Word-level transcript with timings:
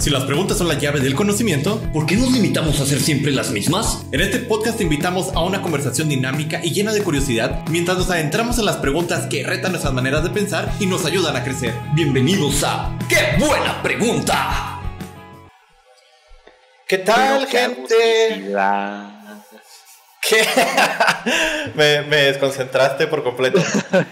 Si 0.00 0.08
las 0.08 0.24
preguntas 0.24 0.56
son 0.56 0.66
la 0.66 0.78
llave 0.78 1.00
del 1.00 1.14
conocimiento, 1.14 1.78
¿por 1.92 2.06
qué 2.06 2.16
nos 2.16 2.32
limitamos 2.32 2.80
a 2.80 2.84
hacer 2.84 3.00
siempre 3.00 3.32
las 3.32 3.50
mismas? 3.50 4.06
En 4.12 4.22
este 4.22 4.38
podcast 4.38 4.78
te 4.78 4.84
invitamos 4.84 5.28
a 5.34 5.44
una 5.44 5.60
conversación 5.60 6.08
dinámica 6.08 6.58
y 6.64 6.70
llena 6.70 6.94
de 6.94 7.02
curiosidad 7.02 7.66
mientras 7.68 7.98
nos 7.98 8.08
adentramos 8.08 8.58
en 8.58 8.64
las 8.64 8.78
preguntas 8.78 9.26
que 9.26 9.44
retan 9.44 9.72
nuestras 9.72 9.92
maneras 9.92 10.24
de 10.24 10.30
pensar 10.30 10.72
y 10.80 10.86
nos 10.86 11.04
ayudan 11.04 11.36
a 11.36 11.44
crecer. 11.44 11.74
Bienvenidos 11.92 12.64
a 12.64 12.96
¡Qué 13.10 13.36
buena 13.38 13.82
pregunta! 13.82 14.80
¿Qué 16.88 16.96
tal, 16.96 17.46
gente? 17.46 18.54
Me, 21.74 22.02
desconcentraste 22.04 23.06
por 23.06 23.22
completo. 23.22 23.60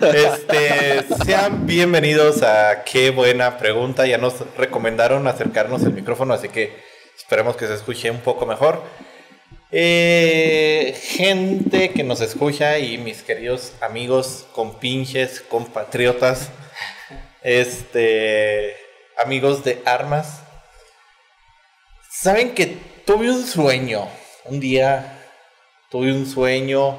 Este, 0.01 1.05
sean 1.25 1.67
bienvenidos 1.67 2.43
a 2.43 2.83
Qué 2.85 3.11
buena 3.11 3.59
pregunta. 3.59 4.07
Ya 4.07 4.19
nos 4.19 4.35
recomendaron 4.57 5.27
acercarnos 5.27 5.83
el 5.83 5.93
micrófono, 5.93 6.35
así 6.35 6.49
que 6.49 6.77
esperemos 7.17 7.57
que 7.57 7.67
se 7.67 7.75
escuche 7.75 8.11
un 8.11 8.21
poco 8.21 8.47
mejor. 8.47 8.83
Eh, 9.71 10.99
gente 11.01 11.91
que 11.91 12.03
nos 12.03 12.21
escucha 12.21 12.79
y 12.79 12.99
mis 12.99 13.23
queridos 13.23 13.73
amigos, 13.81 14.47
compinches, 14.53 15.41
compatriotas, 15.41 16.49
este, 17.43 18.77
amigos 19.23 19.63
de 19.63 19.83
armas, 19.85 20.43
saben 22.11 22.55
que 22.55 22.79
tuve 23.05 23.31
un 23.31 23.47
sueño 23.47 24.09
un 24.47 24.59
día 24.59 25.18
tuve 25.91 26.13
un 26.13 26.27
sueño 26.27 26.97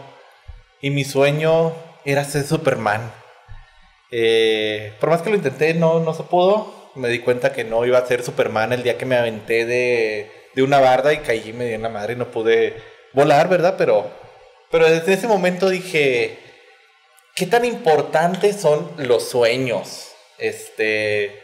y 0.82 0.90
mi 0.90 1.04
sueño 1.04 1.74
era 2.06 2.24
ser 2.24 2.44
Superman. 2.44 3.12
Eh, 4.12 4.94
por 5.00 5.10
más 5.10 5.22
que 5.22 5.30
lo 5.30 5.36
intenté, 5.36 5.74
no, 5.74 6.00
no 6.00 6.14
se 6.14 6.24
pudo. 6.24 6.92
Me 6.96 7.10
di 7.10 7.20
cuenta 7.20 7.54
que 7.54 7.64
no 7.64 7.86
iba 7.86 8.00
a 8.00 8.06
ser 8.06 8.24
Superman 8.24 8.74
el 8.74 8.84
día 8.84 8.98
que 8.98 9.06
me 9.06 9.18
aventé 9.18 9.66
de, 9.66 10.32
de 10.56 10.64
una 10.64 10.80
barda 10.80 11.14
y 11.14 11.20
caí 11.20 11.50
y 11.50 11.54
me 11.54 11.66
di 11.66 11.74
en 11.74 11.84
la 11.84 11.90
madre 11.90 12.14
y 12.14 12.16
no 12.18 12.32
pude 12.32 12.76
volar, 13.14 13.50
¿verdad? 13.50 13.76
Pero, 13.78 14.10
pero 14.72 14.90
desde 14.90 15.14
ese 15.14 15.28
momento 15.28 15.70
dije, 15.70 16.40
¿qué 17.36 17.46
tan 17.46 17.66
importantes 17.66 18.60
son 18.60 18.92
los 18.98 19.30
sueños? 19.30 20.12
Este, 20.38 21.40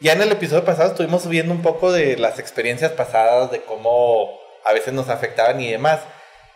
ya 0.00 0.14
en 0.14 0.22
el 0.22 0.32
episodio 0.32 0.64
pasado 0.64 0.90
estuvimos 0.90 1.28
viendo 1.28 1.52
un 1.52 1.62
poco 1.62 1.92
de 1.92 2.16
las 2.16 2.38
experiencias 2.38 2.92
pasadas, 2.92 3.50
de 3.50 3.62
cómo 3.62 4.40
a 4.64 4.72
veces 4.72 4.92
nos 4.92 5.08
afectaban 5.08 5.60
y 5.60 5.70
demás. 5.70 6.00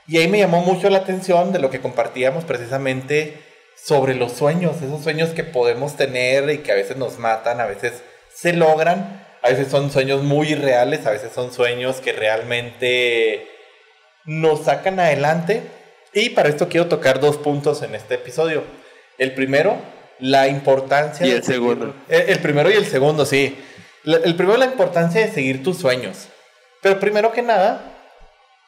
Y 0.06 0.18
ahí 0.18 0.28
me 0.28 0.38
llamó 0.38 0.60
mucho 0.60 0.90
la 0.90 0.98
atención 0.98 1.52
de 1.52 1.58
lo 1.58 1.70
que 1.70 1.80
compartíamos 1.80 2.44
precisamente 2.44 3.42
sobre 3.76 4.14
los 4.14 4.32
sueños, 4.32 4.76
esos 4.82 5.02
sueños 5.02 5.30
que 5.30 5.44
podemos 5.44 5.96
tener 5.96 6.48
y 6.50 6.58
que 6.58 6.72
a 6.72 6.74
veces 6.74 6.96
nos 6.96 7.18
matan, 7.18 7.60
a 7.60 7.66
veces 7.66 8.02
se 8.34 8.52
logran, 8.52 9.26
a 9.42 9.48
veces 9.48 9.68
son 9.68 9.90
sueños 9.90 10.22
muy 10.22 10.52
irreales, 10.52 11.06
a 11.06 11.10
veces 11.10 11.32
son 11.32 11.52
sueños 11.52 11.96
que 11.96 12.12
realmente 12.12 13.48
nos 14.24 14.64
sacan 14.64 15.00
adelante. 15.00 15.62
Y 16.12 16.30
para 16.30 16.48
esto 16.48 16.68
quiero 16.68 16.86
tocar 16.86 17.20
dos 17.20 17.36
puntos 17.36 17.82
en 17.82 17.94
este 17.94 18.14
episodio. 18.14 18.62
El 19.18 19.34
primero, 19.34 19.76
la 20.18 20.48
importancia... 20.48 21.26
Y 21.26 21.30
el 21.30 21.42
segundo. 21.42 21.94
el, 22.08 22.38
primero 22.38 22.70
y 22.70 22.74
el 22.74 22.86
segundo, 22.86 23.26
sí. 23.26 23.58
El 24.04 24.34
primero, 24.36 24.58
la 24.58 24.66
importancia 24.66 25.20
de 25.20 25.32
seguir 25.32 25.62
tus 25.62 25.78
sueños. 25.78 26.28
Pero 26.82 27.00
primero 27.00 27.32
que 27.32 27.42
nada, 27.42 27.93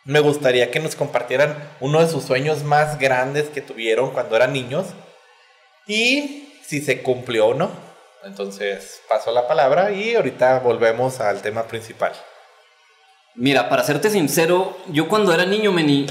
me 0.06 0.20
gustaría 0.20 0.70
que 0.70 0.78
nos 0.78 0.94
compartieran 0.94 1.56
uno 1.80 2.00
de 2.00 2.08
sus 2.08 2.22
sueños 2.22 2.62
más 2.62 2.98
grandes 2.98 3.48
que 3.48 3.60
tuvieron 3.60 4.12
cuando 4.12 4.36
eran 4.36 4.52
niños 4.52 4.86
y 5.86 6.48
si 6.64 6.80
se 6.80 7.02
cumplió 7.02 7.48
o 7.48 7.54
no. 7.54 7.70
Entonces 8.24 9.02
paso 9.08 9.32
la 9.32 9.48
palabra 9.48 9.92
y 9.92 10.14
ahorita 10.14 10.60
volvemos 10.60 11.20
al 11.20 11.42
tema 11.42 11.64
principal. 11.64 12.12
Mira, 13.34 13.68
para 13.68 13.84
serte 13.84 14.08
sincero, 14.08 14.76
yo 14.88 15.08
cuando 15.08 15.34
era 15.34 15.44
niño, 15.44 15.72
me 15.72 16.06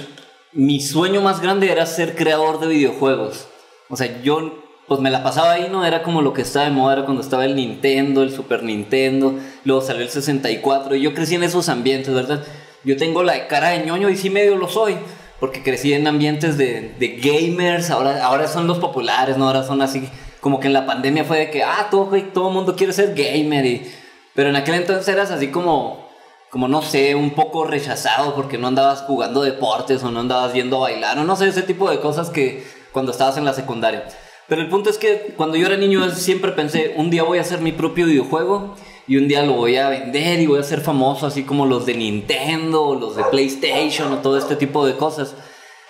mi 0.52 0.82
sueño 0.82 1.22
más 1.22 1.42
grande 1.42 1.72
era 1.72 1.86
ser 1.86 2.16
creador 2.16 2.60
de 2.60 2.68
videojuegos. 2.68 3.48
O 3.90 3.96
sea, 3.96 4.22
yo 4.22 4.64
pues 4.88 5.00
me 5.00 5.10
la 5.10 5.24
pasaba 5.24 5.54
ahí, 5.54 5.68
¿no? 5.72 5.86
Era 5.86 6.04
como 6.04 6.22
lo 6.22 6.34
que 6.34 6.42
estaba 6.42 6.66
de 6.66 6.72
moda, 6.72 6.94
era 6.94 7.06
cuando 7.06 7.24
estaba 7.24 7.46
el 7.46 7.56
Nintendo, 7.56 8.22
el 8.24 8.32
Super 8.32 8.62
Nintendo, 8.62 9.40
luego 9.64 9.82
salió 9.82 10.04
el 10.04 10.10
64 10.10 10.96
y 10.96 11.02
yo 11.02 11.14
crecí 11.14 11.36
en 11.36 11.44
esos 11.44 11.70
ambientes, 11.70 12.14
¿verdad? 12.14 12.44
Yo 12.86 12.98
tengo 12.98 13.24
la 13.24 13.48
cara 13.48 13.70
de 13.70 13.84
ñoño 13.84 14.10
y 14.10 14.16
sí 14.16 14.30
medio 14.30 14.56
lo 14.58 14.70
soy, 14.70 14.96
porque 15.40 15.64
crecí 15.64 15.94
en 15.94 16.06
ambientes 16.06 16.58
de, 16.58 16.94
de 17.00 17.08
gamers, 17.18 17.90
ahora, 17.90 18.24
ahora 18.24 18.48
son 18.48 18.68
los 18.68 18.78
populares, 18.78 19.38
¿no? 19.38 19.48
Ahora 19.48 19.64
son 19.64 19.82
así, 19.82 20.08
como 20.40 20.60
que 20.60 20.68
en 20.68 20.74
la 20.74 20.86
pandemia 20.86 21.24
fue 21.24 21.40
de 21.40 21.50
que, 21.50 21.64
ah, 21.64 21.88
todo, 21.90 22.16
todo 22.32 22.52
mundo 22.52 22.76
quiere 22.76 22.94
ser 22.94 23.16
gamer, 23.16 23.66
y, 23.66 23.92
pero 24.36 24.50
en 24.50 24.56
aquel 24.56 24.76
entonces 24.76 25.08
eras 25.08 25.32
así 25.32 25.48
como, 25.48 26.08
como 26.52 26.68
no 26.68 26.84
sé, 26.84 27.16
un 27.16 27.32
poco 27.32 27.66
rechazado 27.66 28.36
porque 28.36 28.60
no 28.60 28.68
andabas 28.68 29.02
jugando 29.02 29.42
deportes 29.42 30.04
o 30.04 30.12
no 30.12 30.20
andabas 30.20 30.54
yendo 30.54 30.80
bailar, 30.82 31.18
o 31.18 31.24
no 31.24 31.36
sé, 31.36 31.48
ese 31.48 31.64
tipo 31.64 31.90
de 31.90 32.00
cosas 32.00 32.30
que 32.30 32.64
cuando 32.92 33.12
estabas 33.12 33.38
en 33.38 33.46
la 33.46 33.54
secundaria. 33.54 34.06
Pero 34.48 34.62
el 34.62 34.70
punto 34.70 34.92
es 34.92 35.00
que 35.00 35.34
cuando 35.36 35.58
yo 35.58 35.66
era 35.66 35.76
niño 35.76 36.08
siempre 36.12 36.52
pensé, 36.52 36.94
un 36.98 37.10
día 37.10 37.24
voy 37.24 37.40
a 37.40 37.42
hacer 37.42 37.62
mi 37.62 37.72
propio 37.72 38.06
videojuego 38.06 38.76
y 39.08 39.18
un 39.18 39.28
día 39.28 39.44
lo 39.44 39.54
voy 39.54 39.78
a 39.78 39.90
vender 39.90 40.40
y 40.40 40.48
voy 40.48 40.60
a 40.60 40.64
ser 40.64 40.82
famoso 40.82 41.28
así 41.28 41.44
como 41.44 41.66
los 41.66 41.86
de 41.86 41.94
Nintendo 41.94 42.96
los 43.00 43.16
de 43.16 43.24
PlayStation 43.26 44.12
o 44.12 44.18
todo 44.18 44.38
este 44.38 44.56
tipo 44.56 44.86
de 44.86 44.96
cosas. 44.96 45.36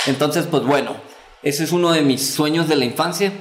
Entonces, 0.06 0.46
pues 0.50 0.64
bueno, 0.64 0.96
ese 1.42 1.64
es 1.64 1.72
uno 1.72 1.92
de 1.92 2.02
mis 2.02 2.34
sueños 2.34 2.68
de 2.68 2.76
la 2.76 2.86
infancia. 2.86 3.32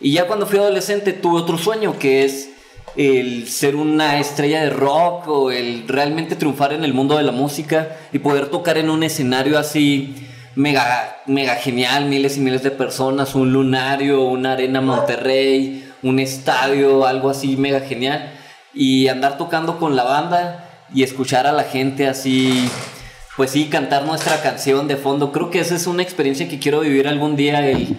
Y 0.00 0.12
ya 0.12 0.26
cuando 0.26 0.46
fui 0.46 0.58
adolescente 0.58 1.12
tuve 1.12 1.40
otro 1.40 1.58
sueño 1.58 1.98
que 1.98 2.24
es 2.24 2.50
el 2.96 3.48
ser 3.48 3.74
una 3.74 4.20
estrella 4.20 4.62
de 4.62 4.70
rock 4.70 5.26
o 5.28 5.50
el 5.50 5.88
realmente 5.88 6.36
triunfar 6.36 6.72
en 6.72 6.84
el 6.84 6.94
mundo 6.94 7.16
de 7.16 7.24
la 7.24 7.32
música 7.32 7.96
y 8.12 8.20
poder 8.20 8.48
tocar 8.48 8.78
en 8.78 8.88
un 8.88 9.02
escenario 9.02 9.58
así 9.58 10.14
mega, 10.54 11.22
mega 11.26 11.56
genial, 11.56 12.04
miles 12.04 12.36
y 12.36 12.40
miles 12.40 12.62
de 12.62 12.70
personas, 12.70 13.34
un 13.34 13.52
lunario, 13.52 14.22
una 14.22 14.52
arena 14.52 14.80
Monterrey, 14.80 15.90
un 16.02 16.20
estadio, 16.20 17.04
algo 17.06 17.30
así 17.30 17.56
mega 17.56 17.80
genial 17.80 18.32
y 18.74 19.08
andar 19.08 19.38
tocando 19.38 19.78
con 19.78 19.96
la 19.96 20.04
banda 20.04 20.64
y 20.92 21.02
escuchar 21.02 21.46
a 21.46 21.52
la 21.52 21.64
gente 21.64 22.08
así, 22.08 22.68
pues 23.36 23.50
sí, 23.50 23.66
cantar 23.66 24.04
nuestra 24.04 24.42
canción 24.42 24.88
de 24.88 24.96
fondo. 24.96 25.32
Creo 25.32 25.50
que 25.50 25.60
esa 25.60 25.74
es 25.74 25.86
una 25.86 26.02
experiencia 26.02 26.48
que 26.48 26.58
quiero 26.58 26.80
vivir 26.80 27.08
algún 27.08 27.36
día, 27.36 27.66
el, 27.68 27.96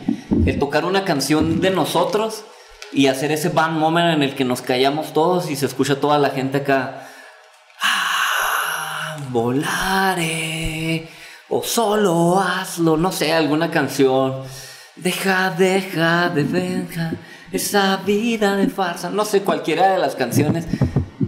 tocar 0.60 0.86
una 0.86 1.04
canción 1.06 1.62
de 1.62 1.72
nosotros 1.72 2.44
y 2.92 3.08
hacer 3.08 3.32
ese 3.32 3.50
band 3.50 3.78
moment 3.78 4.14
en 4.14 4.24
el 4.24 4.36
que 4.36 4.46
nos 4.46 4.62
callamos 4.62 5.14
todos 5.14 5.50
y 5.50 5.56
se 5.56 5.66
escucha 5.66 6.00
toda 6.00 6.20
la 6.20 6.30
gente 6.30 6.60
acá. 6.60 7.08
Ah, 7.82 9.18
volaré. 9.30 11.10
O 11.50 11.64
solo 11.64 12.40
hazlo, 12.40 12.98
no 12.98 13.12
sé, 13.12 13.34
alguna 13.34 13.70
canción. 13.70 14.44
Deja, 14.96 15.52
deja 15.52 16.30
de 16.30 16.44
deja 16.44 17.12
esa 17.52 17.98
vida 17.98 18.56
de 18.56 18.68
farsa, 18.68 19.10
no 19.10 19.26
sé, 19.26 19.42
cualquiera 19.42 19.92
de 19.92 20.00
las 20.00 20.16
canciones. 20.16 20.68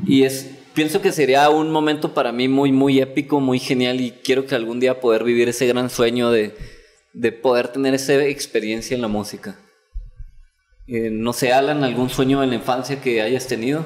Y 0.06 0.24
es, 0.24 0.50
pienso 0.74 1.02
que 1.02 1.12
sería 1.12 1.50
un 1.50 1.72
momento 1.72 2.14
para 2.14 2.32
mí 2.32 2.48
muy, 2.48 2.72
muy 2.72 3.00
épico, 3.00 3.40
muy 3.40 3.60
genial 3.60 4.02
y 4.02 4.12
quiero 4.12 4.46
que 4.46 4.56
algún 4.56 4.80
día 4.80 5.00
poder 5.00 5.24
vivir 5.24 5.50
ese 5.50 5.68
gran 5.68 5.90
sueño 5.90 6.32
de, 6.32 6.56
de 7.14 7.32
poder 7.32 7.70
tener 7.70 7.94
esa 7.94 8.14
experiencia 8.26 8.96
en 8.96 9.02
la 9.02 9.08
música. 9.08 9.60
Eh, 10.88 11.10
no 11.12 11.34
sé, 11.34 11.52
Alan, 11.52 11.84
algún 11.84 12.10
sueño 12.10 12.42
en 12.44 12.50
la 12.50 12.56
infancia 12.56 13.02
que 13.02 13.22
hayas 13.22 13.48
tenido. 13.48 13.84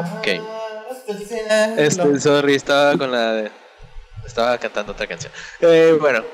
ok. 0.00 0.28
Sorry, 2.18 2.54
estaba 2.54 2.96
con 2.98 3.10
la 3.10 3.32
de 3.32 3.50
estaba 4.26 4.58
cantando 4.58 4.92
otra 4.92 5.06
canción. 5.06 5.32
Eh, 5.60 5.96
bueno, 6.00 6.24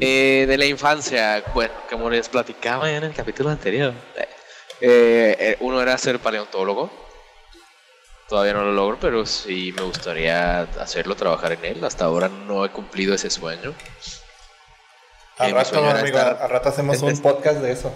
eh, 0.00 0.44
de 0.48 0.58
la 0.58 0.66
infancia, 0.66 1.42
bueno, 1.54 1.74
como 1.90 2.10
les 2.10 2.28
platicaba 2.28 2.90
en 2.90 3.04
el 3.04 3.14
capítulo 3.14 3.50
anterior, 3.50 3.92
eh, 4.80 5.56
uno 5.60 5.80
era 5.80 5.96
ser 5.98 6.18
paleontólogo. 6.18 6.90
Todavía 8.28 8.54
no 8.54 8.64
lo 8.64 8.72
logro, 8.72 8.98
pero 9.00 9.24
sí 9.24 9.72
me 9.76 9.82
gustaría 9.82 10.62
hacerlo, 10.80 11.14
trabajar 11.14 11.52
en 11.52 11.64
él. 11.64 11.84
Hasta 11.84 12.06
ahora 12.06 12.28
no 12.28 12.64
he 12.64 12.70
cumplido 12.70 13.14
ese 13.14 13.30
sueño. 13.30 13.72
Al 15.38 15.52
rato, 15.52 16.68
hacemos 16.68 17.02
un 17.02 17.16
podcast 17.22 17.60
de 17.60 17.70
eso. 17.70 17.94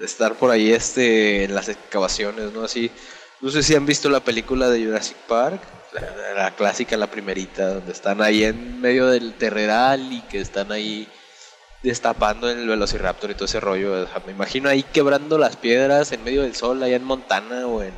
Estar 0.00 0.34
por 0.34 0.50
ahí 0.50 0.72
este, 0.72 1.44
en 1.44 1.54
las 1.54 1.68
excavaciones, 1.68 2.52
¿no? 2.52 2.64
Así. 2.64 2.92
No 3.40 3.50
sé 3.50 3.62
si 3.62 3.74
han 3.74 3.86
visto 3.86 4.08
la 4.08 4.20
película 4.20 4.68
de 4.68 4.84
Jurassic 4.84 5.16
Park 5.28 5.60
la, 5.92 6.50
clásica, 6.54 6.96
la 6.96 7.06
primerita, 7.06 7.74
donde 7.74 7.92
están 7.92 8.22
ahí 8.22 8.44
en 8.44 8.80
medio 8.80 9.06
del 9.06 9.34
terreral 9.34 10.12
y 10.12 10.20
que 10.22 10.40
están 10.40 10.72
ahí 10.72 11.08
destapando 11.82 12.50
el 12.50 12.66
Velociraptor 12.68 13.30
y 13.30 13.34
todo 13.34 13.44
ese 13.44 13.60
rollo. 13.60 14.06
me 14.26 14.32
imagino 14.32 14.68
ahí 14.68 14.82
quebrando 14.82 15.38
las 15.38 15.56
piedras 15.56 16.12
en 16.12 16.24
medio 16.24 16.42
del 16.42 16.54
sol, 16.54 16.82
allá 16.82 16.96
en 16.96 17.04
Montana 17.04 17.66
o 17.66 17.82
en 17.82 17.92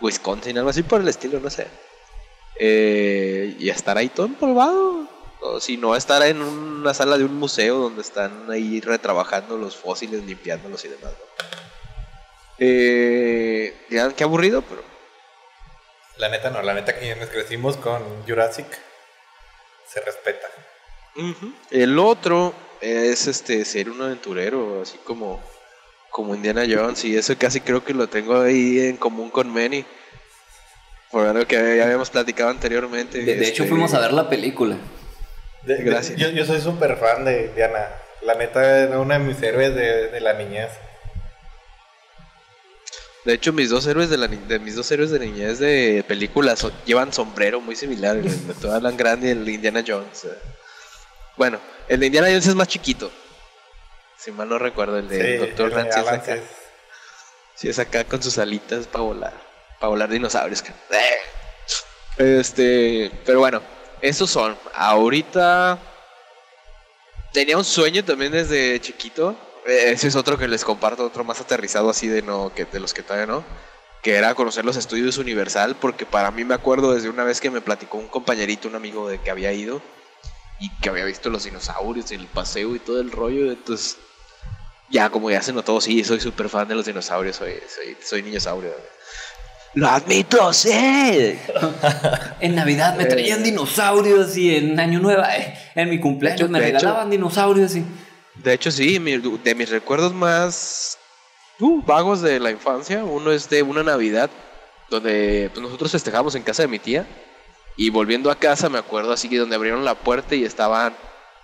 Wisconsin, 0.00 0.58
algo 0.58 0.70
así 0.70 0.82
por 0.82 1.00
el 1.00 1.08
estilo, 1.08 1.40
no 1.40 1.50
sé. 1.50 1.66
Eh, 2.58 3.56
y 3.58 3.70
estar 3.70 3.96
ahí 3.96 4.08
todo 4.08 4.26
empolvado. 4.26 5.08
O 5.42 5.58
si 5.58 5.78
no, 5.78 5.96
estar 5.96 6.22
en 6.22 6.42
una 6.42 6.92
sala 6.92 7.16
de 7.16 7.24
un 7.24 7.34
museo 7.36 7.78
donde 7.78 8.02
están 8.02 8.50
ahí 8.50 8.80
retrabajando 8.80 9.56
los 9.56 9.74
fósiles, 9.74 10.22
limpiándolos 10.24 10.84
y 10.84 10.88
demás. 10.88 11.12
Eh, 12.58 13.86
dirán 13.88 14.12
qué 14.12 14.24
aburrido, 14.24 14.60
pero 14.60 14.82
La 16.20 16.28
neta 16.28 16.50
no, 16.50 16.60
la 16.62 16.74
neta 16.74 16.98
que 16.98 17.14
nos 17.16 17.28
crecimos 17.30 17.76
con 17.76 18.02
Jurassic 18.26 18.66
se 19.88 20.00
respeta. 20.00 20.46
el 21.70 21.98
otro 21.98 22.54
es 22.80 23.26
este 23.26 23.64
ser 23.64 23.90
un 23.90 24.00
aventurero, 24.02 24.82
así 24.82 24.98
como 25.04 25.40
como 26.10 26.34
Indiana 26.34 26.64
Jones 26.68 27.04
y 27.04 27.16
eso 27.16 27.34
casi 27.38 27.60
creo 27.60 27.84
que 27.84 27.94
lo 27.94 28.08
tengo 28.08 28.40
ahí 28.40 28.80
en 28.80 28.96
común 28.96 29.30
con 29.30 29.48
Manny. 29.48 29.84
Por 31.10 31.34
lo 31.34 31.46
que 31.46 31.56
ya 31.76 31.84
habíamos 31.84 32.10
platicado 32.10 32.50
anteriormente. 32.50 33.18
De, 33.18 33.36
de 33.36 33.48
hecho, 33.48 33.62
este, 33.64 33.68
fuimos 33.68 33.94
a 33.94 34.00
ver 34.00 34.12
la 34.12 34.28
película. 34.28 34.76
De- 35.62 35.76
de- 35.76 35.82
Gracias. 35.84 36.18
yo, 36.18 36.28
yo 36.30 36.44
soy 36.44 36.60
súper 36.60 36.96
fan 36.96 37.24
de 37.24 37.48
Diana. 37.54 37.88
La 38.22 38.34
neta 38.34 38.80
era 38.82 38.98
una 38.98 39.18
de 39.18 39.24
mis 39.24 39.40
héroes 39.42 39.74
de, 39.74 40.08
de 40.08 40.20
la 40.20 40.34
niñez. 40.34 40.70
De 43.24 43.34
hecho, 43.34 43.52
mis 43.52 43.68
dos 43.68 43.86
héroes 43.86 44.08
de, 44.08 44.16
la, 44.16 44.28
de 44.28 44.58
mis 44.58 44.74
dos 44.76 44.90
héroes 44.90 45.10
de 45.10 45.18
niñez 45.18 45.58
de 45.58 46.02
películas 46.08 46.58
so- 46.60 46.72
llevan 46.86 47.12
sombrero 47.12 47.60
muy 47.60 47.76
similar. 47.76 48.16
El 48.16 48.60
de 48.60 48.70
Alan 48.72 48.96
Grande 48.96 49.28
y 49.28 49.30
el 49.32 49.44
de 49.44 49.52
Indiana 49.52 49.84
Jones. 49.86 50.24
eh. 50.24 50.38
Bueno, 51.36 51.58
el 51.88 52.00
de 52.00 52.06
Indiana 52.06 52.28
Jones 52.28 52.46
es 52.46 52.54
más 52.54 52.68
chiquito. 52.68 53.10
Si 54.18 54.30
mal 54.32 54.48
no 54.48 54.58
recuerdo, 54.58 54.98
el 54.98 55.08
de 55.08 55.18
Doctor 55.38 55.72
Lance 55.72 55.92
sí 55.92 56.00
es 56.00 56.06
acá. 56.12 56.34
es- 56.34 56.42
Sí, 57.54 57.68
es 57.68 57.78
acá 57.78 58.04
con 58.04 58.22
sus 58.22 58.38
alitas 58.38 58.86
para 58.86 59.04
volar. 59.04 59.34
Para 59.78 59.90
volar 59.90 60.08
dinosaurios. 60.08 60.62
Este, 62.16 63.10
pero 63.24 63.38
bueno, 63.40 63.62
esos 64.00 64.30
son. 64.30 64.56
Ahorita 64.74 65.78
tenía 67.32 67.56
un 67.58 67.64
sueño 67.64 68.04
también 68.04 68.32
desde 68.32 68.80
chiquito. 68.80 69.36
Eh, 69.66 69.90
Ese 69.92 70.08
es 70.08 70.16
otro 70.16 70.38
que 70.38 70.48
les 70.48 70.64
comparto, 70.64 71.04
otro 71.04 71.24
más 71.24 71.40
aterrizado 71.40 71.90
así 71.90 72.08
de 72.08 72.22
no, 72.22 72.52
que 72.54 72.64
de 72.64 72.80
los 72.80 72.94
que 72.94 73.02
todavía 73.02 73.26
no. 73.26 73.44
Que 74.02 74.14
era 74.16 74.34
conocer 74.34 74.64
los 74.64 74.76
estudios 74.76 75.18
Universal, 75.18 75.76
porque 75.78 76.06
para 76.06 76.30
mí 76.30 76.44
me 76.44 76.54
acuerdo 76.54 76.94
desde 76.94 77.10
una 77.10 77.24
vez 77.24 77.40
que 77.40 77.50
me 77.50 77.60
platicó 77.60 77.98
un 77.98 78.08
compañerito, 78.08 78.68
un 78.68 78.74
amigo 78.76 79.08
de 79.08 79.18
que 79.20 79.30
había 79.30 79.52
ido 79.52 79.82
y 80.58 80.70
que 80.80 80.88
había 80.88 81.04
visto 81.04 81.28
los 81.30 81.44
dinosaurios 81.44 82.10
y 82.10 82.14
el 82.14 82.26
paseo 82.26 82.74
y 82.74 82.78
todo 82.78 83.00
el 83.00 83.10
rollo. 83.12 83.50
Entonces, 83.52 83.98
ya 84.88 85.10
como 85.10 85.30
ya 85.30 85.42
se 85.42 85.52
notó, 85.52 85.80
sí, 85.82 86.02
soy 86.04 86.18
súper 86.20 86.48
fan 86.48 86.66
de 86.68 86.74
los 86.76 86.86
dinosaurios, 86.86 87.36
soy, 87.36 87.54
soy, 87.74 87.96
soy 88.02 88.22
niñosaurio. 88.22 88.72
Lo 89.74 89.86
admito, 89.88 90.52
sí. 90.52 90.70
En 92.40 92.54
Navidad 92.54 92.96
me 92.96 93.04
traían 93.04 93.42
dinosaurios 93.42 94.34
y 94.36 94.56
en 94.56 94.80
Año 94.80 94.98
Nuevo, 94.98 95.22
eh, 95.24 95.54
en 95.74 95.90
mi 95.90 96.00
cumpleaños 96.00 96.40
hecho- 96.40 96.48
me 96.50 96.58
hecho- 96.58 96.66
regalaban 96.66 97.10
dinosaurios 97.10 97.76
y... 97.76 97.84
De 98.42 98.52
hecho, 98.54 98.70
sí, 98.70 98.98
mi- 99.00 99.18
de 99.18 99.54
mis 99.54 99.68
recuerdos 99.70 100.12
más 100.14 100.98
uh, 101.58 101.82
vagos 101.82 102.22
de 102.22 102.40
la 102.40 102.50
infancia, 102.50 103.04
uno 103.04 103.32
es 103.32 103.48
de 103.50 103.62
una 103.62 103.82
Navidad 103.82 104.30
donde 104.88 105.50
pues, 105.52 105.62
nosotros 105.62 105.92
festejamos 105.92 106.34
en 106.34 106.42
casa 106.42 106.62
de 106.62 106.68
mi 106.68 106.78
tía 106.78 107.06
y 107.76 107.90
volviendo 107.90 108.30
a 108.30 108.34
casa 108.36 108.68
me 108.68 108.78
acuerdo 108.78 109.12
así 109.12 109.28
que 109.28 109.38
donde 109.38 109.54
abrieron 109.56 109.84
la 109.84 109.94
puerta 109.94 110.34
y 110.34 110.44
estaban 110.44 110.94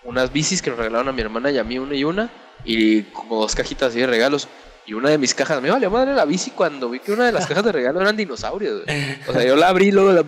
unas 0.04 0.32
bicis 0.32 0.62
que 0.62 0.70
nos 0.70 0.78
regalaron 0.78 1.08
a 1.08 1.12
mi 1.12 1.20
hermana 1.22 1.50
y 1.50 1.58
a 1.58 1.64
mí 1.64 1.78
una 1.78 1.94
y 1.94 2.04
una 2.04 2.30
y 2.64 3.02
como 3.04 3.40
dos 3.40 3.54
cajitas 3.54 3.90
así 3.90 4.00
de 4.00 4.06
regalos 4.06 4.48
y 4.86 4.94
una 4.94 5.10
de 5.10 5.18
mis 5.18 5.34
cajas 5.34 5.60
me 5.62 5.70
valió 5.70 5.90
madre 5.90 6.14
la 6.14 6.24
bici 6.24 6.50
cuando 6.50 6.88
vi 6.90 6.98
que 7.00 7.12
una 7.12 7.26
de 7.26 7.32
las 7.32 7.46
cajas 7.48 7.64
de 7.64 7.72
regalo 7.72 8.00
eran 8.00 8.16
dinosaurios. 8.16 8.84
güey. 8.84 9.18
O 9.28 9.32
sea, 9.32 9.44
yo 9.44 9.54
la 9.56 9.68
abrí 9.68 9.88
y 9.88 9.92
luego 9.92 10.12
la 10.12 10.24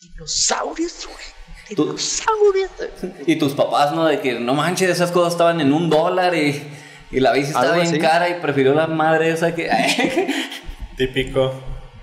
dinosaurios, 0.00 1.06
güey. 1.06 1.31
Tú-. 1.74 1.96
Y 3.26 3.36
tus 3.36 3.52
papás, 3.52 3.92
¿no? 3.92 4.06
De 4.06 4.20
que 4.20 4.38
no 4.38 4.54
manches, 4.54 4.90
esas 4.90 5.10
cosas 5.12 5.32
estaban 5.34 5.60
en 5.60 5.72
un 5.72 5.88
dólar 5.90 6.34
y, 6.34 6.62
y 7.10 7.20
la 7.20 7.32
bici 7.32 7.48
estaba 7.48 7.74
bien 7.74 7.86
así. 7.88 7.98
cara 7.98 8.28
y 8.28 8.40
prefirió 8.40 8.74
la 8.74 8.86
madre 8.86 9.30
esa 9.30 9.54
que... 9.54 9.68
Típico. 10.96 11.52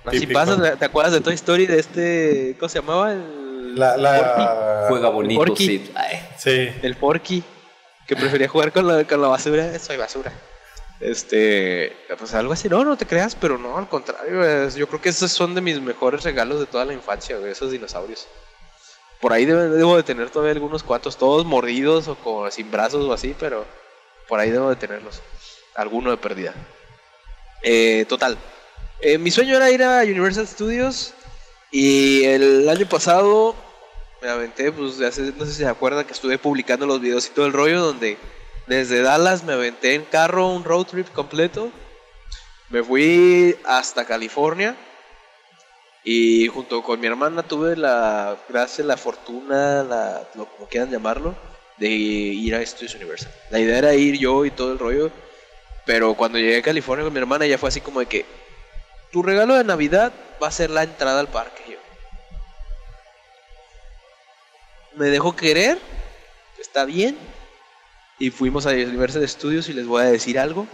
Así 0.04 0.20
típico. 0.20 0.38
pasa, 0.40 0.76
¿te 0.76 0.84
acuerdas 0.84 1.12
de 1.12 1.20
Toy 1.20 1.34
Story 1.34 1.66
de 1.66 1.78
este, 1.78 2.56
¿cómo 2.58 2.68
se 2.68 2.80
llamaba? 2.80 3.12
El, 3.12 3.74
La, 3.78 3.96
la... 3.96 4.86
Juega 4.88 5.08
bonito, 5.10 5.38
Porky. 5.44 5.66
sí. 5.66 5.90
Ay. 5.94 6.18
Sí. 6.38 6.68
el 6.82 6.96
Porky, 6.96 7.42
que 8.06 8.16
prefería 8.16 8.48
jugar 8.48 8.72
con 8.72 8.86
la, 8.88 9.04
con 9.04 9.20
la 9.22 9.28
basura. 9.28 9.78
Soy 9.78 9.96
basura. 9.96 10.32
Este, 11.00 11.96
pues 12.18 12.34
algo 12.34 12.52
así, 12.52 12.68
no, 12.68 12.84
no 12.84 12.96
te 12.96 13.06
creas, 13.06 13.34
pero 13.34 13.56
no, 13.56 13.78
al 13.78 13.88
contrario, 13.88 14.44
es- 14.44 14.74
yo 14.74 14.86
creo 14.86 15.00
que 15.00 15.08
esos 15.08 15.30
son 15.32 15.54
de 15.54 15.60
mis 15.62 15.80
mejores 15.80 16.24
regalos 16.24 16.60
de 16.60 16.66
toda 16.66 16.84
la 16.84 16.92
infancia, 16.92 17.38
güey, 17.38 17.52
esos 17.52 17.70
dinosaurios. 17.70 18.26
Por 19.20 19.32
ahí 19.32 19.44
debo, 19.44 19.60
debo 19.60 19.96
de 19.96 20.02
tener 20.02 20.30
todavía 20.30 20.52
algunos 20.52 20.82
cuantos, 20.82 21.16
todos 21.16 21.44
mordidos 21.44 22.08
o 22.08 22.14
con, 22.16 22.50
sin 22.50 22.70
brazos 22.70 23.04
o 23.04 23.12
así, 23.12 23.34
pero 23.38 23.66
por 24.28 24.40
ahí 24.40 24.50
debo 24.50 24.70
de 24.70 24.76
tenerlos. 24.76 25.20
Alguno 25.74 26.10
de 26.10 26.16
pérdida. 26.16 26.54
Eh, 27.62 28.06
total. 28.08 28.38
Eh, 29.00 29.18
mi 29.18 29.30
sueño 29.30 29.56
era 29.56 29.70
ir 29.70 29.82
a 29.82 30.02
Universal 30.02 30.46
Studios 30.46 31.14
y 31.70 32.24
el 32.24 32.68
año 32.68 32.86
pasado 32.86 33.54
me 34.22 34.28
aventé, 34.28 34.72
pues 34.72 34.98
no 34.98 35.10
sé 35.10 35.52
si 35.52 35.58
se 35.58 35.66
acuerdan 35.66 36.04
que 36.04 36.12
estuve 36.12 36.38
publicando 36.38 36.86
los 36.86 37.00
videos 37.00 37.26
y 37.26 37.30
todo 37.30 37.46
el 37.46 37.52
rollo 37.52 37.80
donde 37.80 38.18
desde 38.66 39.02
Dallas 39.02 39.44
me 39.44 39.54
aventé 39.54 39.94
en 39.94 40.04
carro 40.04 40.48
un 40.48 40.64
road 40.64 40.84
trip 40.84 41.08
completo. 41.12 41.70
Me 42.68 42.82
fui 42.82 43.56
hasta 43.64 44.04
California 44.04 44.76
y 46.02 46.48
junto 46.48 46.82
con 46.82 46.98
mi 47.00 47.06
hermana 47.06 47.42
tuve 47.42 47.76
la 47.76 48.36
gracia, 48.48 48.84
la 48.84 48.96
fortuna, 48.96 49.82
la, 49.82 50.28
lo 50.34 50.46
como 50.46 50.68
quieran 50.68 50.90
llamarlo, 50.90 51.34
de 51.76 51.88
ir 51.88 52.54
a 52.54 52.64
Studios 52.64 52.94
Universal. 52.94 53.32
La 53.50 53.58
idea 53.58 53.78
era 53.78 53.94
ir 53.94 54.18
yo 54.18 54.44
y 54.44 54.50
todo 54.50 54.72
el 54.72 54.78
rollo, 54.78 55.10
pero 55.84 56.14
cuando 56.14 56.38
llegué 56.38 56.58
a 56.58 56.62
California 56.62 57.04
con 57.04 57.12
mi 57.12 57.18
hermana 57.18 57.46
ya 57.46 57.58
fue 57.58 57.68
así 57.68 57.80
como 57.80 58.00
de 58.00 58.06
que 58.06 58.24
tu 59.12 59.22
regalo 59.22 59.54
de 59.54 59.64
Navidad 59.64 60.12
va 60.42 60.48
a 60.48 60.52
ser 60.52 60.70
la 60.70 60.84
entrada 60.84 61.20
al 61.20 61.28
parque. 61.28 61.62
Yo, 61.68 61.78
me 64.96 65.06
dejó 65.06 65.36
querer, 65.36 65.78
está 66.58 66.84
bien. 66.84 67.18
Y 68.18 68.30
fuimos 68.30 68.66
a 68.66 68.70
Universal 68.70 69.26
Studios 69.26 69.68
y 69.68 69.72
les 69.72 69.86
voy 69.86 70.02
a 70.02 70.06
decir 70.06 70.38
algo. 70.38 70.66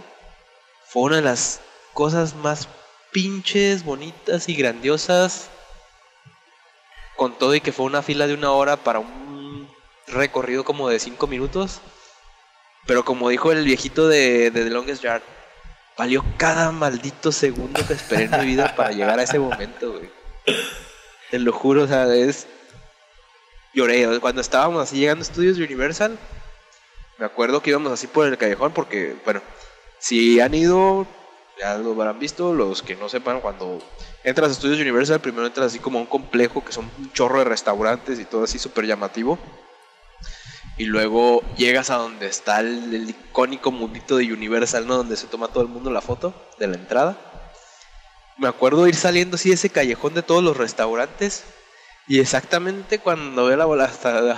Fue 0.85 1.03
una 1.03 1.15
de 1.17 1.21
las 1.21 1.61
cosas 1.93 2.35
más 2.35 2.67
pinches, 3.17 3.83
bonitas 3.83 4.47
y 4.47 4.53
grandiosas. 4.53 5.49
Con 7.15 7.35
todo 7.35 7.55
y 7.55 7.61
que 7.61 7.71
fue 7.71 7.87
una 7.87 8.03
fila 8.03 8.27
de 8.27 8.35
una 8.35 8.51
hora 8.51 8.77
para 8.77 8.99
un 8.99 9.67
recorrido 10.05 10.63
como 10.63 10.87
de 10.87 10.99
cinco 10.99 11.25
minutos. 11.25 11.81
Pero 12.85 13.03
como 13.03 13.29
dijo 13.29 13.51
el 13.51 13.65
viejito 13.65 14.07
de, 14.07 14.51
de 14.51 14.63
The 14.63 14.69
Longest 14.69 15.01
Yard, 15.01 15.23
valió 15.97 16.23
cada 16.37 16.71
maldito 16.71 17.31
segundo 17.31 17.81
que 17.87 17.93
esperé 17.93 18.25
en 18.25 18.39
mi 18.39 18.45
vida 18.45 18.75
para 18.75 18.91
llegar 18.91 19.17
a 19.17 19.23
ese 19.23 19.39
momento, 19.39 19.93
güey. 19.93 20.11
Te 21.31 21.39
lo 21.39 21.51
juro, 21.51 21.85
o 21.85 21.87
sea, 21.87 22.05
es... 22.13 22.45
Lloré, 23.73 24.19
cuando 24.19 24.41
estábamos 24.41 24.83
así 24.83 24.97
llegando 24.99 25.23
a 25.23 25.27
Estudios 25.27 25.57
Universal, 25.57 26.19
me 27.17 27.25
acuerdo 27.25 27.63
que 27.63 27.71
íbamos 27.71 27.91
así 27.91 28.05
por 28.05 28.27
el 28.27 28.37
callejón 28.37 28.73
porque, 28.73 29.15
bueno, 29.25 29.41
si 29.97 30.39
han 30.39 30.53
ido, 30.53 31.07
ya 31.59 31.77
lo 31.77 31.91
habrán 31.91 32.19
visto, 32.19 32.53
los 32.53 32.83
que 32.83 32.95
no 32.95 33.09
sepan, 33.09 33.41
cuando 33.41 33.79
entras 34.23 34.49
a 34.49 34.51
Estudios 34.53 34.79
Universal, 34.79 35.19
primero 35.19 35.47
entras 35.47 35.67
así 35.67 35.79
como 35.79 35.99
a 35.99 36.01
un 36.01 36.07
complejo 36.07 36.63
que 36.63 36.71
son 36.71 36.89
un 36.97 37.11
chorro 37.13 37.39
de 37.39 37.45
restaurantes 37.45 38.19
y 38.19 38.25
todo 38.25 38.43
así 38.43 38.59
súper 38.59 38.85
llamativo. 38.85 39.39
Y 40.77 40.85
luego 40.85 41.41
llegas 41.55 41.89
a 41.89 41.95
donde 41.95 42.27
está 42.27 42.59
el, 42.59 42.93
el 42.93 43.09
icónico 43.09 43.71
mundito 43.71 44.17
de 44.17 44.31
Universal, 44.31 44.85
¿no? 44.85 44.97
Donde 44.97 45.17
se 45.17 45.25
toma 45.25 45.47
todo 45.47 45.63
el 45.63 45.69
mundo 45.69 45.89
la 45.89 46.01
foto 46.01 46.33
de 46.59 46.67
la 46.67 46.75
entrada. 46.75 47.17
Me 48.37 48.47
acuerdo 48.47 48.87
ir 48.87 48.95
saliendo 48.95 49.35
así 49.35 49.49
de 49.49 49.55
ese 49.55 49.71
callejón 49.71 50.13
de 50.13 50.21
todos 50.21 50.43
los 50.43 50.55
restaurantes. 50.55 51.45
Y 52.07 52.19
exactamente 52.19 52.99
cuando 52.99 53.45
veo 53.45 53.57
la 53.57 53.65
bola 53.65 53.85
hasta... 53.85 54.37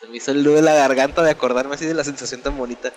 Se 0.00 0.06
me 0.08 0.16
hizo 0.16 0.30
el 0.30 0.42
nudo 0.42 0.54
de 0.54 0.62
la 0.62 0.72
garganta 0.72 1.22
de 1.22 1.30
acordarme 1.30 1.74
así 1.74 1.84
de 1.84 1.92
la 1.92 2.04
sensación 2.04 2.40
tan 2.40 2.56
bonita. 2.56 2.90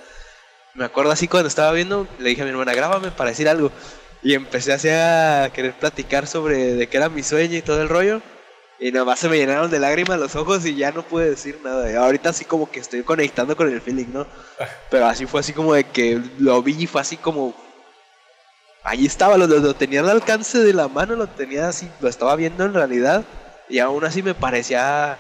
Me 0.76 0.86
acuerdo 0.86 1.12
así 1.12 1.28
cuando 1.28 1.48
estaba 1.48 1.72
viendo, 1.72 2.08
le 2.20 2.30
dije 2.30 2.42
a 2.42 2.46
mi 2.46 2.52
hermana, 2.52 2.74
grábame 2.74 3.12
para 3.12 3.30
decir 3.30 3.48
algo. 3.48 3.72
Y 4.24 4.34
empecé 4.34 4.74
así 4.74 4.90
a 4.90 5.52
querer 5.54 5.74
platicar 5.74 6.26
sobre 6.28 6.74
de 6.76 6.88
qué 6.88 6.98
era 6.98 7.10
mi 7.10 7.22
sueño 7.24 7.58
y 7.58 7.62
todo 7.62 7.82
el 7.82 7.90
rollo. 7.90 8.22
Y 8.80 8.92
nada 8.92 9.06
más 9.06 9.20
se 9.20 9.30
me 9.30 9.38
llenaron 9.38 9.70
de 9.70 9.80
lágrimas 9.80 10.20
los 10.20 10.36
ojos 10.36 10.66
y 10.66 10.76
ya 10.76 10.92
no 10.92 11.04
pude 11.04 11.30
decir 11.30 11.60
nada. 11.64 11.92
Y 11.92 11.96
ahorita 11.96 12.30
así 12.30 12.44
como 12.44 12.70
que 12.72 12.80
estoy 12.80 13.04
conectando 13.04 13.56
con 13.56 13.72
el 13.72 13.82
feeling, 13.82 14.08
¿no? 14.12 14.26
Pero 14.90 15.06
así 15.06 15.26
fue 15.26 15.42
así 15.42 15.54
como 15.54 15.74
de 15.74 15.84
que 15.84 16.20
lo 16.40 16.62
vi 16.64 16.76
y 16.84 16.88
fue 16.88 17.02
así 17.02 17.18
como... 17.18 17.54
Ahí 18.86 19.06
estaba, 19.06 19.38
lo, 19.38 19.48
lo- 19.48 19.60
lo 19.60 19.74
tenía 19.76 20.02
al 20.02 20.10
alcance 20.10 20.58
de 20.58 20.74
la 20.74 20.88
mano, 20.90 21.16
lo 21.16 21.28
tenía 21.28 21.70
así, 21.70 21.88
lo 22.02 22.10
estaba 22.10 22.36
viendo 22.36 22.66
en 22.66 22.74
realidad. 22.74 23.24
Y 23.70 23.80
aún 23.80 24.04
así 24.04 24.22
me 24.24 24.34
parecía 24.34 25.18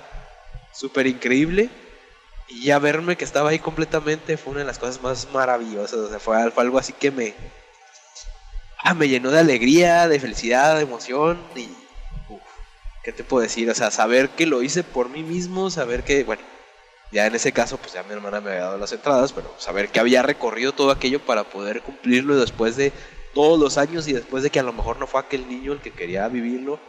súper 0.73 1.07
increíble. 1.07 1.69
Y 2.53 2.65
ya 2.65 2.79
verme 2.79 3.17
que 3.17 3.25
estaba 3.25 3.49
ahí 3.49 3.59
completamente 3.59 4.37
fue 4.37 4.51
una 4.51 4.61
de 4.61 4.67
las 4.67 4.79
cosas 4.79 5.01
más 5.01 5.27
maravillosas. 5.33 5.99
O 5.99 6.09
sea, 6.09 6.19
fue, 6.19 6.37
al- 6.41 6.51
fue 6.51 6.63
algo 6.63 6.77
así 6.79 6.93
que 6.93 7.11
me... 7.11 7.33
Ah, 8.77 8.93
me 8.93 9.07
llenó 9.07 9.31
de 9.31 9.39
alegría, 9.39 10.07
de 10.07 10.19
felicidad, 10.19 10.75
de 10.75 10.83
emoción. 10.83 11.39
Y... 11.55 11.69
uf, 12.29 12.41
¿Qué 13.03 13.11
te 13.13 13.23
puedo 13.23 13.43
decir? 13.43 13.69
O 13.69 13.75
sea, 13.75 13.91
saber 13.91 14.29
que 14.29 14.45
lo 14.45 14.61
hice 14.61 14.83
por 14.83 15.09
mí 15.09 15.23
mismo, 15.23 15.69
saber 15.69 16.03
que, 16.03 16.23
bueno, 16.23 16.41
Ya 17.11 17.27
en 17.27 17.35
ese 17.35 17.53
caso, 17.53 17.77
pues 17.77 17.93
ya 17.93 18.03
mi 18.03 18.13
hermana 18.13 18.41
me 18.41 18.51
había 18.51 18.63
dado 18.65 18.79
las 18.79 18.93
entradas, 18.93 19.33
pero 19.33 19.53
saber 19.59 19.89
que 19.89 19.99
había 20.01 20.23
recorrido 20.23 20.73
todo 20.73 20.91
aquello 20.91 21.19
para 21.25 21.45
poder 21.45 21.81
cumplirlo 21.83 22.37
después 22.37 22.75
de 22.77 22.93
todos 23.35 23.59
los 23.59 23.77
años 23.79 24.07
y 24.09 24.13
después 24.13 24.43
de 24.43 24.49
que 24.51 24.59
a 24.59 24.63
lo 24.63 24.73
mejor 24.73 24.97
no 24.99 25.07
fue 25.07 25.21
aquel 25.21 25.47
niño 25.49 25.73
el 25.73 25.81
que 25.81 25.91
quería 25.93 26.27
vivirlo, 26.29 26.79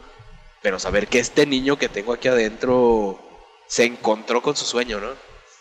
pero 0.63 0.79
saber 0.79 1.07
que 1.07 1.19
este 1.19 1.45
niño 1.47 1.77
que 1.77 1.89
tengo 1.89 2.13
aquí 2.13 2.27
adentro 2.29 3.19
se 3.67 3.85
encontró 3.85 4.41
con 4.43 4.55
su 4.55 4.65
sueño, 4.65 4.99
¿no? 5.01 5.09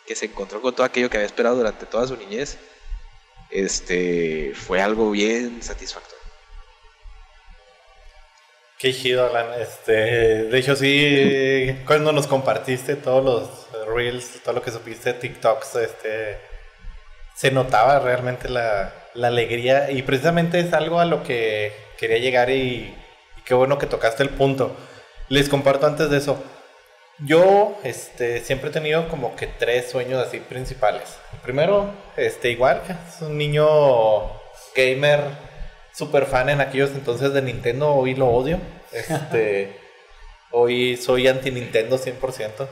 Que 0.07 0.15
se 0.15 0.27
encontró 0.27 0.61
con 0.61 0.75
todo 0.75 0.85
aquello 0.85 1.09
que 1.11 1.17
había 1.17 1.27
esperado 1.27 1.57
durante 1.57 1.87
toda 1.87 2.07
su 2.07 2.17
niñez. 2.17 2.59
Este 3.51 4.53
fue 4.55 4.83
algo 4.83 5.11
bien 5.11 5.63
satisfactorio. 5.63 6.15
Qué 8.79 8.93
chido, 8.93 9.27
Alan. 9.27 9.61
Este, 9.61 9.93
de 9.93 10.59
hecho, 10.59 10.77
sí, 10.77 11.75
cuando 11.87 12.13
nos 12.13 12.27
compartiste 12.27 12.97
todos 12.97 13.25
los 13.25 13.87
reels, 13.87 14.43
todo 14.43 14.57
lo 14.57 14.63
que 14.63 14.71
supiste, 14.71 15.15
TikToks, 15.15 15.77
este, 15.77 16.39
se 17.35 17.51
notaba 17.51 18.01
realmente 18.01 18.49
la, 18.49 18.93
la 19.15 19.29
alegría 19.29 19.91
y 19.91 20.03
precisamente 20.03 20.61
es 20.61 20.73
algo 20.73 21.01
a 21.01 21.05
lo 21.05 21.23
que 21.23 21.73
quería 21.97 22.19
llegar 22.19 22.51
y, 22.51 22.95
y 23.39 23.43
qué 23.45 23.55
bueno 23.55 23.79
que 23.79 23.87
tocaste 23.87 24.23
el 24.23 24.31
punto. 24.31 24.77
Les 25.29 25.49
comparto 25.49 25.87
antes 25.87 26.11
de 26.11 26.19
eso. 26.19 26.43
Yo 27.21 27.79
este, 27.85 28.41
siempre 28.41 28.71
he 28.71 28.73
tenido 28.73 29.09
como 29.09 29.37
que 29.37 29.47
tres 29.47 29.91
sueños 29.91 30.27
así 30.27 30.41
principales. 30.41 31.17
El 31.33 31.39
primero, 31.41 31.91
este, 32.17 32.51
igual, 32.51 32.83
es 32.89 33.23
un 33.23 33.39
niño 33.39 33.67
gamer, 34.75 35.21
super 35.93 36.27
fan 36.27 36.49
en 36.49 36.61
aquellos 36.61 36.91
entonces 36.91 37.33
de 37.33 37.43
Nintendo, 37.43 37.95
hoy 37.95 38.15
lo 38.15 38.29
odio. 38.29 38.59
Este, 38.93 39.77
hoy 40.51 40.97
soy 40.97 41.29
anti-Nintendo 41.29 41.99
100%. 41.99 42.69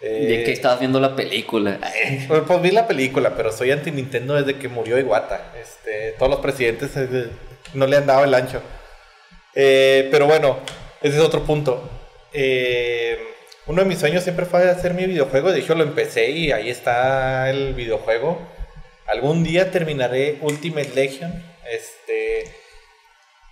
¿De 0.00 0.44
qué 0.44 0.52
estabas 0.52 0.78
viendo 0.78 1.00
la 1.00 1.16
película? 1.16 1.78
Pues, 2.28 2.42
pues, 2.46 2.62
vi 2.62 2.70
la 2.70 2.86
película, 2.86 3.34
pero 3.34 3.50
soy 3.50 3.70
anti-Nintendo 3.70 4.34
desde 4.34 4.58
que 4.58 4.68
murió 4.68 4.98
Iwata. 4.98 5.52
Este, 5.60 6.12
todos 6.18 6.30
los 6.30 6.40
presidentes 6.40 6.90
eh, 6.96 7.30
no 7.74 7.86
le 7.86 7.96
han 7.96 8.06
dado 8.06 8.24
el 8.24 8.34
ancho. 8.34 8.62
Eh, 9.54 10.08
pero 10.10 10.26
bueno, 10.26 10.58
ese 11.00 11.16
es 11.16 11.22
otro 11.22 11.42
punto. 11.44 11.88
Eh, 12.32 13.18
uno 13.68 13.82
de 13.82 13.88
mis 13.88 13.98
sueños 13.98 14.24
siempre 14.24 14.46
fue 14.46 14.68
hacer 14.68 14.94
mi 14.94 15.04
videojuego. 15.04 15.52
De 15.52 15.60
hecho, 15.60 15.74
lo 15.74 15.84
empecé 15.84 16.30
y 16.30 16.52
ahí 16.52 16.70
está 16.70 17.50
el 17.50 17.74
videojuego. 17.74 18.38
Algún 19.06 19.44
día 19.44 19.70
terminaré 19.70 20.38
Ultimate 20.40 20.90
Legion. 20.94 21.44
Este. 21.70 22.50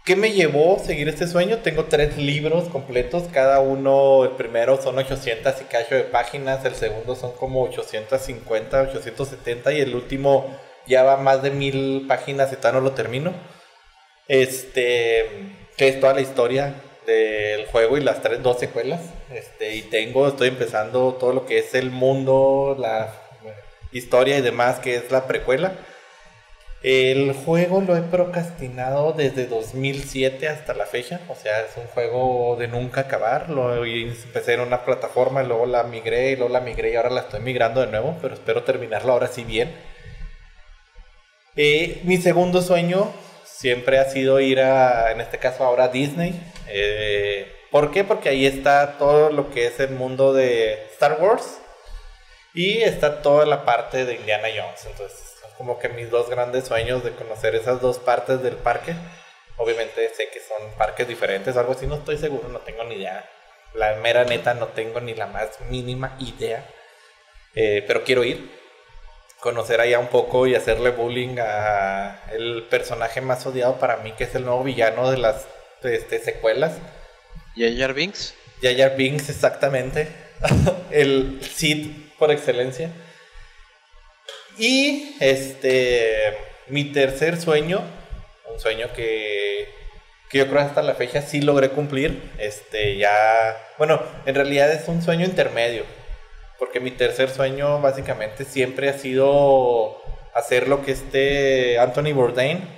¿Qué 0.07 0.17
me 0.17 0.33
llevó 0.33 0.77
a 0.77 0.79
seguir 0.79 1.09
este 1.09 1.27
sueño? 1.27 1.59
Tengo 1.59 1.85
tres 1.85 2.17
libros 2.17 2.69
completos, 2.69 3.25
cada 3.33 3.59
uno, 3.59 4.25
el 4.25 4.31
primero 4.31 4.81
son 4.81 4.97
800 4.99 5.55
y 5.61 5.65
cacho 5.65 5.97
de 5.97 6.05
páginas, 6.05 6.65
el 6.65 6.77
segundo 6.77 7.17
son 7.17 7.33
como 7.33 7.65
850, 7.65 8.83
870 8.83 9.73
y 9.73 9.81
el 9.81 9.97
último 9.97 10.57
ya 10.87 11.03
va 11.03 11.17
más 11.17 11.43
de 11.43 11.51
mil 11.51 12.07
páginas 12.07 12.53
y 12.53 12.57
todavía 12.57 12.81
no 12.81 12.87
lo 12.87 12.93
termino. 12.93 13.35
Este, 14.29 15.27
que 15.77 15.89
es 15.89 15.99
toda 15.99 16.15
la 16.15 16.21
historia 16.21 16.75
del 17.07 17.67
juego 17.67 17.97
y 17.97 18.03
las 18.03 18.23
tres, 18.23 18.43
dos 18.43 18.59
secuelas. 18.59 19.01
Este, 19.33 19.75
y 19.75 19.83
tengo, 19.83 20.29
estoy 20.29 20.49
empezando 20.49 21.15
todo 21.15 21.33
lo 21.33 21.47
que 21.47 21.59
es 21.59 21.75
el 21.75 21.91
mundo, 21.91 22.77
la 22.79 23.13
historia 23.93 24.39
y 24.39 24.43
demás, 24.43 24.79
que 24.81 24.97
es 24.97 25.11
la 25.11 25.27
precuela. 25.27 25.73
El 26.83 27.33
juego 27.33 27.81
lo 27.81 27.97
he 27.97 28.03
procrastinado 28.03 29.13
desde 29.13 29.47
2007 29.47 30.49
hasta 30.49 30.75
la 30.75 30.87
fecha, 30.87 31.21
o 31.29 31.35
sea, 31.35 31.63
es 31.63 31.77
un 31.77 31.87
juego 31.87 32.57
de 32.59 32.69
nunca 32.69 33.03
acabar. 33.03 33.49
Lo 33.49 33.85
empecé 33.85 34.55
en 34.55 34.61
una 34.61 34.85
plataforma, 34.85 35.43
luego 35.43 35.67
la 35.67 35.85
migré, 35.85 36.33
y 36.33 36.37
luego 36.37 36.53
la 36.53 36.61
migré 36.61 36.93
y 36.93 36.97
ahora 36.97 37.11
la 37.11 37.23
estoy 37.23 37.41
migrando 37.41 37.81
de 37.81 37.89
nuevo, 37.89 38.17
pero 38.21 38.35
espero 38.35 38.63
terminarlo 38.63 39.13
ahora 39.13 39.27
sí 39.29 39.43
bien. 39.43 39.75
Eh, 41.57 42.03
mi 42.05 42.19
segundo 42.19 42.61
sueño 42.61 43.11
siempre 43.57 43.99
ha 43.99 44.05
sido 44.05 44.39
ir 44.41 44.61
a, 44.61 45.13
en 45.13 45.21
este 45.21 45.39
caso 45.39 45.65
ahora 45.65 45.85
a 45.85 45.89
Disney. 45.89 46.39
Eh, 46.69 47.51
¿Por 47.71 47.91
qué? 47.91 48.05
Porque 48.05 48.29
ahí 48.29 48.47
está 48.47 48.99
todo 48.99 49.31
lo 49.31 49.51
que 49.51 49.67
es 49.67 49.81
el 49.81 49.91
mundo 49.91 50.33
de 50.33 50.87
Star 50.93 51.19
Wars 51.21 51.59
y 52.55 52.83
está 52.83 53.23
toda 53.23 53.47
la 53.47 53.65
parte 53.65 54.05
de 54.05 54.15
Indiana 54.15 54.49
Jones. 54.55 54.87
Entonces, 54.87 55.37
como 55.57 55.79
que 55.79 55.89
mis 55.89 56.11
dos 56.11 56.29
grandes 56.29 56.67
sueños 56.67 57.03
de 57.03 57.13
conocer 57.13 57.55
esas 57.55 57.81
dos 57.81 57.99
partes 57.99 58.43
del 58.43 58.57
parque. 58.57 58.95
Obviamente 59.57 60.11
sé 60.15 60.29
que 60.29 60.41
son 60.41 60.71
parques 60.77 61.09
diferentes, 61.09 61.57
algo 61.57 61.73
así, 61.73 61.87
no 61.87 61.95
estoy 61.95 62.19
seguro, 62.19 62.49
no 62.49 62.59
tengo 62.59 62.85
ni 62.85 62.97
idea. 62.97 63.29
La 63.75 63.95
mera 63.97 64.25
neta 64.25 64.53
no 64.53 64.69
tengo 64.69 65.01
ni 65.01 65.15
la 65.15 65.27
más 65.27 65.61
mínima 65.71 66.17
idea. 66.21 66.67
Eh, 67.55 67.83
pero 67.87 68.05
quiero 68.05 68.23
ir, 68.23 68.51
conocer 69.41 69.81
allá 69.81 69.99
un 69.99 70.09
poco 70.09 70.47
y 70.47 70.55
hacerle 70.55 70.91
bullying 70.91 71.37
a 71.39 72.23
el 72.33 72.65
personaje 72.71 73.21
más 73.21 73.47
odiado 73.47 73.79
para 73.79 73.99
mí, 73.99 74.13
que 74.13 74.25
es 74.25 74.35
el 74.35 74.45
nuevo 74.45 74.65
villano 74.65 75.11
de 75.11 75.19
las 75.19 75.47
este, 75.83 76.19
secuelas. 76.19 76.73
Jar 77.57 77.95
Binks. 77.95 78.35
Jar 78.63 78.97
Binks, 78.97 79.29
exactamente. 79.29 80.09
el 80.91 81.41
Sid 81.43 81.91
por 82.19 82.31
excelencia. 82.31 82.91
Y 84.59 85.17
este, 85.21 86.37
mi 86.69 86.85
tercer 86.85 87.41
sueño, 87.41 87.83
un 88.51 88.59
sueño 88.59 88.89
que, 88.95 89.69
que 90.31 90.39
yo 90.39 90.49
creo 90.49 90.61
hasta 90.61 90.83
la 90.83 90.95
fecha 90.95 91.21
sí 91.21 91.43
logré 91.43 91.71
cumplir, 91.71 92.23
este, 92.39 92.97
ya, 92.97 93.57
bueno, 93.77 94.03
en 94.25 94.35
realidad 94.35 94.73
es 94.73 94.89
un 94.89 95.03
sueño 95.03 95.27
intermedio, 95.27 95.85
porque 96.59 96.81
mi 96.81 96.91
tercer 96.91 97.31
sueño 97.31 97.81
básicamente 97.81 98.45
siempre 98.45 98.89
ha 98.89 98.99
sido 98.99 99.97
hacer 100.35 100.69
lo 100.69 100.83
que 100.83 100.93
este 100.93 101.79
Anthony 101.79 102.13
Bourdain 102.13 102.77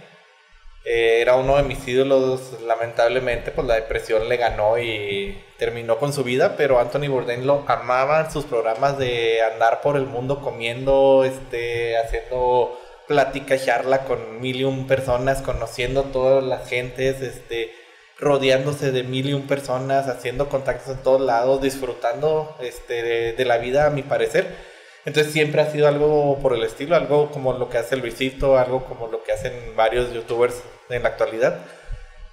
eh, 0.91 1.21
era 1.21 1.37
uno 1.37 1.59
de 1.59 1.65
mis 1.65 1.87
ídolos, 1.87 2.63
lamentablemente, 2.63 3.51
pues 3.51 3.67
la 3.67 3.75
depresión 3.75 4.27
le 4.27 4.39
ganó 4.39 4.79
y 4.79 5.39
terminó 5.59 5.99
con 5.99 6.15
su 6.15 6.25
vida, 6.25 6.57
pero 6.57 6.79
Anthony 6.79 7.09
Bourdain 7.09 7.47
lo 7.47 7.65
amaba 7.67 8.21
en 8.21 8.31
sus 8.31 8.47
programas 8.47 8.97
de 8.97 9.43
andar 9.43 9.83
por 9.83 9.97
el 9.97 10.07
mundo 10.07 10.41
comiendo, 10.41 11.25
este, 11.25 11.99
haciendo 11.99 12.81
plática, 13.07 13.59
charla 13.59 14.05
con 14.05 14.41
mil 14.41 14.57
y 14.57 14.65
un 14.65 14.87
personas, 14.87 15.43
conociendo 15.43 16.05
todas 16.05 16.43
las 16.43 16.67
gentes, 16.69 17.21
este, 17.21 17.75
rodeándose 18.19 18.91
de 18.91 19.05
mil 19.05 19.29
y 19.29 19.33
un 19.33 19.47
personas, 19.47 20.09
haciendo 20.09 20.49
contactos 20.49 20.97
en 20.97 21.03
todos 21.03 21.21
lados, 21.21 21.63
disfrutando 21.63 22.57
este, 22.61 23.33
de, 23.33 23.45
la 23.45 23.59
vida, 23.59 23.87
a 23.87 23.91
mi 23.91 24.03
parecer. 24.03 24.47
Entonces 25.05 25.33
siempre 25.33 25.63
ha 25.63 25.71
sido 25.71 25.89
algo 25.89 26.39
por 26.41 26.53
el 26.53 26.65
estilo, 26.65 26.97
algo 26.97 27.31
como 27.31 27.53
lo 27.53 27.71
que 27.71 27.79
hace 27.79 27.97
Luisito, 27.97 28.59
algo 28.59 28.85
como 28.85 29.07
lo 29.07 29.23
que 29.23 29.33
hacen 29.33 29.53
varios 29.77 30.13
youtubers 30.13 30.63
en 30.91 31.03
la 31.03 31.11
actualidad. 31.11 31.61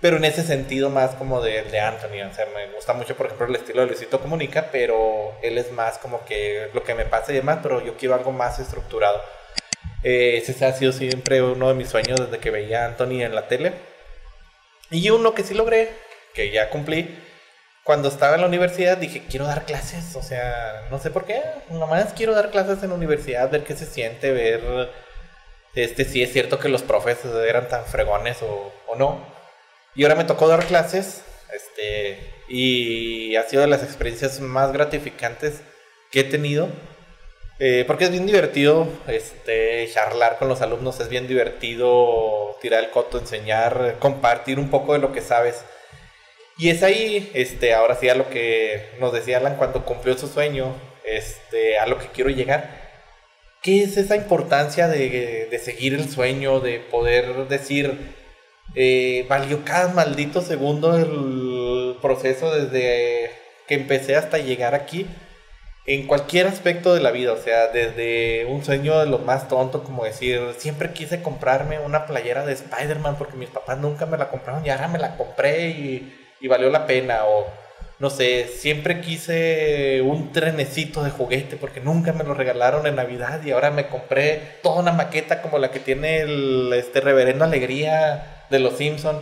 Pero 0.01 0.17
en 0.17 0.25
ese 0.25 0.43
sentido 0.43 0.89
más 0.89 1.15
como 1.15 1.41
de, 1.41 1.63
de 1.63 1.79
Anthony. 1.79 2.21
O 2.29 2.33
sea, 2.33 2.45
me 2.53 2.73
gusta 2.73 2.93
mucho, 2.93 3.15
por 3.15 3.27
ejemplo, 3.27 3.47
el 3.47 3.55
estilo 3.55 3.81
de 3.81 3.87
Luisito 3.87 4.19
Comunica, 4.19 4.69
pero 4.71 5.33
él 5.41 5.57
es 5.57 5.71
más 5.71 5.97
como 5.99 6.25
que 6.25 6.69
lo 6.73 6.83
que 6.83 6.95
me 6.95 7.05
pasa 7.05 7.31
y 7.31 7.35
demás, 7.35 7.59
pero 7.63 7.83
yo 7.83 7.95
quiero 7.95 8.15
algo 8.15 8.31
más 8.31 8.59
estructurado. 8.59 9.21
Eh, 10.03 10.37
ese 10.37 10.65
ha 10.65 10.73
sido 10.73 10.91
siempre 10.91 11.41
uno 11.41 11.69
de 11.69 11.75
mis 11.75 11.89
sueños 11.89 12.19
desde 12.19 12.39
que 12.39 12.51
veía 12.51 12.83
a 12.83 12.87
Anthony 12.87 13.21
en 13.21 13.33
la 13.33 13.47
tele. 13.47 13.94
Y 14.91 15.09
uno 15.09 15.33
que 15.33 15.43
sí 15.43 15.53
logré, 15.53 15.89
que 16.33 16.51
ya 16.51 16.69
cumplí, 16.69 17.17
cuando 17.83 18.07
estaba 18.07 18.35
en 18.35 18.41
la 18.41 18.47
universidad 18.47 18.97
dije, 18.97 19.23
quiero 19.29 19.45
dar 19.45 19.65
clases, 19.65 20.15
o 20.15 20.23
sea, 20.23 20.87
no 20.89 20.99
sé 20.99 21.11
por 21.11 21.25
qué, 21.25 21.41
nomás 21.69 22.13
quiero 22.13 22.33
dar 22.33 22.49
clases 22.49 22.81
en 22.81 22.89
la 22.89 22.95
universidad, 22.95 23.49
ver 23.51 23.63
qué 23.63 23.75
se 23.75 23.85
siente, 23.85 24.31
ver 24.31 24.91
este, 25.75 26.05
si 26.05 26.23
es 26.23 26.33
cierto 26.33 26.57
que 26.57 26.69
los 26.69 26.81
profes 26.81 27.19
eran 27.25 27.67
tan 27.67 27.85
fregones 27.85 28.41
o, 28.41 28.73
o 28.87 28.95
no. 28.95 29.25
Y 29.93 30.03
ahora 30.03 30.15
me 30.15 30.23
tocó 30.23 30.47
dar 30.47 30.65
clases, 30.65 31.23
este, 31.53 32.33
y 32.47 33.35
ha 33.35 33.43
sido 33.43 33.61
de 33.61 33.67
las 33.67 33.83
experiencias 33.83 34.39
más 34.39 34.71
gratificantes 34.71 35.61
que 36.11 36.21
he 36.21 36.23
tenido. 36.23 36.69
Eh, 37.57 37.85
porque 37.87 38.05
es 38.05 38.11
bien 38.11 38.25
divertido 38.25 38.87
este, 39.07 39.89
charlar 39.93 40.37
con 40.37 40.49
los 40.49 40.61
alumnos, 40.61 40.99
es 40.99 41.07
bien 41.07 41.27
divertido 41.27 42.57
tirar 42.61 42.83
el 42.83 42.89
coto, 42.89 43.17
enseñar, 43.17 43.95
compartir 43.99 44.59
un 44.59 44.69
poco 44.69 44.93
de 44.93 44.99
lo 44.99 45.13
que 45.13 45.21
sabes. 45.21 45.63
Y 46.57 46.69
es 46.69 46.83
ahí, 46.83 47.31
este, 47.33 47.73
ahora 47.73 47.95
sí 47.95 48.09
a 48.09 48.15
lo 48.15 48.29
que 48.29 48.89
nos 48.99 49.13
decía 49.13 49.37
Alan 49.37 49.55
cuando 49.57 49.85
cumplió 49.85 50.17
su 50.17 50.27
sueño, 50.27 50.75
este, 51.05 51.77
a 51.79 51.85
lo 51.85 51.97
que 51.97 52.07
quiero 52.07 52.29
llegar. 52.29 52.83
¿Qué 53.61 53.83
es 53.83 53.97
esa 53.97 54.15
importancia 54.15 54.87
de, 54.87 55.47
de 55.49 55.59
seguir 55.59 55.93
el 55.93 56.09
sueño, 56.09 56.59
de 56.59 56.79
poder 56.79 57.47
decir, 57.47 58.15
eh, 58.75 59.25
valió 59.29 59.63
cada 59.65 59.89
maldito 59.93 60.41
segundo 60.41 60.97
el 60.97 61.97
proceso 62.01 62.53
desde 62.53 63.31
que 63.67 63.75
empecé 63.75 64.15
hasta 64.15 64.37
llegar 64.37 64.75
aquí? 64.75 65.07
En 65.87 66.07
cualquier 66.07 66.47
aspecto 66.47 66.93
de 66.95 67.01
la 67.01 67.11
vida, 67.11 67.33
o 67.33 67.37
sea, 67.37 67.67
desde 67.67 68.45
un 68.45 68.65
sueño 68.65 68.99
de 68.99 69.05
lo 69.05 69.19
más 69.19 69.47
tonto, 69.47 69.83
como 69.83 70.03
decir, 70.03 70.41
siempre 70.57 70.93
quise 70.93 71.21
comprarme 71.21 71.79
una 71.79 72.07
playera 72.07 72.45
de 72.45 72.53
Spider-Man 72.53 73.17
porque 73.17 73.37
mis 73.37 73.49
papás 73.49 73.77
nunca 73.77 74.07
me 74.07 74.17
la 74.17 74.29
compraron 74.29 74.65
y 74.65 74.69
ahora 74.71 74.87
me 74.87 74.97
la 74.97 75.15
compré 75.15 75.69
y 75.69 76.21
y 76.39 76.47
valió 76.47 76.69
la 76.69 76.85
pena. 76.87 77.25
O, 77.25 77.47
no 77.99 78.09
sé, 78.09 78.47
siempre 78.47 79.01
quise 79.01 80.01
un 80.01 80.31
trenecito 80.31 81.03
de 81.03 81.11
juguete 81.11 81.55
porque 81.57 81.79
nunca 81.79 82.13
me 82.13 82.23
lo 82.23 82.33
regalaron 82.33 82.85
en 82.87 82.95
Navidad 82.95 83.41
y 83.43 83.51
ahora 83.51 83.71
me 83.71 83.87
compré 83.87 84.57
toda 84.61 84.81
una 84.81 84.91
maqueta 84.91 85.41
como 85.41 85.59
la 85.59 85.71
que 85.71 85.79
tiene 85.79 86.19
el 86.19 86.71
este 86.73 87.01
reverendo 87.01 87.45
Alegría 87.45 88.45
de 88.49 88.59
los 88.59 88.77
Simpson 88.77 89.21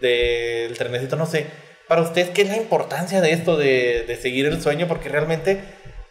del 0.00 0.76
trenecito, 0.76 1.16
no 1.16 1.26
sé. 1.26 1.46
Para 1.86 2.02
ustedes, 2.02 2.30
¿qué 2.30 2.42
es 2.42 2.48
la 2.48 2.56
importancia 2.56 3.20
de 3.20 3.32
esto 3.32 3.56
de, 3.56 4.04
de 4.06 4.16
seguir 4.16 4.46
el 4.46 4.62
sueño? 4.62 4.86
Porque 4.86 5.08
realmente 5.08 5.60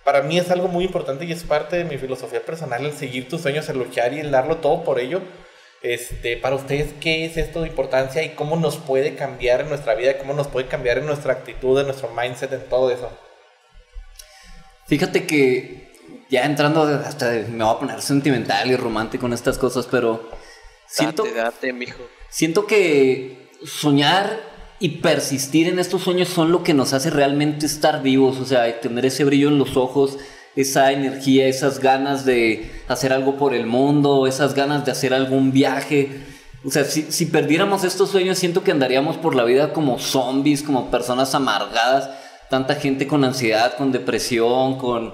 para 0.03 0.22
mí 0.22 0.38
es 0.38 0.50
algo 0.51 0.68
muy 0.68 0.86
importante 0.86 1.25
y 1.25 1.32
es 1.32 1.44
parte 1.44 1.77
de 1.77 1.84
mi 1.84 1.98
filosofía 1.98 2.41
personal 2.44 2.86
el 2.86 2.94
seguir 2.94 3.27
tus 3.29 3.41
sueños, 3.41 3.70
el 3.70 3.77
luchar 3.77 4.13
y 4.13 4.20
el 4.20 4.32
darlo 4.32 4.58
todo 4.58 4.84
por 4.84 5.00
ello. 5.00 5.22
Este, 5.82 6.36
para 6.36 6.56
ustedes, 6.56 6.94
¿qué 7.00 7.25
es 7.25 7.38
esto 7.38 7.62
de 7.62 7.70
importancia 7.70 8.22
y 8.24 8.29
cómo 8.29 8.58
nos 8.58 8.77
puede 8.77 9.15
cambiar 9.15 9.62
en 9.62 9.70
nuestra 9.70 9.96
vida? 9.96 10.18
¿Cómo 10.18 10.34
nos 10.34 10.48
puede 10.48 10.68
cambiar 10.68 10.98
en 10.98 11.06
nuestra 11.06 11.34
actitud, 11.34 11.79
en 11.79 11.86
nuestro 11.86 12.10
mindset, 12.10 12.51
en 12.51 12.68
todo 12.68 12.91
eso? 12.91 13.10
Fíjate 14.88 15.25
que 15.25 15.94
ya 16.29 16.46
entrando 16.46 16.84
hasta 16.84 17.32
me 17.32 17.63
voy 17.63 17.75
a 17.75 17.79
poner 17.79 18.01
sentimental 18.01 18.70
y 18.70 18.75
romántico 18.75 19.25
en 19.27 19.34
estas 19.34 19.58
cosas, 19.58 19.88
pero 19.89 20.29
siento, 20.88 21.24
Date, 21.24 21.36
date, 21.36 21.74
mijo. 21.74 22.03
siento 22.29 22.65
que 22.68 23.50
soñar 23.65 24.49
y 24.79 24.89
persistir 24.89 25.67
en 25.67 25.77
estos 25.77 26.03
sueños 26.03 26.29
son 26.29 26.51
lo 26.51 26.63
que 26.63 26.74
nos 26.74 26.93
hace 26.93 27.09
realmente 27.09 27.65
estar 27.65 28.01
vivos, 28.01 28.38
o 28.38 28.45
sea, 28.45 28.79
tener 28.79 29.05
ese 29.05 29.25
brillo 29.25 29.50
en 29.50 29.57
los 29.57 29.75
ojos, 29.75 30.17
esa 30.55 30.91
energía, 30.91 31.48
esas 31.48 31.79
ganas 31.79 32.25
de 32.25 32.71
hacer 32.88 33.12
algo 33.12 33.36
por 33.36 33.53
el 33.53 33.65
mundo, 33.65 34.25
esas 34.25 34.55
ganas 34.55 34.86
de 34.86 34.91
hacer 34.91 35.13
algún 35.13 35.51
viaje. 35.51 36.24
O 36.63 36.71
sea, 36.71 36.86
si, 36.86 37.03
si 37.09 37.25
perdiéramos 37.25 37.83
estos 37.83 38.09
sueños, 38.09 38.38
siento 38.38 38.63
que 38.63 38.71
andaríamos 38.71 39.17
por 39.17 39.36
la 39.36 39.43
vida 39.43 39.74
como 39.74 40.00
zombies, 40.00 40.63
como 40.63 40.89
personas 40.89 41.36
amargadas, 41.36 42.09
tanta 42.50 42.75
gente 42.75 43.05
con 43.05 43.24
ansiedad, 43.25 43.75
con 43.77 43.91
depresión, 43.91 44.77
con, 44.77 45.13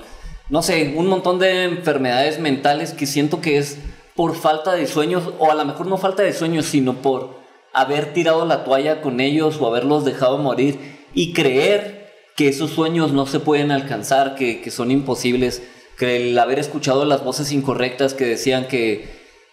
no 0.50 0.62
sé, 0.62 0.94
un 0.96 1.08
montón 1.08 1.40
de 1.40 1.66
enfermedades 1.66 2.40
mentales 2.40 2.94
que 2.94 3.08
siento 3.08 3.42
que 3.42 3.58
es 3.58 3.78
por 4.16 4.36
falta 4.36 4.74
de 4.74 4.88
sueños, 4.88 5.24
o 5.40 5.52
a 5.52 5.56
lo 5.56 5.66
mejor 5.66 5.88
no 5.88 5.98
falta 5.98 6.24
de 6.24 6.34
sueños, 6.34 6.66
sino 6.68 6.94
por 7.02 7.35
haber 7.76 8.14
tirado 8.14 8.46
la 8.46 8.64
toalla 8.64 9.02
con 9.02 9.20
ellos 9.20 9.58
o 9.60 9.68
haberlos 9.68 10.06
dejado 10.06 10.38
morir 10.38 10.80
y 11.14 11.34
creer 11.34 12.14
que 12.36 12.48
esos 12.48 12.72
sueños 12.72 13.14
no 13.14 13.26
se 13.26 13.40
pueden 13.40 13.72
alcanzar, 13.72 14.36
que, 14.36 14.62
que 14.62 14.72
son 14.72 14.92
imposibles, 14.92 15.62
que 15.98 16.18
el 16.18 16.40
haber 16.40 16.60
escuchado 16.60 17.06
las 17.06 17.24
voces 17.24 17.52
incorrectas 17.52 18.14
que 18.14 18.26
decían 18.26 18.68
que, 18.68 19.10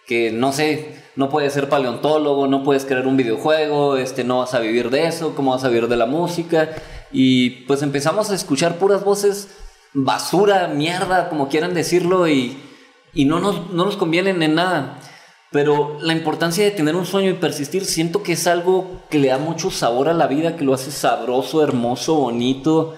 que 0.07 0.31
no 0.31 0.51
sé, 0.51 1.03
no 1.15 1.29
puedes 1.29 1.53
ser 1.53 1.69
paleontólogo, 1.69 2.47
no 2.47 2.63
puedes 2.63 2.85
crear 2.85 3.07
un 3.07 3.17
videojuego, 3.17 3.97
este, 3.97 4.23
no 4.23 4.39
vas 4.39 4.53
a 4.53 4.59
vivir 4.59 4.89
de 4.89 5.07
eso, 5.07 5.35
cómo 5.35 5.51
vas 5.51 5.63
a 5.63 5.69
vivir 5.69 5.87
de 5.87 5.97
la 5.97 6.05
música. 6.05 6.69
Y 7.11 7.51
pues 7.67 7.83
empezamos 7.83 8.31
a 8.31 8.35
escuchar 8.35 8.77
puras 8.77 9.03
voces 9.03 9.49
basura, 9.93 10.67
mierda, 10.69 11.29
como 11.29 11.49
quieran 11.49 11.73
decirlo, 11.73 12.27
y, 12.27 12.57
y 13.13 13.25
no, 13.25 13.39
nos, 13.39 13.69
no 13.71 13.85
nos 13.85 13.95
convienen 13.95 14.41
en 14.43 14.55
nada. 14.55 14.99
Pero 15.53 15.99
la 16.01 16.13
importancia 16.13 16.63
de 16.63 16.71
tener 16.71 16.95
un 16.95 17.05
sueño 17.05 17.29
y 17.29 17.35
persistir, 17.35 17.85
siento 17.85 18.23
que 18.23 18.33
es 18.33 18.47
algo 18.47 19.03
que 19.11 19.19
le 19.19 19.27
da 19.27 19.37
mucho 19.37 19.69
sabor 19.69 20.09
a 20.09 20.13
la 20.15 20.25
vida, 20.25 20.57
que 20.57 20.65
lo 20.65 20.73
hace 20.73 20.89
sabroso, 20.89 21.63
hermoso, 21.63 22.15
bonito. 22.15 22.95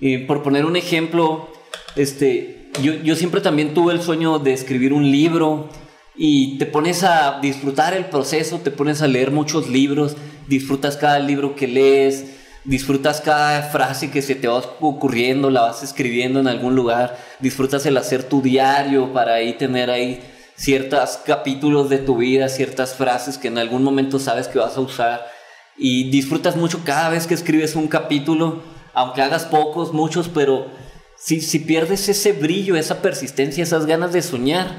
Y 0.00 0.18
por 0.18 0.42
poner 0.42 0.64
un 0.64 0.74
ejemplo, 0.74 1.48
este, 1.94 2.68
yo, 2.82 2.94
yo 2.94 3.14
siempre 3.14 3.40
también 3.40 3.74
tuve 3.74 3.92
el 3.92 4.02
sueño 4.02 4.40
de 4.40 4.52
escribir 4.52 4.92
un 4.92 5.08
libro 5.08 5.68
y 6.16 6.58
te 6.58 6.66
pones 6.66 7.04
a 7.04 7.38
disfrutar 7.40 7.94
el 7.94 8.06
proceso, 8.06 8.58
te 8.58 8.72
pones 8.72 9.00
a 9.00 9.06
leer 9.06 9.30
muchos 9.30 9.68
libros, 9.68 10.16
disfrutas 10.48 10.96
cada 10.96 11.20
libro 11.20 11.54
que 11.54 11.68
lees, 11.68 12.24
disfrutas 12.64 13.20
cada 13.20 13.62
frase 13.62 14.10
que 14.10 14.20
se 14.20 14.34
te 14.34 14.48
va 14.48 14.56
ocurriendo, 14.80 15.48
la 15.48 15.60
vas 15.60 15.84
escribiendo 15.84 16.40
en 16.40 16.48
algún 16.48 16.74
lugar, 16.74 17.16
disfrutas 17.38 17.86
el 17.86 17.96
hacer 17.96 18.24
tu 18.24 18.42
diario 18.42 19.12
para 19.12 19.34
ahí 19.34 19.52
tener 19.52 19.90
ahí 19.90 20.20
ciertos 20.56 21.18
capítulos 21.24 21.88
de 21.90 21.98
tu 21.98 22.18
vida, 22.18 22.48
ciertas 22.48 22.94
frases 22.94 23.38
que 23.38 23.48
en 23.48 23.58
algún 23.58 23.82
momento 23.82 24.18
sabes 24.18 24.48
que 24.48 24.58
vas 24.58 24.76
a 24.76 24.80
usar 24.80 25.26
y 25.76 26.10
disfrutas 26.10 26.56
mucho 26.56 26.82
cada 26.84 27.08
vez 27.08 27.26
que 27.26 27.34
escribes 27.34 27.74
un 27.74 27.88
capítulo, 27.88 28.62
aunque 28.92 29.22
hagas 29.22 29.44
pocos, 29.44 29.92
muchos, 29.92 30.28
pero 30.28 30.68
si, 31.18 31.40
si 31.40 31.58
pierdes 31.58 32.08
ese 32.08 32.32
brillo, 32.32 32.76
esa 32.76 33.02
persistencia, 33.02 33.62
esas 33.62 33.86
ganas 33.86 34.12
de 34.12 34.22
soñar, 34.22 34.78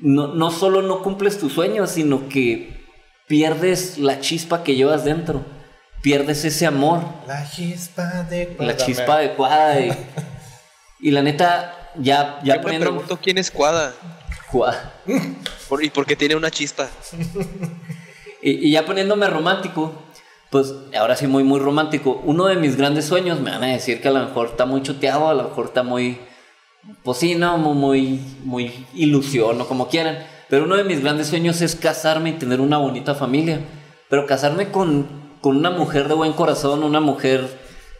no, 0.00 0.28
no 0.28 0.50
solo 0.50 0.82
no 0.82 1.02
cumples 1.02 1.38
tus 1.38 1.52
sueños, 1.52 1.90
sino 1.90 2.28
que 2.28 2.84
pierdes 3.28 3.98
la 3.98 4.20
chispa 4.20 4.64
que 4.64 4.74
llevas 4.74 5.04
dentro, 5.04 5.44
pierdes 6.02 6.44
ese 6.44 6.66
amor, 6.66 7.02
La 7.26 7.48
chispa 7.48 8.24
de... 8.24 8.56
la 8.58 8.76
chispa 8.76 9.14
adecuada 9.14 9.80
y, 9.80 9.92
y 11.00 11.10
la 11.12 11.22
neta, 11.22 11.92
ya, 11.96 12.40
ya 12.42 12.54
Yo 12.54 12.60
me 12.60 12.62
poniendo... 12.62 12.90
pregunto 12.90 13.18
quién 13.22 13.38
es 13.38 13.50
Cuada. 13.50 13.94
Por- 15.68 15.84
y 15.84 15.90
por 15.90 16.06
qué 16.06 16.16
tiene 16.16 16.36
una 16.36 16.50
chispa. 16.50 16.88
Y, 18.42 18.68
y 18.68 18.70
ya 18.72 18.84
poniéndome 18.84 19.26
romántico, 19.26 19.92
pues 20.50 20.72
ahora 20.98 21.16
sí 21.16 21.26
muy, 21.26 21.42
muy 21.44 21.58
romántico. 21.60 22.20
Uno 22.24 22.46
de 22.46 22.56
mis 22.56 22.76
grandes 22.76 23.04
sueños, 23.06 23.40
me 23.40 23.50
van 23.50 23.64
a 23.64 23.68
decir 23.68 24.00
que 24.00 24.08
a 24.08 24.12
lo 24.12 24.20
mejor 24.24 24.48
está 24.48 24.66
muy 24.66 24.82
choteado, 24.82 25.28
a 25.28 25.34
lo 25.34 25.44
mejor 25.44 25.66
está 25.66 25.82
muy, 25.82 26.18
pues 27.02 27.18
sí, 27.18 27.34
no, 27.34 27.58
muy, 27.58 27.74
muy, 27.74 28.20
muy 28.44 28.86
ilusión 28.94 29.60
o 29.60 29.66
como 29.66 29.88
quieran. 29.88 30.18
Pero 30.48 30.64
uno 30.64 30.76
de 30.76 30.84
mis 30.84 31.00
grandes 31.02 31.26
sueños 31.26 31.60
es 31.60 31.74
casarme 31.74 32.30
y 32.30 32.34
tener 32.34 32.60
una 32.60 32.78
bonita 32.78 33.14
familia. 33.16 33.60
Pero 34.08 34.26
casarme 34.26 34.70
con, 34.70 35.08
con 35.40 35.56
una 35.56 35.70
mujer 35.70 36.06
de 36.06 36.14
buen 36.14 36.32
corazón, 36.32 36.84
una 36.84 37.00
mujer 37.00 37.48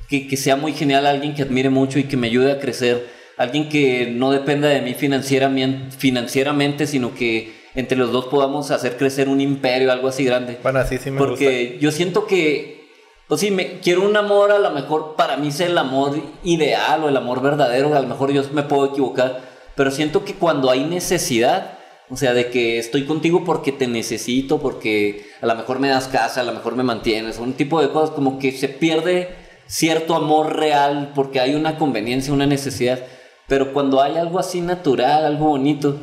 que, 0.08 0.28
que 0.28 0.36
sea 0.36 0.54
muy 0.54 0.72
genial, 0.72 1.06
alguien 1.06 1.34
que 1.34 1.42
admire 1.42 1.70
mucho 1.70 1.98
y 1.98 2.04
que 2.04 2.16
me 2.16 2.28
ayude 2.28 2.52
a 2.52 2.60
crecer. 2.60 3.15
Alguien 3.36 3.68
que 3.68 4.06
no 4.06 4.30
dependa 4.30 4.68
de 4.68 4.80
mí 4.80 4.94
financieramente, 4.94 5.96
financieramente 5.96 6.86
sino 6.86 7.14
que 7.14 7.54
entre 7.74 7.98
los 7.98 8.10
dos 8.10 8.26
podamos 8.26 8.70
hacer 8.70 8.96
crecer 8.96 9.28
un 9.28 9.40
imperio, 9.40 9.92
algo 9.92 10.08
así 10.08 10.24
grande. 10.24 10.58
Bueno, 10.62 10.78
así 10.78 10.98
sí 10.98 11.10
me 11.10 11.18
Porque 11.18 11.76
yo 11.78 11.92
siento 11.92 12.26
que, 12.26 12.88
pues 13.28 13.40
sí, 13.42 13.50
me, 13.50 13.80
quiero 13.80 14.02
un 14.02 14.16
amor, 14.16 14.50
a 14.50 14.58
lo 14.58 14.70
mejor 14.70 15.14
para 15.16 15.36
mí 15.36 15.48
es 15.48 15.60
el 15.60 15.76
amor 15.76 16.18
ideal 16.42 17.04
o 17.04 17.08
el 17.08 17.16
amor 17.16 17.42
verdadero, 17.42 17.94
a 17.94 18.00
lo 18.00 18.08
mejor 18.08 18.32
yo 18.32 18.42
me 18.52 18.62
puedo 18.62 18.86
equivocar, 18.86 19.42
pero 19.74 19.90
siento 19.90 20.24
que 20.24 20.34
cuando 20.34 20.70
hay 20.70 20.84
necesidad, 20.84 21.78
o 22.08 22.16
sea, 22.16 22.32
de 22.32 22.48
que 22.48 22.78
estoy 22.78 23.04
contigo 23.04 23.44
porque 23.44 23.72
te 23.72 23.86
necesito, 23.86 24.58
porque 24.58 25.26
a 25.42 25.46
lo 25.46 25.54
mejor 25.54 25.78
me 25.78 25.88
das 25.88 26.08
casa, 26.08 26.40
a 26.40 26.44
lo 26.44 26.52
mejor 26.52 26.76
me 26.76 26.82
mantienes, 26.82 27.38
un 27.38 27.52
tipo 27.52 27.82
de 27.82 27.90
cosas, 27.90 28.14
como 28.14 28.38
que 28.38 28.52
se 28.52 28.70
pierde 28.70 29.28
cierto 29.66 30.14
amor 30.14 30.56
real 30.56 31.12
porque 31.14 31.40
hay 31.40 31.54
una 31.54 31.76
conveniencia, 31.76 32.32
una 32.32 32.46
necesidad, 32.46 33.00
pero 33.48 33.72
cuando 33.72 34.02
hay 34.02 34.16
algo 34.16 34.38
así 34.38 34.60
natural, 34.60 35.24
algo 35.24 35.48
bonito, 35.48 35.98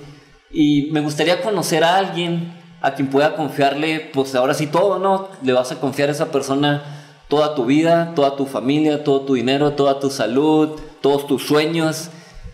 y 0.52 0.90
me 0.92 1.02
gustaría 1.02 1.42
conocer 1.42 1.84
a 1.84 1.98
alguien 1.98 2.54
a 2.82 2.94
quien 2.94 3.10
pueda 3.10 3.36
confiarle, 3.36 4.12
pues 4.14 4.36
ahora 4.36 4.54
sí 4.54 4.68
todo, 4.68 5.00
¿no? 5.00 5.30
Le 5.42 5.54
vas 5.54 5.72
a 5.72 5.80
confiar 5.80 6.10
a 6.10 6.12
esa 6.12 6.32
persona 6.32 6.84
toda 7.30 7.56
tu 7.56 7.66
vida, 7.66 8.14
toda 8.14 8.36
tu 8.36 8.46
familia, 8.46 9.04
todo 9.04 9.22
tu 9.22 9.36
dinero, 9.36 9.72
toda 9.72 10.00
tu 10.00 10.10
salud, 10.10 10.80
todos 11.02 11.26
tus 11.26 11.44
sueños. 11.48 12.10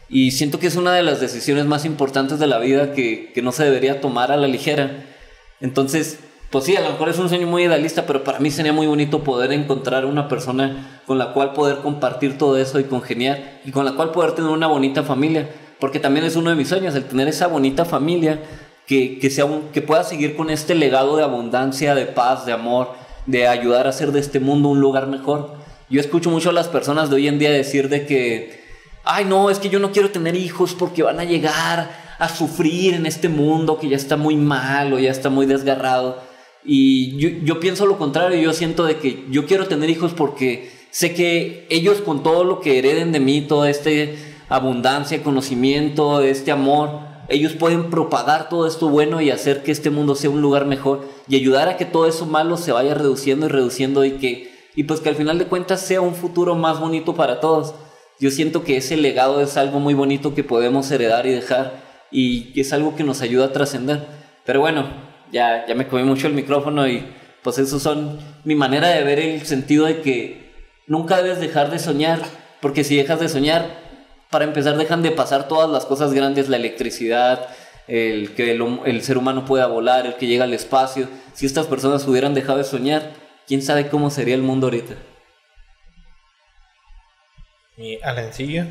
Y 0.08 0.32
siento 0.32 0.60
que 0.60 0.67
es 0.67 0.75
una 0.75 0.93
de 0.93 1.04
las 1.04 1.19
decisiones 1.19 1.65
más 1.65 1.84
importantes 1.84 2.39
de 2.39 2.47
la 2.47 2.60
vida 2.60 2.93
que, 2.93 3.32
que 3.34 3.41
no 3.41 3.52
se 3.52 3.63
debería 3.63 4.02
tomar 4.02 4.32
a 4.32 4.38
la 4.38 4.47
ligera. 4.47 5.04
Entonces, 5.62 6.19
pues 6.49 6.65
sí, 6.65 6.75
a 6.75 6.81
lo 6.81 6.91
mejor 6.91 7.09
es 7.09 7.19
un 7.19 7.29
sueño 7.29 7.45
muy 7.45 7.63
idealista, 7.63 8.07
pero 8.07 8.23
para 8.23 8.39
mí 8.39 8.49
sería 8.49 8.73
muy 8.73 8.88
bonito 8.88 9.23
poder 9.23 9.51
encontrar 9.51 10.05
una 10.05 10.27
persona 10.27 11.01
con 11.05 11.19
la 11.19 11.31
cual 11.31 11.53
poder 11.53 11.77
compartir 11.77 12.39
todo 12.39 12.57
eso 12.57 12.79
y 12.79 12.85
congeniar 12.85 13.62
y 13.65 13.71
con 13.71 13.85
la 13.85 13.93
cual 13.93 14.12
poder 14.12 14.31
tener 14.31 14.49
una 14.49 14.65
bonita 14.65 15.03
familia. 15.03 15.47
Porque 15.79 15.99
también 15.99 16.25
es 16.25 16.35
uno 16.35 16.49
de 16.49 16.55
mis 16.55 16.67
sueños, 16.67 16.95
el 16.95 17.05
tener 17.05 17.27
esa 17.27 17.47
bonita 17.47 17.85
familia 17.85 18.41
que, 18.88 19.19
que, 19.19 19.29
sea 19.29 19.45
que 19.71 19.83
pueda 19.83 20.03
seguir 20.03 20.35
con 20.35 20.49
este 20.49 20.73
legado 20.73 21.15
de 21.17 21.23
abundancia, 21.23 21.93
de 21.93 22.07
paz, 22.07 22.47
de 22.47 22.51
amor, 22.51 22.93
de 23.27 23.47
ayudar 23.47 23.85
a 23.85 23.91
hacer 23.91 24.12
de 24.12 24.19
este 24.19 24.39
mundo 24.39 24.69
un 24.69 24.81
lugar 24.81 25.05
mejor. 25.05 25.53
Yo 25.88 26.01
escucho 26.01 26.31
mucho 26.31 26.49
a 26.49 26.53
las 26.53 26.67
personas 26.67 27.12
de 27.12 27.17
hoy 27.17 27.27
en 27.27 27.38
día 27.38 27.51
decir 27.51 27.89
de 27.89 28.07
que, 28.07 28.63
ay 29.03 29.25
no, 29.25 29.51
es 29.51 29.59
que 29.59 29.69
yo 29.69 29.79
no 29.79 29.91
quiero 29.91 30.09
tener 30.09 30.35
hijos 30.35 30.73
porque 30.73 31.03
van 31.03 31.19
a 31.19 31.25
llegar 31.25 31.91
a 32.17 32.27
sufrir 32.27 32.95
en 32.95 33.05
este 33.05 33.29
mundo 33.29 33.79
que 33.79 33.88
ya 33.88 33.95
está 33.95 34.17
muy 34.17 34.35
mal 34.35 34.93
o 34.93 34.99
ya 34.99 35.12
está 35.12 35.29
muy 35.29 35.45
desgarrado. 35.45 36.28
Y 36.71 37.17
yo, 37.17 37.60
pienso 37.60 37.88
lo 37.88 37.97
contrario, 37.97 38.39
yo 38.39 38.53
siento 38.53 38.86
de 38.86 38.97
que 38.97 39.25
yo 39.32 39.47
quiero 39.47 39.65
tener 39.65 39.89
hijos 39.89 40.13
porque 40.13 40.69
sé 40.91 41.15
que 41.15 41.65
ellos 41.71 41.97
con 42.01 42.21
todo 42.21 42.43
lo 42.43 42.60
que 42.60 42.77
hereden 42.77 43.12
de 43.12 43.19
mí, 43.19 43.41
toda 43.41 43.71
esta 43.71 43.89
abundancia, 44.49 45.23
conocimiento, 45.23 46.21
este 46.21 46.51
amor, 46.51 46.99
ellos 47.27 47.53
pueden 47.53 47.89
propagar 47.89 48.49
todo 48.49 48.67
esto 48.67 48.88
bueno 48.88 49.19
y 49.19 49.32
hacer 49.32 49.63
que 49.63 49.71
este 49.71 49.89
mundo 49.89 50.13
sea 50.13 50.29
un 50.29 50.43
lugar 50.43 50.67
mejor 50.67 51.08
y 51.27 51.38
ayudar 51.38 51.69
a 51.69 51.75
que 51.75 51.86
todo 51.86 52.05
eso 52.05 52.27
malo 52.27 52.55
se 52.55 52.71
vaya 52.71 52.93
reduciendo 52.93 53.47
y 53.47 53.49
reduciendo 53.49 54.05
y 54.05 54.12
que 54.12 54.51
y 54.75 54.84
pues 54.84 54.99
que 54.99 55.10
al 55.10 55.15
final 55.15 55.39
de 55.39 55.47
cuentas 55.47 55.82
sea 55.82 56.01
un 56.01 56.13
futuro 56.13 56.53
más 56.53 56.79
bonito 56.79 57.15
para 57.15 57.39
todos. 57.39 57.73
Yo 58.19 58.29
siento 58.29 58.63
que 58.63 58.77
ese 58.77 58.95
legado 58.95 59.41
es 59.41 59.58
algo 59.58 59.79
muy 59.79 59.95
bonito 59.95 60.36
que 60.36 60.43
podemos 60.43 60.91
heredar 60.91 61.25
y 61.25 61.32
dejar 61.32 61.82
y 62.12 62.53
es 62.62 62.73
algo 62.73 62.95
que 62.95 63.03
nos 63.03 63.23
ayuda 63.23 63.45
a 63.45 63.53
trascender. 63.53 64.05
Pero 64.45 64.60
bueno, 64.60 65.08
ya, 65.31 65.65
ya 65.67 65.75
me 65.75 65.87
comí 65.87 66.03
mucho 66.03 66.27
el 66.27 66.33
micrófono 66.33 66.87
y 66.87 67.05
pues 67.43 67.57
eso 67.57 67.79
son 67.79 68.19
mi 68.43 68.55
manera 68.55 68.89
de 68.89 69.03
ver 69.03 69.19
el 69.19 69.45
sentido 69.45 69.85
de 69.85 70.01
que 70.01 70.51
nunca 70.87 71.21
debes 71.21 71.39
dejar 71.39 71.71
de 71.71 71.79
soñar, 71.79 72.19
porque 72.61 72.83
si 72.83 72.95
dejas 72.95 73.19
de 73.19 73.29
soñar, 73.29 73.65
para 74.29 74.45
empezar 74.45 74.77
dejan 74.77 75.01
de 75.01 75.11
pasar 75.11 75.47
todas 75.47 75.69
las 75.69 75.85
cosas 75.85 76.13
grandes, 76.13 76.49
la 76.49 76.57
electricidad, 76.57 77.47
el 77.87 78.35
que 78.35 78.51
el, 78.51 79.01
ser 79.01 79.17
humano 79.17 79.45
pueda 79.45 79.65
volar, 79.67 80.05
el 80.05 80.15
que 80.15 80.27
llega 80.27 80.43
al 80.43 80.53
espacio. 80.53 81.07
Si 81.33 81.45
estas 81.45 81.65
personas 81.65 82.07
hubieran 82.07 82.35
dejado 82.35 82.59
de 82.59 82.63
soñar, 82.63 83.11
quién 83.47 83.61
sabe 83.61 83.89
cómo 83.89 84.11
sería 84.11 84.35
el 84.35 84.43
mundo 84.43 84.67
ahorita. 84.67 84.95
Mi 87.77 87.97
Alencillo. 88.03 88.65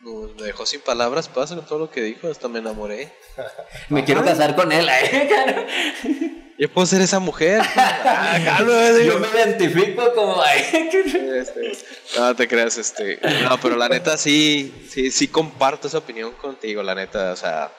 No, 0.00 0.28
me 0.38 0.44
dejó 0.44 0.64
sin 0.64 0.80
palabras, 0.80 1.28
pasa 1.28 1.56
con 1.56 1.66
todo 1.66 1.78
lo 1.80 1.90
que 1.90 2.02
dijo, 2.02 2.28
hasta 2.28 2.48
me 2.48 2.60
enamoré. 2.60 3.12
Me 3.88 4.04
quiero 4.04 4.24
casar 4.24 4.54
con 4.54 4.70
él. 4.70 4.88
¿eh? 4.88 6.44
Yo 6.58 6.68
puedo 6.72 6.86
ser 6.86 7.00
esa 7.00 7.20
mujer. 7.20 7.62
Yo 9.04 9.18
me 9.20 9.28
identifico 9.28 10.12
como 10.12 10.42
Este, 10.44 11.72
no 12.16 12.34
te 12.34 12.48
creas, 12.48 12.76
este. 12.78 13.20
No, 13.44 13.60
pero 13.60 13.76
la 13.76 13.88
neta 13.88 14.16
sí, 14.16 14.86
sí, 14.90 15.12
sí 15.12 15.28
comparto 15.28 15.86
esa 15.86 15.98
opinión 15.98 16.32
contigo, 16.32 16.82
la 16.82 16.96
neta, 16.96 17.32
o 17.32 17.36
sea, 17.36 17.70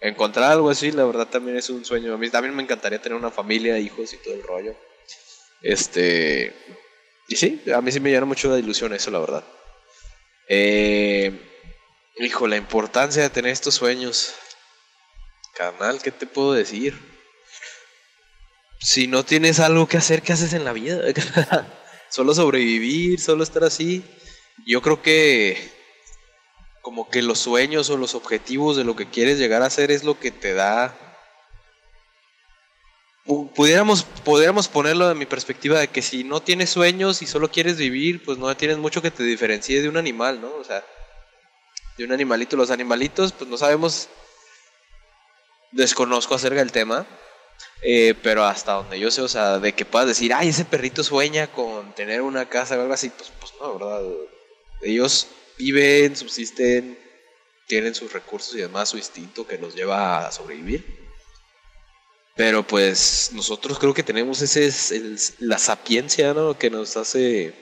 encontrar 0.00 0.50
algo 0.50 0.70
así, 0.70 0.90
la 0.90 1.04
verdad 1.04 1.28
también 1.28 1.56
es 1.56 1.70
un 1.70 1.84
sueño. 1.84 2.14
A 2.14 2.18
mí 2.18 2.28
también 2.30 2.54
me 2.54 2.64
encantaría 2.64 3.00
tener 3.00 3.16
una 3.16 3.30
familia, 3.30 3.78
hijos 3.78 4.12
y 4.12 4.16
todo 4.16 4.34
el 4.34 4.42
rollo. 4.42 4.74
Este, 5.62 6.52
y 7.28 7.36
sí, 7.36 7.62
a 7.72 7.80
mí 7.80 7.92
sí 7.92 8.00
me 8.00 8.10
llena 8.10 8.26
mucho 8.26 8.52
de 8.52 8.58
ilusión 8.58 8.92
eso, 8.92 9.12
la 9.12 9.20
verdad. 9.20 9.44
Eh, 10.52 11.30
hijo, 12.16 12.48
la 12.48 12.56
importancia 12.56 13.22
de 13.22 13.30
tener 13.30 13.52
estos 13.52 13.74
sueños. 13.76 14.34
Canal, 15.54 16.02
¿qué 16.02 16.10
te 16.10 16.26
puedo 16.26 16.52
decir? 16.52 16.98
Si 18.80 19.06
no 19.06 19.24
tienes 19.24 19.60
algo 19.60 19.86
que 19.86 19.96
hacer, 19.96 20.22
¿qué 20.22 20.32
haces 20.32 20.52
en 20.52 20.64
la 20.64 20.72
vida? 20.72 21.02
solo 22.10 22.34
sobrevivir, 22.34 23.20
solo 23.20 23.44
estar 23.44 23.62
así. 23.62 24.02
Yo 24.66 24.82
creo 24.82 25.02
que 25.02 25.70
como 26.82 27.08
que 27.08 27.22
los 27.22 27.38
sueños 27.38 27.88
o 27.88 27.96
los 27.96 28.16
objetivos 28.16 28.76
de 28.76 28.82
lo 28.82 28.96
que 28.96 29.08
quieres 29.08 29.38
llegar 29.38 29.62
a 29.62 29.66
hacer 29.66 29.92
es 29.92 30.02
lo 30.02 30.18
que 30.18 30.32
te 30.32 30.52
da 30.52 31.09
pudiéramos, 33.26 34.04
pudiéramos 34.24 34.68
ponerlo 34.68 35.08
de 35.08 35.14
mi 35.14 35.26
perspectiva 35.26 35.78
de 35.78 35.88
que 35.88 36.02
si 36.02 36.24
no 36.24 36.40
tienes 36.40 36.70
sueños 36.70 37.22
y 37.22 37.26
solo 37.26 37.50
quieres 37.50 37.76
vivir, 37.76 38.22
pues 38.24 38.38
no 38.38 38.54
tienes 38.56 38.78
mucho 38.78 39.02
que 39.02 39.10
te 39.10 39.22
diferencie 39.22 39.82
de 39.82 39.88
un 39.88 39.96
animal, 39.96 40.40
¿no? 40.40 40.54
O 40.54 40.64
sea, 40.64 40.84
de 41.96 42.04
un 42.04 42.12
animalito. 42.12 42.56
Los 42.56 42.70
animalitos, 42.70 43.32
pues 43.32 43.48
no 43.48 43.56
sabemos, 43.56 44.08
desconozco 45.72 46.34
acerca 46.34 46.60
del 46.60 46.72
tema, 46.72 47.06
eh, 47.82 48.14
pero 48.22 48.44
hasta 48.44 48.72
donde 48.72 48.98
yo 48.98 49.10
sé, 49.10 49.20
o 49.22 49.28
sea, 49.28 49.58
de 49.58 49.72
que 49.72 49.84
puedas 49.84 50.08
decir, 50.08 50.32
ay, 50.34 50.48
ese 50.48 50.64
perrito 50.64 51.04
sueña 51.04 51.46
con 51.48 51.94
tener 51.94 52.22
una 52.22 52.48
casa 52.48 52.76
o 52.76 52.80
algo 52.80 52.94
así, 52.94 53.10
pues, 53.10 53.32
pues 53.38 53.52
no, 53.60 53.78
¿verdad? 53.78 54.02
Ellos 54.82 55.28
viven, 55.58 56.16
subsisten, 56.16 56.98
tienen 57.66 57.94
sus 57.94 58.12
recursos 58.12 58.54
y 58.54 58.58
demás, 58.58 58.88
su 58.88 58.96
instinto 58.96 59.46
que 59.46 59.58
los 59.58 59.74
lleva 59.74 60.26
a 60.26 60.32
sobrevivir. 60.32 61.09
Pero 62.40 62.66
pues 62.66 63.32
nosotros 63.34 63.78
creo 63.78 63.92
que 63.92 64.02
tenemos 64.02 64.40
ese 64.40 64.64
es 64.64 65.34
la 65.40 65.58
sapiencia, 65.58 66.32
¿no? 66.32 66.58
Que 66.58 66.70
nos 66.70 66.96
hace 66.96 67.52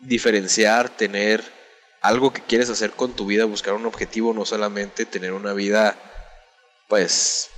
diferenciar, 0.00 0.90
tener 0.90 1.42
algo 2.02 2.30
que 2.30 2.42
quieres 2.42 2.68
hacer 2.68 2.90
con 2.90 3.16
tu 3.16 3.24
vida, 3.24 3.46
buscar 3.46 3.72
un 3.72 3.86
objetivo, 3.86 4.34
no 4.34 4.44
solamente 4.44 5.06
tener 5.06 5.32
una 5.32 5.54
vida, 5.54 5.96
pues, 6.88 7.48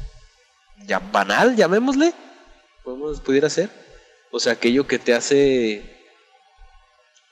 ya 0.86 1.00
banal, 1.00 1.56
llamémosle. 1.56 2.14
Podemos, 2.84 3.20
pudiera 3.20 3.50
ser. 3.50 3.68
O 4.30 4.38
sea, 4.38 4.52
aquello 4.52 4.86
que 4.86 5.00
te 5.00 5.12
hace 5.12 6.06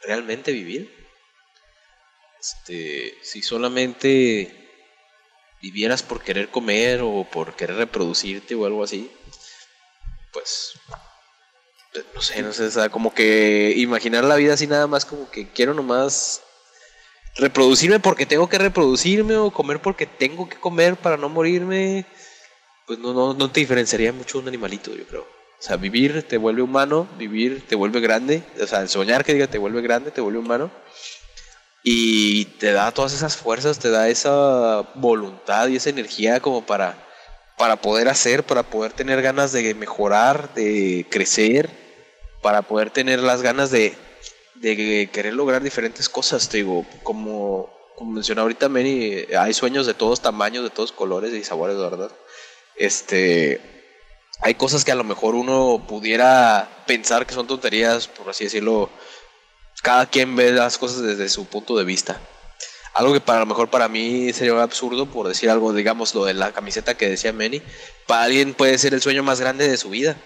realmente 0.02 0.50
vivir. 0.50 0.92
Este, 2.40 3.14
si 3.22 3.40
solamente 3.40 4.61
vivieras 5.62 6.02
por 6.02 6.20
querer 6.22 6.48
comer 6.48 7.00
o 7.02 7.24
por 7.24 7.54
querer 7.54 7.76
reproducirte 7.76 8.54
o 8.56 8.66
algo 8.66 8.82
así, 8.82 9.10
pues 10.32 10.74
no 12.14 12.20
sé, 12.20 12.42
no 12.42 12.52
sé, 12.52 12.64
o 12.64 12.70
sea, 12.70 12.88
como 12.88 13.14
que 13.14 13.72
imaginar 13.76 14.24
la 14.24 14.36
vida 14.36 14.54
así 14.54 14.66
nada 14.66 14.88
más 14.88 15.04
como 15.04 15.30
que 15.30 15.48
quiero 15.48 15.72
nomás 15.72 16.42
reproducirme 17.36 18.00
porque 18.00 18.26
tengo 18.26 18.48
que 18.48 18.58
reproducirme 18.58 19.36
o 19.36 19.52
comer 19.52 19.80
porque 19.80 20.06
tengo 20.06 20.48
que 20.48 20.56
comer 20.56 20.96
para 20.96 21.16
no 21.16 21.28
morirme, 21.28 22.06
pues 22.86 22.98
no, 22.98 23.14
no, 23.14 23.32
no 23.32 23.50
te 23.50 23.60
diferenciaría 23.60 24.12
mucho 24.12 24.40
un 24.40 24.48
animalito, 24.48 24.94
yo 24.94 25.06
creo. 25.06 25.22
O 25.22 25.64
sea, 25.64 25.76
vivir 25.76 26.24
te 26.24 26.38
vuelve 26.38 26.62
humano, 26.62 27.08
vivir 27.18 27.64
te 27.68 27.76
vuelve 27.76 28.00
grande, 28.00 28.42
o 28.60 28.66
sea, 28.66 28.88
soñar 28.88 29.24
que 29.24 29.34
diga 29.34 29.46
te 29.46 29.58
vuelve 29.58 29.80
grande, 29.80 30.10
te 30.10 30.20
vuelve 30.20 30.40
humano 30.40 30.72
y 31.82 32.44
te 32.44 32.72
da 32.72 32.92
todas 32.92 33.12
esas 33.12 33.36
fuerzas, 33.36 33.78
te 33.78 33.90
da 33.90 34.08
esa 34.08 34.82
voluntad 34.94 35.68
y 35.68 35.76
esa 35.76 35.90
energía 35.90 36.40
como 36.40 36.64
para, 36.64 36.96
para 37.58 37.76
poder 37.76 38.08
hacer, 38.08 38.44
para 38.44 38.62
poder 38.62 38.92
tener 38.92 39.20
ganas 39.22 39.52
de 39.52 39.74
mejorar, 39.74 40.54
de 40.54 41.06
crecer, 41.10 41.70
para 42.40 42.62
poder 42.62 42.90
tener 42.90 43.20
las 43.20 43.42
ganas 43.42 43.70
de, 43.70 43.96
querer 45.12 45.34
lograr 45.34 45.62
diferentes 45.62 46.08
cosas. 46.08 46.48
Te 46.48 46.58
digo, 46.58 46.86
como, 47.02 47.70
como 47.96 48.20
ahorita, 48.20 48.68
Mary, 48.68 49.26
hay 49.36 49.52
sueños 49.52 49.86
de 49.86 49.94
todos 49.94 50.20
tamaños, 50.20 50.62
de 50.62 50.70
todos 50.70 50.92
colores 50.92 51.32
y 51.34 51.42
sabores, 51.42 51.76
¿verdad? 51.76 52.12
Este, 52.76 53.60
hay 54.40 54.54
cosas 54.54 54.84
que 54.84 54.92
a 54.92 54.96
lo 54.96 55.04
mejor 55.04 55.34
uno 55.34 55.84
pudiera 55.88 56.68
pensar 56.86 57.26
que 57.26 57.34
son 57.34 57.46
tonterías, 57.46 58.06
por 58.06 58.30
así 58.30 58.44
decirlo, 58.44 58.88
cada 59.82 60.06
quien 60.06 60.36
ve 60.36 60.52
las 60.52 60.78
cosas 60.78 61.02
desde 61.02 61.28
su 61.28 61.46
punto 61.46 61.76
de 61.76 61.84
vista. 61.84 62.20
Algo 62.94 63.12
que 63.12 63.20
para 63.20 63.40
lo 63.40 63.46
mejor 63.46 63.68
para 63.68 63.88
mí 63.88 64.32
sería 64.32 64.62
absurdo, 64.62 65.06
por 65.06 65.26
decir 65.26 65.50
algo, 65.50 65.72
digamos 65.72 66.14
lo 66.14 66.24
de 66.24 66.34
la 66.34 66.52
camiseta 66.52 66.96
que 66.96 67.08
decía 67.08 67.32
Manny, 67.32 67.62
para 68.06 68.24
alguien 68.24 68.54
puede 68.54 68.78
ser 68.78 68.94
el 68.94 69.02
sueño 69.02 69.22
más 69.22 69.40
grande 69.40 69.68
de 69.68 69.76
su 69.76 69.90
vida. 69.90 70.16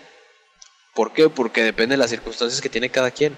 ¿Por 0.94 1.12
qué? 1.12 1.28
Porque 1.28 1.62
depende 1.62 1.94
de 1.94 1.98
las 1.98 2.10
circunstancias 2.10 2.60
que 2.60 2.68
tiene 2.68 2.90
cada 2.90 3.10
quien. 3.10 3.36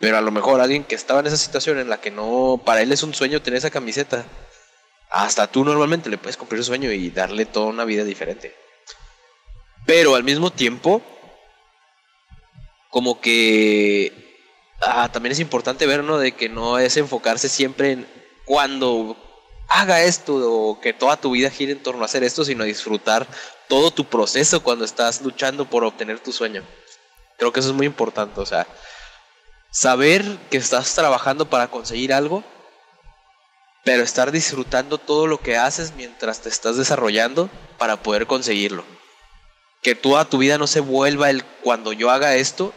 Pero 0.00 0.16
a 0.16 0.20
lo 0.20 0.30
mejor 0.30 0.60
alguien 0.60 0.84
que 0.84 0.94
estaba 0.94 1.20
en 1.20 1.26
esa 1.26 1.36
situación 1.36 1.78
en 1.78 1.88
la 1.88 2.00
que 2.00 2.10
no, 2.10 2.60
para 2.64 2.82
él 2.82 2.92
es 2.92 3.02
un 3.02 3.14
sueño 3.14 3.42
tener 3.42 3.58
esa 3.58 3.70
camiseta, 3.70 4.24
hasta 5.10 5.46
tú 5.46 5.64
normalmente 5.64 6.10
le 6.10 6.18
puedes 6.18 6.36
cumplir 6.36 6.62
su 6.62 6.68
sueño 6.68 6.92
y 6.92 7.10
darle 7.10 7.46
toda 7.46 7.66
una 7.66 7.84
vida 7.84 8.04
diferente. 8.04 8.54
Pero 9.86 10.14
al 10.14 10.24
mismo 10.24 10.50
tiempo, 10.50 11.02
como 12.90 13.20
que 13.20 14.27
ah, 14.80 15.08
también 15.10 15.32
es 15.32 15.40
importante 15.40 15.86
ver, 15.86 16.04
¿no? 16.04 16.18
De 16.18 16.32
que 16.32 16.48
no 16.48 16.78
es 16.78 16.96
enfocarse 16.96 17.48
siempre 17.48 17.92
en 17.92 18.08
cuando 18.44 19.16
haga 19.68 20.02
esto 20.02 20.34
o 20.36 20.80
que 20.80 20.92
toda 20.92 21.18
tu 21.18 21.32
vida 21.32 21.50
gire 21.50 21.72
en 21.72 21.82
torno 21.82 22.02
a 22.02 22.06
hacer 22.06 22.24
esto, 22.24 22.44
sino 22.44 22.64
disfrutar 22.64 23.26
todo 23.68 23.90
tu 23.90 24.04
proceso 24.04 24.62
cuando 24.62 24.84
estás 24.84 25.20
luchando 25.20 25.66
por 25.66 25.84
obtener 25.84 26.20
tu 26.20 26.32
sueño. 26.32 26.64
Creo 27.36 27.52
que 27.52 27.60
eso 27.60 27.68
es 27.68 27.74
muy 27.74 27.86
importante, 27.86 28.40
o 28.40 28.46
sea, 28.46 28.66
saber 29.70 30.24
que 30.50 30.56
estás 30.56 30.94
trabajando 30.94 31.48
para 31.48 31.68
conseguir 31.68 32.12
algo, 32.12 32.42
pero 33.84 34.02
estar 34.02 34.32
disfrutando 34.32 34.98
todo 34.98 35.26
lo 35.26 35.38
que 35.38 35.56
haces 35.56 35.92
mientras 35.96 36.40
te 36.40 36.48
estás 36.48 36.76
desarrollando 36.76 37.48
para 37.78 38.02
poder 38.02 38.26
conseguirlo. 38.26 38.84
Que 39.82 39.94
toda 39.94 40.24
tu 40.24 40.38
vida 40.38 40.58
no 40.58 40.66
se 40.66 40.80
vuelva 40.80 41.30
el 41.30 41.44
cuando 41.44 41.92
yo 41.92 42.10
haga 42.10 42.34
esto, 42.34 42.72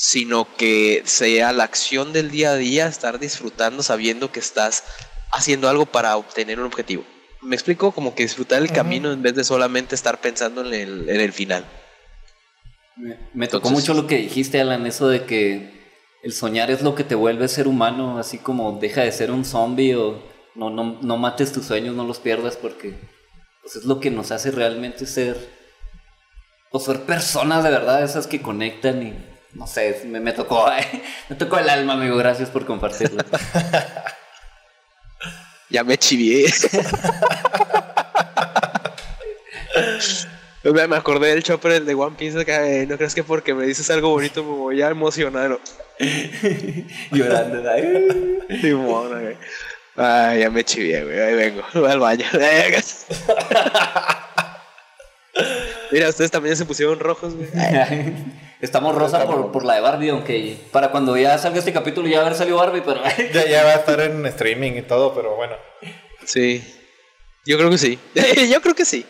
sino 0.00 0.48
que 0.56 1.02
sea 1.04 1.52
la 1.52 1.64
acción 1.64 2.14
del 2.14 2.30
día 2.30 2.52
a 2.52 2.56
día, 2.56 2.86
estar 2.86 3.18
disfrutando 3.18 3.82
sabiendo 3.82 4.32
que 4.32 4.40
estás 4.40 4.82
haciendo 5.30 5.68
algo 5.68 5.84
para 5.84 6.16
obtener 6.16 6.58
un 6.58 6.64
objetivo. 6.64 7.04
Me 7.42 7.54
explico 7.54 7.92
como 7.92 8.14
que 8.14 8.22
disfrutar 8.22 8.62
el 8.62 8.72
camino 8.72 9.12
en 9.12 9.20
vez 9.20 9.34
de 9.34 9.44
solamente 9.44 9.94
estar 9.94 10.18
pensando 10.18 10.64
en 10.64 10.72
el, 10.72 11.10
en 11.10 11.20
el 11.20 11.34
final. 11.34 11.66
Me, 13.34 13.46
tocó 13.46 13.68
mucho 13.68 13.92
lo 13.92 14.06
que 14.06 14.16
dijiste, 14.16 14.58
Alan, 14.58 14.86
eso 14.86 15.06
de 15.06 15.26
que 15.26 15.70
el 16.22 16.32
soñar 16.32 16.70
es 16.70 16.80
lo 16.80 16.94
que 16.94 17.04
te 17.04 17.14
vuelve 17.14 17.46
ser 17.46 17.68
humano, 17.68 18.18
así 18.18 18.38
como 18.38 18.78
deja 18.80 19.02
de 19.02 19.12
ser 19.12 19.30
un 19.30 19.44
zombie 19.44 19.96
o 19.96 20.22
no, 20.54 20.70
no, 20.70 20.98
no 21.02 21.18
mates 21.18 21.52
tus 21.52 21.66
sueños, 21.66 21.94
no 21.94 22.04
los 22.04 22.20
pierdas 22.20 22.56
porque 22.56 22.94
pues, 23.62 23.76
es 23.76 23.84
lo 23.84 24.00
que 24.00 24.10
nos 24.10 24.30
hace 24.30 24.50
realmente 24.50 25.04
ser, 25.04 25.36
o 25.36 26.78
pues, 26.78 26.84
ser 26.84 27.02
personas 27.02 27.64
de 27.64 27.70
verdad, 27.70 28.02
esas 28.02 28.26
que 28.26 28.40
conectan 28.40 29.02
y 29.02 29.29
no 29.54 29.66
sé, 29.66 30.02
me, 30.06 30.20
me 30.20 30.32
tocó, 30.32 30.66
me 31.28 31.36
tocó 31.36 31.58
el 31.58 31.68
alma, 31.68 31.94
amigo. 31.94 32.16
Gracias 32.16 32.50
por 32.50 32.64
compartirlo. 32.64 33.22
ya 35.70 35.84
me 35.84 35.98
chivié. 35.98 36.46
me 40.62 40.96
acordé 40.96 41.28
del 41.28 41.42
chopper 41.42 41.84
de 41.84 41.94
One 41.94 42.16
Piece 42.16 42.44
que 42.44 42.86
no 42.88 42.96
crees 42.96 43.14
que 43.14 43.24
porque 43.24 43.54
me 43.54 43.66
dices 43.66 43.90
algo 43.90 44.10
bonito 44.10 44.44
me 44.44 44.50
voy 44.50 44.82
a 44.82 44.88
emocionar. 44.88 45.58
Llorando. 47.10 47.62
Ay, 49.96 50.40
ya 50.40 50.50
me 50.50 50.64
chivié, 50.64 51.04
güey. 51.04 51.20
Ahí 51.20 51.34
vengo. 51.34 51.62
Voy 51.74 51.90
al 51.90 51.98
baño. 51.98 52.24
Mira, 55.90 56.08
ustedes 56.08 56.30
también 56.30 56.56
se 56.56 56.64
pusieron 56.64 57.00
rojos, 57.00 57.34
güey. 57.34 57.48
Estamos 58.60 58.94
rosa 58.94 59.24
por, 59.24 59.52
por 59.52 59.64
la 59.64 59.74
de 59.74 59.80
Barbie, 59.80 60.10
aunque 60.10 60.58
para 60.70 60.90
cuando 60.90 61.16
ya 61.16 61.38
salga 61.38 61.58
este 61.58 61.72
capítulo 61.72 62.08
ya 62.08 62.20
haber 62.20 62.34
salido 62.34 62.58
Barbie, 62.58 62.82
pero... 62.82 63.02
Ya, 63.32 63.46
ya 63.46 63.64
va 63.64 63.70
a 63.70 63.76
estar 63.76 64.00
en 64.00 64.26
streaming 64.26 64.72
y 64.72 64.82
todo, 64.82 65.14
pero 65.14 65.34
bueno. 65.34 65.56
Sí. 66.26 66.62
Yo 67.46 67.56
creo 67.56 67.70
que 67.70 67.78
sí. 67.78 67.98
Yo 68.52 68.60
creo 68.60 68.74
que 68.74 68.84
sí. 68.84 69.06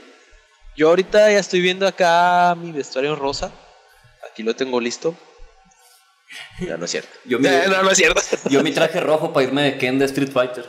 Yo 0.76 0.88
ahorita 0.88 1.32
ya 1.32 1.38
estoy 1.38 1.60
viendo 1.60 1.86
acá 1.86 2.54
mi 2.56 2.70
vestuario 2.70 3.16
rosa. 3.16 3.50
Aquí 4.30 4.44
lo 4.44 4.54
tengo 4.54 4.80
listo. 4.80 5.16
Ya 6.60 6.76
no 6.76 6.84
es 6.84 6.92
cierto. 6.92 7.10
Yo 7.24 7.40
mi, 7.40 7.48
no, 7.68 7.82
no 7.82 7.90
es 7.90 7.98
cierto. 7.98 8.22
yo 8.48 8.62
mi 8.62 8.70
traje 8.70 9.00
rojo 9.00 9.32
para 9.32 9.46
irme 9.46 9.62
de 9.64 9.78
Ken 9.78 9.98
de 9.98 10.04
Street 10.04 10.30
Fighter. 10.30 10.64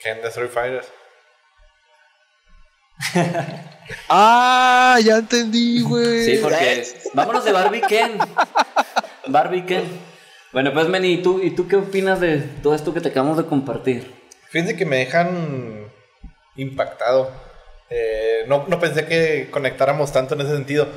Ken 0.00 0.20
the 0.22 0.28
Street 0.28 0.50
Fighters. 0.50 0.86
Ah, 4.08 4.98
ya 5.04 5.18
entendí, 5.18 5.82
güey. 5.82 6.24
Sí, 6.24 6.38
porque... 6.42 6.86
Vámonos 7.14 7.44
de 7.44 7.52
Barbie 7.52 7.82
Ken. 7.82 8.18
Barbie 9.26 9.66
Ken. 9.66 9.84
Bueno, 10.52 10.72
pues 10.72 10.88
Meni, 10.88 11.14
¿y 11.14 11.22
tú, 11.22 11.40
¿y 11.42 11.50
tú 11.50 11.68
qué 11.68 11.76
opinas 11.76 12.20
de 12.20 12.38
todo 12.38 12.74
esto 12.74 12.94
que 12.94 13.00
te 13.00 13.08
acabamos 13.08 13.36
de 13.36 13.46
compartir? 13.46 14.12
Fíjense 14.50 14.76
que 14.76 14.84
me 14.84 14.98
dejan 14.98 15.90
impactado. 16.56 17.30
Eh, 17.90 18.44
no, 18.48 18.66
no 18.68 18.78
pensé 18.78 19.06
que 19.06 19.48
conectáramos 19.50 20.12
tanto 20.12 20.34
en 20.34 20.42
ese 20.42 20.54
sentido. 20.54 20.88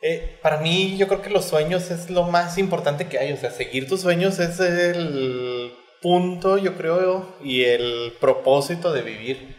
Eh, 0.00 0.38
para 0.42 0.58
mí, 0.58 0.96
yo 0.96 1.08
creo 1.08 1.22
que 1.22 1.30
los 1.30 1.46
sueños 1.46 1.90
es 1.90 2.10
lo 2.10 2.24
más 2.24 2.58
importante 2.58 3.08
que 3.08 3.18
hay. 3.18 3.32
O 3.32 3.36
sea, 3.36 3.50
seguir 3.50 3.88
tus 3.88 4.02
sueños 4.02 4.38
es 4.38 4.60
el 4.60 5.72
punto, 6.00 6.58
yo 6.58 6.76
creo, 6.76 7.36
y 7.42 7.64
el 7.64 8.14
propósito 8.20 8.92
de 8.92 9.02
vivir. 9.02 9.57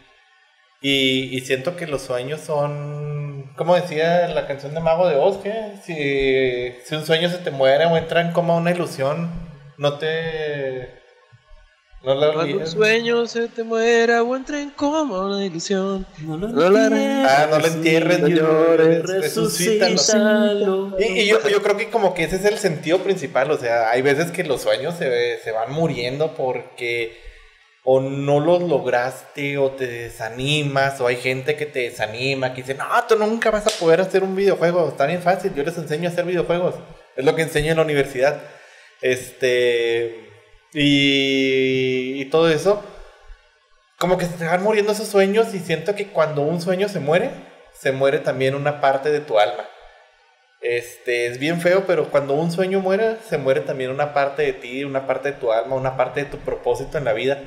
Y, 0.82 1.36
y 1.36 1.40
siento 1.40 1.76
que 1.76 1.86
los 1.86 2.00
sueños 2.02 2.40
son, 2.40 3.50
como 3.56 3.74
decía 3.74 4.28
la 4.28 4.46
canción 4.46 4.72
de 4.74 4.80
Mago 4.80 5.08
de 5.08 5.16
Oz, 5.16 5.38
que 5.38 5.74
si, 5.84 6.74
si 6.88 6.94
un 6.94 7.04
sueño 7.04 7.28
se 7.28 7.38
te 7.38 7.50
muere 7.50 7.84
o 7.86 7.96
entra 7.98 8.22
en 8.22 8.32
como 8.32 8.56
una 8.56 8.70
ilusión, 8.70 9.30
no 9.76 9.98
te... 9.98 10.98
No 12.02 12.14
la 12.14 12.32
Cuando 12.32 12.56
un 12.56 12.66
sueño 12.66 13.26
se 13.26 13.48
te 13.48 13.62
muera 13.62 14.22
o 14.22 14.34
entre 14.34 14.62
en 14.62 14.70
coma 14.70 15.02
una 15.02 15.44
ilusión. 15.44 16.06
No 16.22 16.38
lo 16.38 16.48
No 16.48 16.70
la- 16.70 16.86
Ah, 17.28 17.46
no 17.50 17.58
lo 17.58 17.66
entierres, 17.66 18.20
No 18.20 18.28
llores, 18.28 19.02
resucítalo. 19.04 19.90
resucítalo. 19.90 20.96
Y, 20.98 21.04
y 21.20 21.26
yo, 21.26 21.46
yo 21.46 21.60
creo 21.62 21.76
que 21.76 21.90
como 21.90 22.14
que 22.14 22.24
ese 22.24 22.36
es 22.36 22.46
el 22.46 22.56
sentido 22.56 23.00
principal, 23.00 23.50
o 23.50 23.58
sea, 23.58 23.90
hay 23.90 24.00
veces 24.00 24.30
que 24.30 24.44
los 24.44 24.62
sueños 24.62 24.94
se, 24.96 25.40
se 25.44 25.52
van 25.52 25.72
muriendo 25.74 26.34
porque 26.36 27.18
o 27.84 28.00
no 28.00 28.40
los 28.40 28.62
lograste 28.62 29.56
o 29.58 29.70
te 29.70 29.86
desanimas 29.86 31.00
o 31.00 31.06
hay 31.06 31.16
gente 31.16 31.56
que 31.56 31.66
te 31.66 31.80
desanima, 31.80 32.52
que 32.52 32.62
dice, 32.62 32.74
no, 32.74 32.86
tú 33.08 33.16
nunca 33.16 33.50
vas 33.50 33.66
a 33.66 33.78
poder 33.78 34.00
hacer 34.00 34.22
un 34.22 34.36
videojuego, 34.36 34.88
está 34.88 35.06
bien 35.06 35.22
fácil, 35.22 35.54
yo 35.54 35.62
les 35.62 35.78
enseño 35.78 36.08
a 36.08 36.12
hacer 36.12 36.24
videojuegos, 36.24 36.74
es 37.16 37.24
lo 37.24 37.34
que 37.34 37.42
enseño 37.42 37.70
en 37.70 37.76
la 37.76 37.84
universidad. 37.84 38.40
Este, 39.00 40.28
y, 40.74 42.20
y 42.20 42.24
todo 42.26 42.50
eso, 42.50 42.82
como 43.98 44.18
que 44.18 44.26
se 44.26 44.44
van 44.44 44.62
muriendo 44.62 44.92
esos 44.92 45.08
sueños 45.08 45.54
y 45.54 45.58
siento 45.58 45.94
que 45.94 46.08
cuando 46.08 46.42
un 46.42 46.60
sueño 46.60 46.88
se 46.88 47.00
muere, 47.00 47.30
se 47.72 47.92
muere 47.92 48.18
también 48.18 48.54
una 48.54 48.80
parte 48.80 49.10
de 49.10 49.20
tu 49.20 49.38
alma. 49.38 49.64
Este, 50.60 51.26
es 51.26 51.38
bien 51.38 51.60
feo, 51.60 51.84
pero 51.86 52.10
cuando 52.10 52.34
un 52.34 52.52
sueño 52.52 52.80
muere, 52.80 53.16
se 53.26 53.38
muere 53.38 53.60
también 53.60 53.90
una 53.90 54.12
parte 54.12 54.42
de 54.42 54.52
ti, 54.52 54.84
una 54.84 55.06
parte 55.06 55.32
de 55.32 55.38
tu 55.38 55.52
alma, 55.52 55.74
una 55.76 55.96
parte 55.96 56.24
de 56.24 56.30
tu 56.30 56.36
propósito 56.38 56.98
en 56.98 57.04
la 57.04 57.14
vida. 57.14 57.40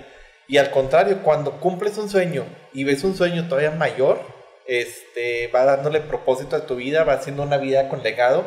Y 0.48 0.58
al 0.58 0.72
contrario, 0.72 1.22
cuando 1.24 1.60
cumples 1.60 1.98
un 1.98 2.10
sueño 2.10 2.46
y 2.74 2.84
ves 2.84 3.04
un 3.04 3.16
sueño 3.16 3.48
todavía 3.48 3.72
mayor, 3.72 4.22
este, 4.68 5.48
va 5.48 5.66
dándole 5.66 6.02
propósito 6.02 6.56
a 6.56 6.66
tu 6.66 6.76
vida, 6.76 7.04
va 7.04 7.14
haciendo 7.14 7.44
una 7.44 7.58
vida 7.58 7.90
con 7.90 8.04
legado 8.04 8.46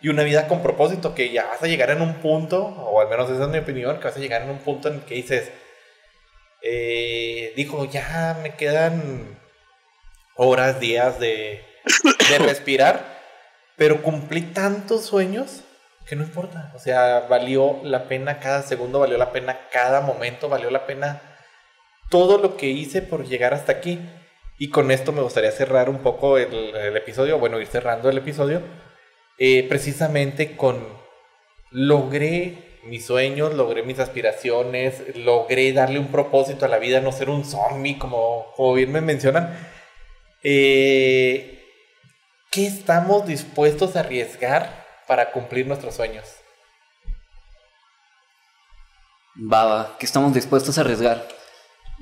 y 0.00 0.08
una 0.08 0.22
vida 0.22 0.46
con 0.48 0.62
propósito, 0.62 1.14
que 1.14 1.30
ya 1.30 1.46
vas 1.46 1.62
a 1.62 1.66
llegar 1.66 1.90
en 1.90 2.02
un 2.02 2.14
punto, 2.14 2.64
o 2.64 3.00
al 3.00 3.08
menos 3.08 3.30
esa 3.30 3.44
es 3.44 3.48
mi 3.48 3.58
opinión, 3.58 3.98
que 3.98 4.04
vas 4.04 4.16
a 4.16 4.20
llegar 4.20 4.42
en 4.42 4.50
un 4.50 4.58
punto 4.58 4.88
en 4.88 4.94
el 4.94 5.00
que 5.02 5.14
dices, 5.14 5.50
eh, 6.62 7.52
dijo, 7.56 7.84
ya 7.84 8.38
me 8.42 8.54
quedan 8.54 9.38
horas, 10.36 10.78
días 10.78 11.18
de, 11.18 11.64
de 12.30 12.38
respirar, 12.46 13.18
pero 13.76 14.02
cumplí 14.02 14.42
tantos 14.42 15.04
sueños 15.04 15.64
que 16.08 16.16
no 16.16 16.24
importa. 16.24 16.72
O 16.74 16.78
sea, 16.78 17.26
valió 17.28 17.80
la 17.82 18.08
pena 18.08 18.40
cada 18.40 18.62
segundo, 18.62 19.00
valió 19.00 19.18
la 19.18 19.30
pena 19.30 19.68
cada 19.70 20.00
momento, 20.00 20.48
valió 20.48 20.70
la 20.70 20.86
pena 20.86 21.22
todo 22.08 22.38
lo 22.38 22.56
que 22.56 22.66
hice 22.68 23.02
por 23.02 23.26
llegar 23.26 23.52
hasta 23.52 23.72
aquí. 23.72 24.00
Y 24.58 24.70
con 24.70 24.90
esto 24.90 25.12
me 25.12 25.22
gustaría 25.22 25.52
cerrar 25.52 25.88
un 25.88 25.98
poco 25.98 26.38
el, 26.38 26.96
episodio, 26.96 27.38
bueno, 27.38 27.60
ir 27.60 27.68
cerrando 27.68 28.08
el 28.08 28.18
episodio, 28.18 28.62
eh, 29.38 29.64
precisamente 29.68 30.56
con 30.56 30.84
logré 31.70 32.80
mis 32.84 33.04
sueños, 33.06 33.54
logré 33.54 33.82
mis 33.82 33.98
aspiraciones, 33.98 35.16
logré 35.16 35.72
darle 35.72 35.98
un 35.98 36.08
propósito 36.08 36.64
a 36.64 36.68
la 36.68 36.78
vida, 36.78 37.00
no 37.00 37.12
ser 37.12 37.28
un 37.28 37.44
zombie, 37.44 37.98
como, 37.98 38.46
como 38.56 38.74
bien 38.74 38.90
me 38.90 39.00
mencionan. 39.00 39.54
Eh, 40.42 41.62
¿Qué 42.50 42.66
estamos 42.66 43.26
dispuestos 43.26 43.94
a 43.94 44.00
arriesgar 44.00 44.77
para 45.08 45.32
cumplir 45.32 45.66
nuestros 45.66 45.96
sueños? 45.96 46.26
Baba, 49.34 49.96
que 49.98 50.06
estamos 50.06 50.34
dispuestos 50.34 50.78
a 50.78 50.82
arriesgar. 50.82 51.26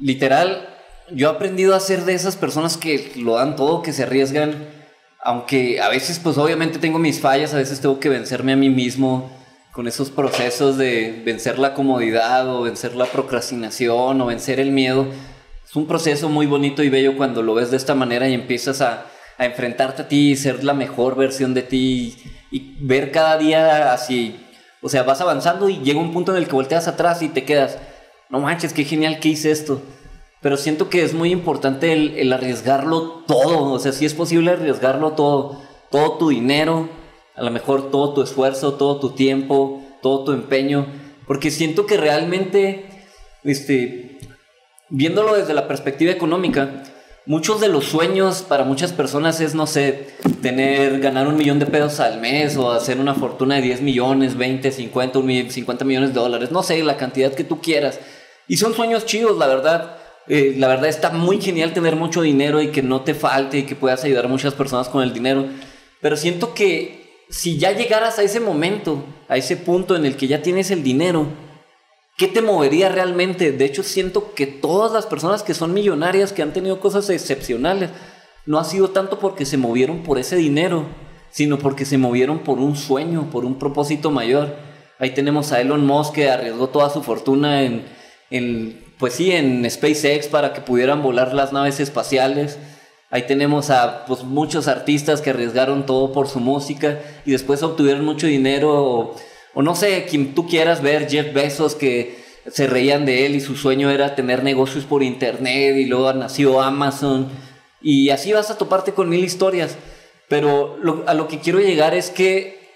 Literal, 0.00 0.68
yo 1.10 1.28
he 1.28 1.30
aprendido 1.30 1.74
a 1.74 1.80
ser 1.80 2.04
de 2.04 2.14
esas 2.14 2.36
personas 2.36 2.76
que 2.76 3.12
lo 3.16 3.36
dan 3.36 3.56
todo, 3.56 3.82
que 3.82 3.92
se 3.92 4.02
arriesgan, 4.02 4.68
aunque 5.22 5.80
a 5.80 5.88
veces 5.88 6.18
pues 6.18 6.36
obviamente 6.36 6.78
tengo 6.78 6.98
mis 6.98 7.20
fallas, 7.20 7.54
a 7.54 7.58
veces 7.58 7.80
tengo 7.80 8.00
que 8.00 8.08
vencerme 8.08 8.52
a 8.52 8.56
mí 8.56 8.68
mismo 8.68 9.30
con 9.72 9.86
esos 9.86 10.10
procesos 10.10 10.78
de 10.78 11.22
vencer 11.24 11.58
la 11.58 11.74
comodidad 11.74 12.48
o 12.48 12.62
vencer 12.62 12.96
la 12.96 13.06
procrastinación 13.06 14.20
o 14.20 14.26
vencer 14.26 14.58
el 14.58 14.72
miedo. 14.72 15.06
Es 15.64 15.76
un 15.76 15.86
proceso 15.86 16.28
muy 16.28 16.46
bonito 16.46 16.82
y 16.82 16.88
bello 16.88 17.16
cuando 17.16 17.42
lo 17.42 17.54
ves 17.54 17.70
de 17.70 17.76
esta 17.76 17.94
manera 17.94 18.28
y 18.28 18.34
empiezas 18.34 18.80
a, 18.80 19.06
a 19.36 19.44
enfrentarte 19.44 20.02
a 20.02 20.08
ti 20.08 20.30
y 20.30 20.36
ser 20.36 20.64
la 20.64 20.72
mejor 20.72 21.16
versión 21.16 21.52
de 21.52 21.62
ti 21.62 22.16
y, 22.50 22.76
ver 22.80 23.10
cada 23.10 23.38
día 23.38 23.92
así. 23.92 24.36
O 24.82 24.88
sea, 24.88 25.02
vas 25.02 25.20
avanzando 25.20 25.68
y 25.68 25.78
llega 25.78 26.00
un 26.00 26.12
punto 26.12 26.32
en 26.32 26.38
el 26.38 26.46
que 26.46 26.52
volteas 26.52 26.88
atrás 26.88 27.22
y 27.22 27.28
te 27.28 27.44
quedas, 27.44 27.78
no 28.30 28.40
manches, 28.40 28.72
qué 28.72 28.84
genial 28.84 29.20
que 29.20 29.30
hice 29.30 29.50
esto. 29.50 29.80
Pero 30.40 30.56
siento 30.56 30.88
que 30.88 31.02
es 31.02 31.14
muy 31.14 31.32
importante 31.32 31.92
el, 31.92 32.16
el 32.18 32.32
arriesgarlo 32.32 33.24
todo. 33.26 33.72
O 33.72 33.78
sea, 33.78 33.92
si 33.92 34.04
es 34.04 34.14
posible 34.14 34.52
arriesgarlo 34.52 35.12
todo. 35.12 35.62
Todo 35.90 36.18
tu 36.18 36.28
dinero, 36.28 36.88
a 37.34 37.42
lo 37.42 37.50
mejor 37.50 37.90
todo 37.90 38.12
tu 38.12 38.22
esfuerzo, 38.22 38.74
todo 38.74 38.98
tu 39.00 39.10
tiempo, 39.10 39.82
todo 40.02 40.24
tu 40.24 40.32
empeño. 40.32 40.86
Porque 41.26 41.50
siento 41.50 41.86
que 41.86 41.96
realmente, 41.96 42.86
este, 43.44 44.18
viéndolo 44.88 45.34
desde 45.34 45.54
la 45.54 45.66
perspectiva 45.66 46.12
económica, 46.12 46.84
muchos 47.26 47.60
de 47.60 47.68
los 47.68 47.84
sueños 47.86 48.42
para 48.48 48.64
muchas 48.64 48.92
personas 48.92 49.40
es, 49.40 49.54
no 49.54 49.66
sé, 49.66 50.08
tener, 50.42 51.00
ganar 51.00 51.26
un 51.28 51.36
millón 51.36 51.58
de 51.58 51.66
pesos 51.66 52.00
al 52.00 52.20
mes 52.20 52.56
o 52.56 52.70
hacer 52.72 52.98
una 53.00 53.14
fortuna 53.14 53.56
de 53.56 53.62
10 53.62 53.82
millones, 53.82 54.36
20, 54.36 54.70
50, 54.70 55.18
un 55.18 55.26
mi- 55.26 55.50
50 55.50 55.84
millones 55.84 56.10
de 56.14 56.20
dólares, 56.20 56.50
no 56.52 56.62
sé, 56.62 56.82
la 56.82 56.96
cantidad 56.96 57.34
que 57.34 57.44
tú 57.44 57.60
quieras. 57.60 57.98
Y 58.48 58.56
son 58.58 58.74
sueños 58.74 59.06
chidos, 59.06 59.36
la 59.38 59.46
verdad. 59.46 59.96
Eh, 60.28 60.54
la 60.58 60.66
verdad 60.68 60.86
está 60.88 61.10
muy 61.10 61.40
genial 61.40 61.72
tener 61.72 61.94
mucho 61.96 62.22
dinero 62.22 62.60
y 62.60 62.68
que 62.68 62.82
no 62.82 63.02
te 63.02 63.14
falte 63.14 63.58
y 63.58 63.62
que 63.64 63.76
puedas 63.76 64.02
ayudar 64.04 64.24
a 64.24 64.28
muchas 64.28 64.54
personas 64.54 64.88
con 64.88 65.02
el 65.02 65.12
dinero. 65.12 65.46
Pero 66.00 66.16
siento 66.16 66.54
que 66.54 67.24
si 67.28 67.58
ya 67.58 67.72
llegaras 67.72 68.18
a 68.18 68.22
ese 68.22 68.40
momento, 68.40 69.04
a 69.28 69.36
ese 69.36 69.56
punto 69.56 69.96
en 69.96 70.04
el 70.06 70.16
que 70.16 70.26
ya 70.28 70.42
tienes 70.42 70.70
el 70.70 70.82
dinero, 70.82 71.26
¿Qué 72.16 72.28
te 72.28 72.40
movería 72.40 72.88
realmente? 72.88 73.52
De 73.52 73.66
hecho, 73.66 73.82
siento 73.82 74.32
que 74.32 74.46
todas 74.46 74.90
las 74.90 75.04
personas 75.04 75.42
que 75.42 75.52
son 75.52 75.74
millonarias, 75.74 76.32
que 76.32 76.40
han 76.40 76.54
tenido 76.54 76.80
cosas 76.80 77.10
excepcionales, 77.10 77.90
no 78.46 78.58
ha 78.58 78.64
sido 78.64 78.88
tanto 78.88 79.18
porque 79.18 79.44
se 79.44 79.58
movieron 79.58 80.02
por 80.02 80.18
ese 80.18 80.36
dinero, 80.36 80.86
sino 81.30 81.58
porque 81.58 81.84
se 81.84 81.98
movieron 81.98 82.38
por 82.38 82.58
un 82.58 82.74
sueño, 82.74 83.28
por 83.30 83.44
un 83.44 83.58
propósito 83.58 84.10
mayor. 84.10 84.56
Ahí 84.98 85.10
tenemos 85.10 85.52
a 85.52 85.60
Elon 85.60 85.84
Musk 85.84 86.14
que 86.14 86.30
arriesgó 86.30 86.70
toda 86.70 86.88
su 86.88 87.02
fortuna 87.02 87.64
en, 87.64 87.84
en 88.30 88.82
pues 88.98 89.12
sí, 89.12 89.32
en 89.32 89.70
SpaceX 89.70 90.28
para 90.28 90.54
que 90.54 90.62
pudieran 90.62 91.02
volar 91.02 91.34
las 91.34 91.52
naves 91.52 91.80
espaciales. 91.80 92.58
Ahí 93.10 93.26
tenemos 93.26 93.68
a 93.68 94.06
pues, 94.06 94.24
muchos 94.24 94.68
artistas 94.68 95.20
que 95.20 95.30
arriesgaron 95.30 95.84
todo 95.84 96.12
por 96.12 96.28
su 96.28 96.40
música 96.40 96.98
y 97.26 97.32
después 97.32 97.62
obtuvieron 97.62 98.06
mucho 98.06 98.26
dinero 98.26 99.14
o, 99.58 99.62
no 99.62 99.74
sé, 99.74 100.04
quien 100.04 100.34
tú 100.34 100.46
quieras 100.46 100.82
ver, 100.82 101.08
Jeff 101.08 101.32
Bezos, 101.32 101.74
que 101.74 102.22
se 102.46 102.66
reían 102.66 103.06
de 103.06 103.24
él 103.24 103.34
y 103.34 103.40
su 103.40 103.56
sueño 103.56 103.90
era 103.90 104.14
tener 104.14 104.44
negocios 104.44 104.84
por 104.84 105.02
internet 105.02 105.76
y 105.78 105.86
luego 105.86 106.12
nació 106.12 106.60
Amazon. 106.60 107.30
Y 107.80 108.10
así 108.10 108.34
vas 108.34 108.50
a 108.50 108.58
toparte 108.58 108.92
con 108.92 109.08
mil 109.08 109.24
historias. 109.24 109.78
Pero 110.28 110.76
a 111.06 111.14
lo 111.14 111.26
que 111.26 111.40
quiero 111.40 111.58
llegar 111.58 111.94
es 111.94 112.10
que 112.10 112.68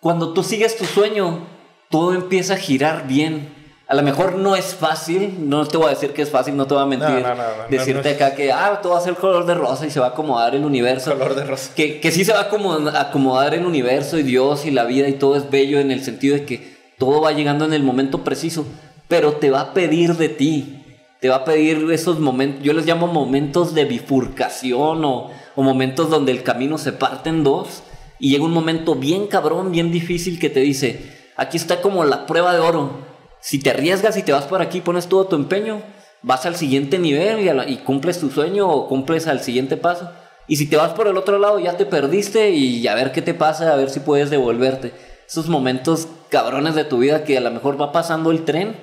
cuando 0.00 0.34
tú 0.34 0.42
sigues 0.42 0.76
tu 0.76 0.84
sueño, 0.84 1.46
todo 1.88 2.12
empieza 2.12 2.52
a 2.52 2.58
girar 2.58 3.06
bien. 3.08 3.54
A 3.90 3.96
lo 3.96 4.02
mejor 4.02 4.36
no 4.36 4.54
es 4.54 4.74
fácil, 4.76 5.34
no 5.48 5.66
te 5.66 5.76
voy 5.76 5.86
a 5.88 5.90
decir 5.90 6.12
que 6.12 6.22
es 6.22 6.30
fácil, 6.30 6.56
no 6.56 6.64
te 6.66 6.74
voy 6.74 6.82
a 6.84 6.86
mentir. 6.86 7.08
No, 7.08 7.20
no, 7.20 7.34
no, 7.34 7.42
no, 7.42 7.68
decirte 7.68 8.10
acá 8.10 8.36
que, 8.36 8.52
ah, 8.52 8.78
todo 8.80 8.92
va 8.92 9.00
a 9.00 9.02
ser 9.02 9.14
color 9.16 9.46
de 9.46 9.54
rosa 9.54 9.84
y 9.84 9.90
se 9.90 9.98
va 9.98 10.06
a 10.06 10.10
acomodar 10.10 10.54
el 10.54 10.64
universo. 10.64 11.12
Color 11.12 11.34
de 11.34 11.44
rosa. 11.44 11.72
Que, 11.74 11.98
que 11.98 12.12
sí 12.12 12.24
se 12.24 12.32
va 12.32 12.42
a 12.42 12.50
acomod- 12.50 12.94
acomodar 12.96 13.52
el 13.52 13.66
universo 13.66 14.16
y 14.16 14.22
Dios 14.22 14.64
y 14.64 14.70
la 14.70 14.84
vida 14.84 15.08
y 15.08 15.14
todo 15.14 15.34
es 15.34 15.50
bello 15.50 15.80
en 15.80 15.90
el 15.90 16.04
sentido 16.04 16.36
de 16.36 16.44
que 16.44 16.76
todo 16.98 17.20
va 17.20 17.32
llegando 17.32 17.64
en 17.64 17.72
el 17.72 17.82
momento 17.82 18.22
preciso, 18.22 18.64
pero 19.08 19.32
te 19.32 19.50
va 19.50 19.60
a 19.60 19.74
pedir 19.74 20.14
de 20.16 20.28
ti. 20.28 20.76
Te 21.20 21.28
va 21.28 21.36
a 21.36 21.44
pedir 21.44 21.84
esos 21.90 22.20
momentos, 22.20 22.62
yo 22.62 22.72
les 22.72 22.86
llamo 22.86 23.08
momentos 23.08 23.74
de 23.74 23.84
bifurcación 23.86 25.04
o, 25.04 25.30
o 25.56 25.62
momentos 25.62 26.08
donde 26.10 26.30
el 26.32 26.42
camino 26.44 26.78
se 26.78 26.92
parte 26.92 27.28
en 27.28 27.42
dos 27.42 27.82
y 28.20 28.30
llega 28.30 28.44
un 28.44 28.52
momento 28.52 28.94
bien 28.94 29.26
cabrón, 29.26 29.72
bien 29.72 29.90
difícil 29.90 30.38
que 30.38 30.48
te 30.48 30.60
dice, 30.60 31.10
aquí 31.36 31.56
está 31.56 31.80
como 31.80 32.04
la 32.04 32.24
prueba 32.26 32.52
de 32.54 32.60
oro. 32.60 33.09
Si 33.40 33.58
te 33.58 33.70
arriesgas 33.70 34.16
y 34.16 34.22
te 34.22 34.32
vas 34.32 34.44
por 34.44 34.62
aquí, 34.62 34.80
pones 34.80 35.06
todo 35.08 35.26
tu 35.26 35.36
empeño, 35.36 35.82
vas 36.22 36.44
al 36.46 36.56
siguiente 36.56 36.98
nivel 36.98 37.40
y, 37.40 37.44
la- 37.52 37.68
y 37.68 37.78
cumples 37.78 38.18
tu 38.20 38.30
sueño 38.30 38.68
o 38.68 38.88
cumples 38.88 39.26
al 39.26 39.40
siguiente 39.40 39.76
paso. 39.76 40.10
Y 40.46 40.56
si 40.56 40.68
te 40.68 40.76
vas 40.76 40.92
por 40.92 41.06
el 41.06 41.16
otro 41.16 41.38
lado, 41.38 41.58
ya 41.60 41.76
te 41.76 41.86
perdiste 41.86 42.50
y 42.50 42.86
a 42.88 42.94
ver 42.94 43.12
qué 43.12 43.22
te 43.22 43.34
pasa, 43.34 43.72
a 43.72 43.76
ver 43.76 43.88
si 43.90 44.00
puedes 44.00 44.30
devolverte. 44.30 44.92
Esos 45.28 45.48
momentos 45.48 46.08
cabrones 46.28 46.74
de 46.74 46.84
tu 46.84 46.98
vida 46.98 47.24
que 47.24 47.38
a 47.38 47.40
lo 47.40 47.50
mejor 47.50 47.80
va 47.80 47.92
pasando 47.92 48.30
el 48.30 48.44
tren, 48.44 48.74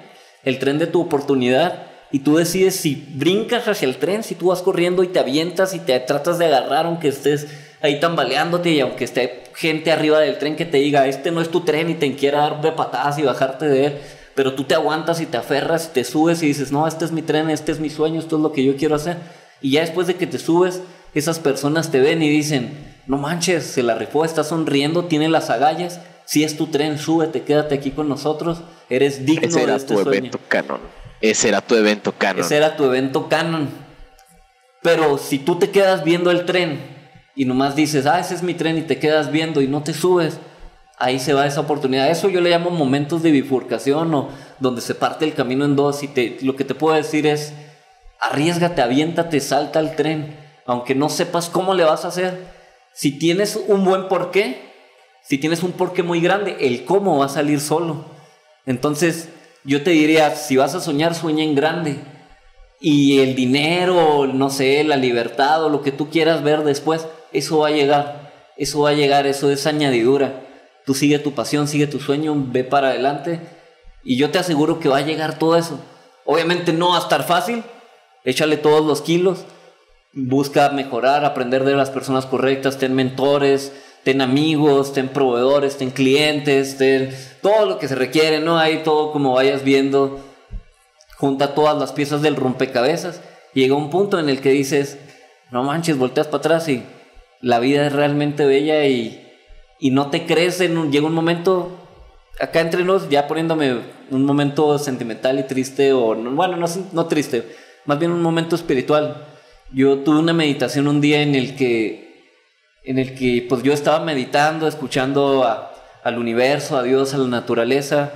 el 0.44 0.60
tren 0.60 0.80
de 0.80 0.88
tu 0.88 1.02
oportunidad, 1.02 1.84
y 2.10 2.20
tú 2.20 2.38
decides 2.38 2.78
si 2.78 3.06
brincas 3.16 3.68
hacia 3.68 3.86
el 3.88 3.98
tren, 3.98 4.24
si 4.24 4.34
tú 4.34 4.48
vas 4.48 4.62
corriendo 4.62 5.04
y 5.04 5.08
te 5.08 5.20
avientas 5.20 5.74
y 5.74 5.80
te 5.80 6.00
tratas 6.00 6.38
de 6.40 6.46
agarrar 6.46 6.86
aunque 6.86 7.10
estés 7.10 7.48
ahí 7.82 8.00
tambaleándote 8.00 8.70
y 8.72 8.80
aunque 8.80 9.04
esté 9.04 9.44
gente 9.56 9.92
arriba 9.92 10.20
del 10.20 10.38
tren 10.38 10.56
que 10.56 10.64
te 10.64 10.78
diga, 10.78 11.06
este 11.08 11.32
no 11.32 11.42
es 11.42 11.50
tu 11.50 11.62
tren 11.66 11.90
y 11.90 11.96
te 11.96 12.16
quiera 12.16 12.40
dar 12.40 12.62
de 12.62 12.72
patadas 12.72 13.20
y 13.20 13.24
bajarte 13.24 13.68
de 13.68 13.86
él, 13.88 13.98
pero 14.38 14.54
tú 14.54 14.66
te 14.66 14.76
aguantas 14.76 15.20
y 15.20 15.26
te 15.26 15.36
aferras 15.36 15.88
y 15.90 15.94
te 15.96 16.04
subes 16.04 16.44
y 16.44 16.46
dices, 16.46 16.72
no, 16.72 16.86
este 16.88 17.06
es 17.06 17.12
mi 17.12 17.24
tren, 17.24 17.50
este 17.50 17.72
es 17.72 17.80
mi 17.80 17.90
sueño, 17.90 18.20
esto 18.20 18.36
es 18.36 18.44
lo 18.44 18.52
que 18.52 18.64
yo 18.64 18.78
quiero 18.78 18.94
hacer. 18.94 19.18
Y 19.62 19.72
ya 19.72 19.82
después 19.82 20.06
de 20.06 20.14
que 20.14 20.28
te 20.28 20.38
subes, 20.38 20.84
esas 21.16 21.40
personas 21.40 21.90
te 21.90 22.00
ven 22.00 22.22
y 22.22 22.30
dicen, 22.30 22.78
no 23.08 23.18
manches, 23.18 23.64
se 23.66 23.82
la 23.82 23.96
rifó, 23.96 24.26
está 24.26 24.44
sonriendo, 24.44 25.06
tiene 25.06 25.28
las 25.28 25.50
agallas, 25.50 26.02
si 26.26 26.44
es 26.44 26.56
tu 26.56 26.68
tren, 26.68 27.00
súbete, 27.00 27.42
quédate 27.42 27.74
aquí 27.74 27.90
con 27.90 28.10
nosotros, 28.10 28.62
eres 28.92 29.26
digno 29.26 29.48
Ese 29.48 29.58
de 29.58 29.64
era 29.64 29.76
este 29.76 29.96
tu 29.96 30.04
sueño. 30.04 30.20
evento 30.20 30.40
canon. 30.48 30.82
Ese 31.20 31.50
era 31.50 31.62
tu 31.62 31.74
evento 31.74 32.12
canon. 32.16 32.46
Ese 32.46 32.58
era 32.58 32.78
tu 32.78 32.84
evento 32.84 33.30
canon. 33.30 33.70
Pero 34.84 35.18
si 35.18 35.40
tú 35.40 35.58
te 35.58 35.72
quedas 35.72 36.04
viendo 36.04 36.30
el 36.30 36.46
tren 36.46 36.80
y 37.36 37.46
nomás 37.46 37.76
dices, 37.76 38.06
ah, 38.06 38.20
ese 38.20 38.36
es 38.36 38.44
mi 38.44 38.54
tren 38.54 38.78
y 38.78 38.84
te 38.84 39.00
quedas 39.00 39.32
viendo 39.32 39.62
y 39.62 39.68
no 39.68 39.82
te 39.82 39.96
subes, 39.96 40.40
ahí 40.98 41.20
se 41.20 41.34
va 41.34 41.46
esa 41.46 41.62
oportunidad. 41.62 42.10
Eso 42.10 42.28
yo 42.30 42.42
le 42.42 42.50
llamo 42.50 42.72
momentos 42.72 43.24
de 43.24 43.32
bifurcación 43.32 44.14
o 44.14 44.30
donde 44.60 44.82
se 44.82 44.96
parte 44.96 45.26
el 45.26 45.34
camino 45.34 45.64
en 45.64 45.76
dos 45.76 46.04
y 46.04 46.08
te, 46.08 46.38
lo 46.42 46.56
que 46.56 46.66
te 46.66 46.76
puedo 46.76 46.96
decir 46.96 47.26
es, 47.28 47.54
arriesgate, 48.20 48.82
aviéntate, 48.82 49.40
salta 49.40 49.80
al 49.80 49.96
tren, 49.96 50.36
aunque 50.66 50.96
no 50.96 51.10
sepas 51.10 51.50
cómo 51.50 51.74
le 51.74 51.84
vas 51.84 52.04
a 52.04 52.10
hacer. 52.10 52.48
Si 52.94 53.18
tienes 53.18 53.56
un 53.68 53.86
buen 53.86 54.08
porqué, 54.08 54.68
si 55.24 55.38
tienes 55.38 55.62
un 55.62 55.72
porqué 55.72 56.04
muy 56.04 56.20
grande, 56.20 56.58
el 56.62 56.84
cómo 56.84 57.20
va 57.20 57.26
a 57.26 57.30
salir 57.30 57.60
solo. 57.60 58.06
Entonces, 58.66 59.30
yo 59.64 59.84
te 59.84 59.92
diría, 59.92 60.36
si 60.36 60.58
vas 60.58 60.74
a 60.74 60.80
soñar, 60.80 61.14
sueña 61.14 61.44
en 61.44 61.56
grande. 61.56 62.00
Y 62.80 63.20
el 63.20 63.36
dinero, 63.36 64.28
no 64.28 64.50
sé, 64.50 64.84
la 64.84 64.98
libertad 64.98 65.64
o 65.64 65.70
lo 65.70 65.82
que 65.82 65.92
tú 65.92 66.10
quieras 66.10 66.44
ver 66.44 66.64
después, 66.64 67.08
eso 67.34 67.60
va 67.60 67.68
a 67.68 67.72
llegar. 67.72 68.32
Eso 68.56 68.82
va 68.82 68.90
a 68.90 68.94
llegar, 68.94 69.28
eso 69.28 69.52
es 69.52 69.68
añadidura. 69.68 70.47
Tú 70.88 70.94
sigue 70.94 71.20
tu 71.20 71.34
pasión, 71.34 71.68
sigue 71.68 71.86
tu 71.86 72.00
sueño, 72.00 72.34
ve 72.48 72.64
para 72.64 72.88
adelante. 72.88 73.42
Y 74.06 74.16
yo 74.16 74.32
te 74.32 74.40
aseguro 74.40 74.80
que 74.80 74.88
va 74.88 75.00
a 75.00 75.02
llegar 75.02 75.38
todo 75.38 75.58
eso. 75.58 75.82
Obviamente 76.24 76.72
no 76.72 76.92
va 76.92 76.96
a 76.96 77.02
estar 77.02 77.26
fácil. 77.26 77.62
Échale 78.24 78.56
todos 78.56 78.86
los 78.86 79.02
kilos. 79.02 79.44
Busca 80.14 80.70
mejorar, 80.70 81.26
aprender 81.26 81.66
de 81.66 81.76
las 81.76 81.90
personas 81.90 82.26
correctas. 82.26 82.78
Ten 82.78 82.96
mentores, 82.96 83.74
ten 84.06 84.22
amigos, 84.22 84.94
ten 84.94 85.10
proveedores, 85.10 85.78
ten 85.78 85.92
clientes, 85.92 86.78
ten 86.78 87.14
todo 87.42 87.66
lo 87.66 87.80
que 87.80 87.90
se 87.90 87.96
requiere, 87.96 88.40
¿no? 88.40 88.58
Ahí 88.58 88.82
todo 88.86 89.12
como 89.12 89.34
vayas 89.34 89.66
viendo 89.66 90.22
junta 91.18 91.54
todas 91.54 91.78
las 91.78 91.92
piezas 91.92 92.22
del 92.22 92.38
rompecabezas. 92.38 93.20
Llega 93.54 93.76
un 93.76 93.90
punto 93.90 94.20
en 94.20 94.30
el 94.30 94.40
que 94.40 94.52
dices, 94.52 94.98
no 95.52 95.64
manches, 95.64 95.98
volteas 95.98 96.28
para 96.28 96.38
atrás 96.38 96.70
y 96.70 96.82
la 97.42 97.60
vida 97.60 97.88
es 97.88 97.92
realmente 97.92 98.46
bella 98.46 98.86
y, 98.86 99.27
y 99.80 99.92
no 99.92 100.10
te 100.10 100.26
crees 100.26 100.60
en 100.62 100.78
un, 100.78 100.92
llega 100.92 101.06
un 101.08 101.14
momento, 101.14 101.72
acá 102.40 102.62
entre 102.62 102.84
nos, 102.84 103.10
ya 103.10 103.28
poniéndome 103.28 103.80
un 104.10 104.24
momento 104.26 104.78
sentimental 104.80 105.40
y 105.40 105.44
triste, 105.44 105.94
o 105.94 106.16
no- 106.16 106.32
bueno, 106.32 106.58
no, 106.58 106.66
no 106.94 107.06
triste, 107.08 107.44
más 107.86 108.00
bien 108.00 108.12
un 108.12 108.22
momento 108.22 108.56
espiritual. 108.56 109.26
Yo 109.72 110.00
tuve 110.00 110.20
una 110.20 110.34
meditación 110.34 110.88
un 110.88 111.02
día 111.02 111.22
en 111.22 111.36
el 111.36 111.56
que, 111.56 112.24
en 112.84 113.00
el 113.00 113.16
que 113.16 113.46
pues 113.48 113.64
yo 113.64 113.74
estaba 113.74 114.04
meditando, 114.04 114.68
escuchando 114.68 115.44
a- 115.44 115.74
al 116.04 116.18
universo, 116.18 116.78
a 116.78 116.84
Dios, 116.84 117.14
a 117.14 117.18
la 117.18 117.28
naturaleza, 117.28 118.12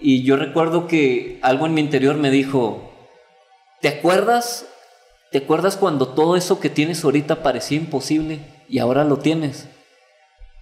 y 0.00 0.22
yo 0.22 0.36
recuerdo 0.36 0.86
que 0.86 1.38
algo 1.42 1.64
en 1.66 1.74
mi 1.74 1.80
interior 1.80 2.16
me 2.16 2.30
dijo, 2.30 2.92
¿te 3.80 3.88
acuerdas? 3.88 4.66
¿Te 5.30 5.38
acuerdas 5.38 5.76
cuando 5.76 6.08
todo 6.08 6.36
eso 6.36 6.60
que 6.60 6.68
tienes 6.68 7.04
ahorita 7.04 7.42
parecía 7.42 7.78
imposible 7.78 8.40
y 8.68 8.80
ahora 8.80 9.04
lo 9.04 9.16
tienes? 9.18 9.66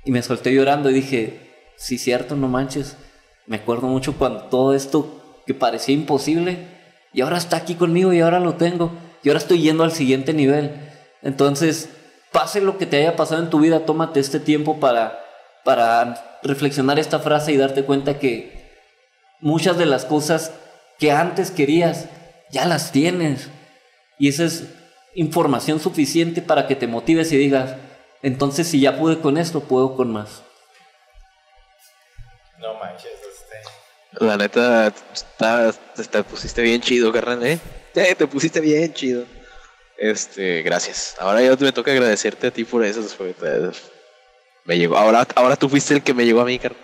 Y 0.05 0.11
me 0.11 0.23
solté 0.23 0.53
llorando 0.55 0.91
y 0.91 0.95
dije, 0.95 1.73
sí, 1.77 1.99
cierto, 1.99 2.37
no 2.37 2.49
manches. 2.49 2.97
Me 3.47 3.57
acuerdo 3.57 3.87
mucho 3.87 4.17
cuando 4.17 4.45
todo 4.45 4.75
esto 4.75 5.43
que 5.47 5.55
parecía 5.55 5.95
imposible 5.95 6.69
y 7.13 7.21
ahora 7.23 7.39
está 7.39 7.57
aquí 7.57 7.75
conmigo 7.75 8.13
y 8.13 8.21
ahora 8.21 8.41
lo 8.41 8.55
tengo. 8.55 8.93
Y 9.23 9.29
ahora 9.29 9.39
estoy 9.39 9.61
yendo 9.61 9.85
al 9.85 9.93
siguiente 9.93 10.33
nivel. 10.33 10.73
Entonces, 11.23 11.91
pase 12.33 12.61
lo 12.61 12.79
que 12.79 12.87
te 12.87 12.99
haya 12.99 13.17
pasado 13.17 13.43
en 13.43 13.51
tu 13.51 13.61
vida, 13.61 13.85
tómate 13.85 14.21
este 14.21 14.41
tiempo 14.41 14.81
para, 14.81 15.21
para 15.65 16.39
reflexionar 16.43 16.99
esta 16.99 17.19
frase 17.19 17.53
y 17.53 17.57
darte 17.57 17.85
cuenta 17.85 18.19
que 18.19 18.71
muchas 19.41 19.77
de 19.77 19.87
las 19.87 20.05
cosas 20.05 20.53
que 20.99 21.13
antes 21.13 21.51
querías 21.51 22.07
ya 22.51 22.65
las 22.65 22.93
tienes. 22.93 23.51
Y 24.19 24.29
esa 24.29 24.45
es 24.45 24.65
información 25.15 25.81
suficiente 25.81 26.41
para 26.41 26.67
que 26.67 26.77
te 26.77 26.87
motives 26.87 27.33
y 27.33 27.37
digas, 27.37 27.75
entonces 28.23 28.69
si 28.69 28.81
ya 28.81 28.99
pude 28.99 29.21
con 29.21 29.37
esto, 29.39 29.61
puedo 29.61 29.97
con 29.97 30.13
más. 30.13 30.43
No 32.59 32.75
manches, 32.75 33.07
este. 33.13 34.25
La 34.25 34.37
neta, 34.37 34.93
está- 35.13 35.73
te, 35.73 36.05
te 36.05 36.23
pusiste 36.25 36.63
bien 36.63 36.81
chido, 36.81 37.13
carnal, 37.13 37.45
¿eh? 37.47 37.59
Eh, 37.95 38.15
Te 38.15 38.27
pusiste 38.27 38.61
bien 38.61 38.93
chido. 38.93 39.25
Este, 39.97 40.63
gracias. 40.63 41.17
Ahora 41.19 41.43
ya 41.43 41.57
me 41.57 41.73
toca 41.73 41.91
agradecerte 41.91 42.47
a 42.47 42.51
ti 42.51 42.65
por 42.65 42.85
eso. 42.85 43.03
te- 43.03 43.71
Me 44.65 44.79
llegó. 44.79 44.97
Ahora, 44.97 45.27
ahora 45.35 45.57
tú 45.57 45.69
fuiste 45.69 45.95
el 45.95 46.03
que 46.03 46.15
me 46.15 46.25
llegó 46.25 46.41
a 46.41 46.45
mí, 46.45 46.59
carnal. 46.59 46.81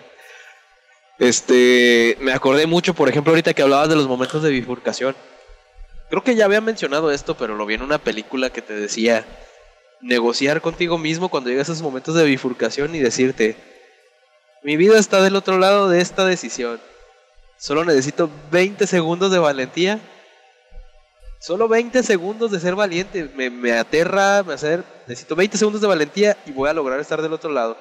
Este, 1.19 2.15
me 2.19 2.31
acordé 2.33 2.67
mucho, 2.67 2.93
por 2.93 3.09
ejemplo, 3.09 3.31
ahorita 3.31 3.53
que 3.53 3.61
hablabas 3.63 3.89
de 3.89 3.95
los 3.95 4.07
momentos 4.07 4.43
de 4.43 4.51
bifurcación. 4.51 5.15
Creo 6.09 6.23
que 6.23 6.35
ya 6.35 6.45
había 6.45 6.61
mencionado 6.61 7.11
esto, 7.11 7.35
pero 7.35 7.55
lo 7.55 7.65
vi 7.65 7.73
en 7.75 7.81
una 7.81 7.97
película 7.97 8.49
que 8.51 8.61
te 8.61 8.73
decía 8.73 9.25
negociar 10.01 10.61
contigo 10.61 10.97
mismo 10.97 11.29
cuando 11.29 11.49
llegas 11.49 11.69
a 11.69 11.73
esos 11.73 11.83
momentos 11.83 12.15
de 12.15 12.25
bifurcación 12.25 12.95
y 12.95 12.99
decirte, 12.99 13.55
mi 14.63 14.77
vida 14.77 14.97
está 14.97 15.21
del 15.21 15.35
otro 15.35 15.57
lado 15.57 15.89
de 15.89 16.01
esta 16.01 16.25
decisión. 16.25 16.79
Solo 17.57 17.85
necesito 17.85 18.29
20 18.51 18.85
segundos 18.85 19.31
de 19.31 19.39
valentía. 19.39 19.99
Solo 21.39 21.67
20 21.67 22.03
segundos 22.03 22.51
de 22.51 22.59
ser 22.59 22.75
valiente. 22.75 23.31
Me, 23.35 23.49
me 23.49 23.73
aterra, 23.73 24.43
me 24.43 24.53
hacer. 24.53 24.83
Necesito 25.07 25.35
20 25.35 25.57
segundos 25.57 25.81
de 25.81 25.87
valentía 25.87 26.37
y 26.45 26.51
voy 26.51 26.69
a 26.69 26.73
lograr 26.73 26.99
estar 26.99 27.21
del 27.21 27.33
otro 27.33 27.51
lado. 27.51 27.77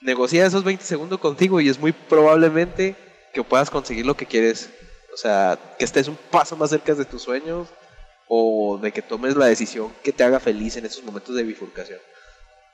Negocia 0.00 0.46
esos 0.46 0.64
20 0.64 0.84
segundos 0.84 1.18
contigo 1.18 1.60
y 1.60 1.68
es 1.68 1.78
muy 1.78 1.92
probablemente 1.92 2.94
que 3.32 3.42
puedas 3.42 3.70
conseguir 3.70 4.04
lo 4.04 4.16
que 4.16 4.26
quieres. 4.26 4.70
O 5.12 5.16
sea, 5.16 5.58
que 5.78 5.84
estés 5.84 6.08
un 6.08 6.18
paso 6.30 6.56
más 6.56 6.70
cerca 6.70 6.94
de 6.94 7.04
tus 7.04 7.22
sueños 7.22 7.68
o 8.28 8.78
de 8.80 8.92
que 8.92 9.02
tomes 9.02 9.36
la 9.36 9.46
decisión 9.46 9.92
que 10.02 10.12
te 10.12 10.24
haga 10.24 10.40
feliz 10.40 10.76
en 10.76 10.86
esos 10.86 11.04
momentos 11.04 11.34
de 11.34 11.42
bifurcación. 11.42 11.98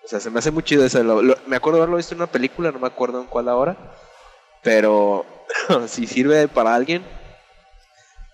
O 0.05 0.09
sea, 0.09 0.21
se 0.21 0.31
me 0.31 0.39
hace 0.39 0.51
muy 0.51 0.63
chido 0.63 0.85
eso. 0.85 1.03
Me 1.47 1.57
acuerdo 1.57 1.79
haberlo 1.79 1.97
visto 1.97 2.15
en 2.15 2.21
una 2.21 2.31
película, 2.31 2.73
no 2.73 2.79
me 2.79 2.87
acuerdo 2.87 3.21
en 3.21 3.27
cuál 3.27 3.49
ahora. 3.49 3.77
Pero 4.63 5.25
si 5.87 6.07
sirve 6.07 6.49
para 6.49 6.75
alguien, 6.75 7.03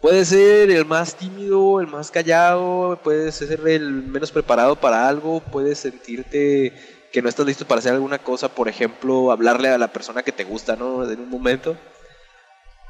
puede 0.00 0.24
ser 0.24 0.70
el 0.70 0.84
más 0.84 1.16
tímido, 1.16 1.80
el 1.80 1.86
más 1.86 2.10
callado, 2.10 2.98
puedes 3.02 3.36
ser 3.36 3.66
el 3.66 3.90
menos 3.90 4.32
preparado 4.32 4.76
para 4.76 5.08
algo, 5.08 5.40
puedes 5.40 5.78
sentirte 5.78 6.72
que 7.12 7.22
no 7.22 7.28
estás 7.28 7.46
listo 7.46 7.66
para 7.66 7.78
hacer 7.78 7.92
alguna 7.92 8.18
cosa, 8.18 8.48
por 8.48 8.68
ejemplo, 8.68 9.32
hablarle 9.32 9.68
a 9.68 9.78
la 9.78 9.88
persona 9.88 10.22
que 10.22 10.32
te 10.32 10.44
gusta, 10.44 10.76
¿no? 10.76 11.08
En 11.08 11.20
un 11.20 11.30
momento. 11.30 11.76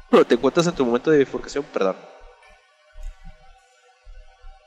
Pero 0.09 0.25
te 0.25 0.35
encuentras 0.35 0.67
en 0.67 0.73
tu 0.73 0.85
momento 0.85 1.11
de 1.11 1.19
bifurcación, 1.19 1.63
perdón. 1.73 1.95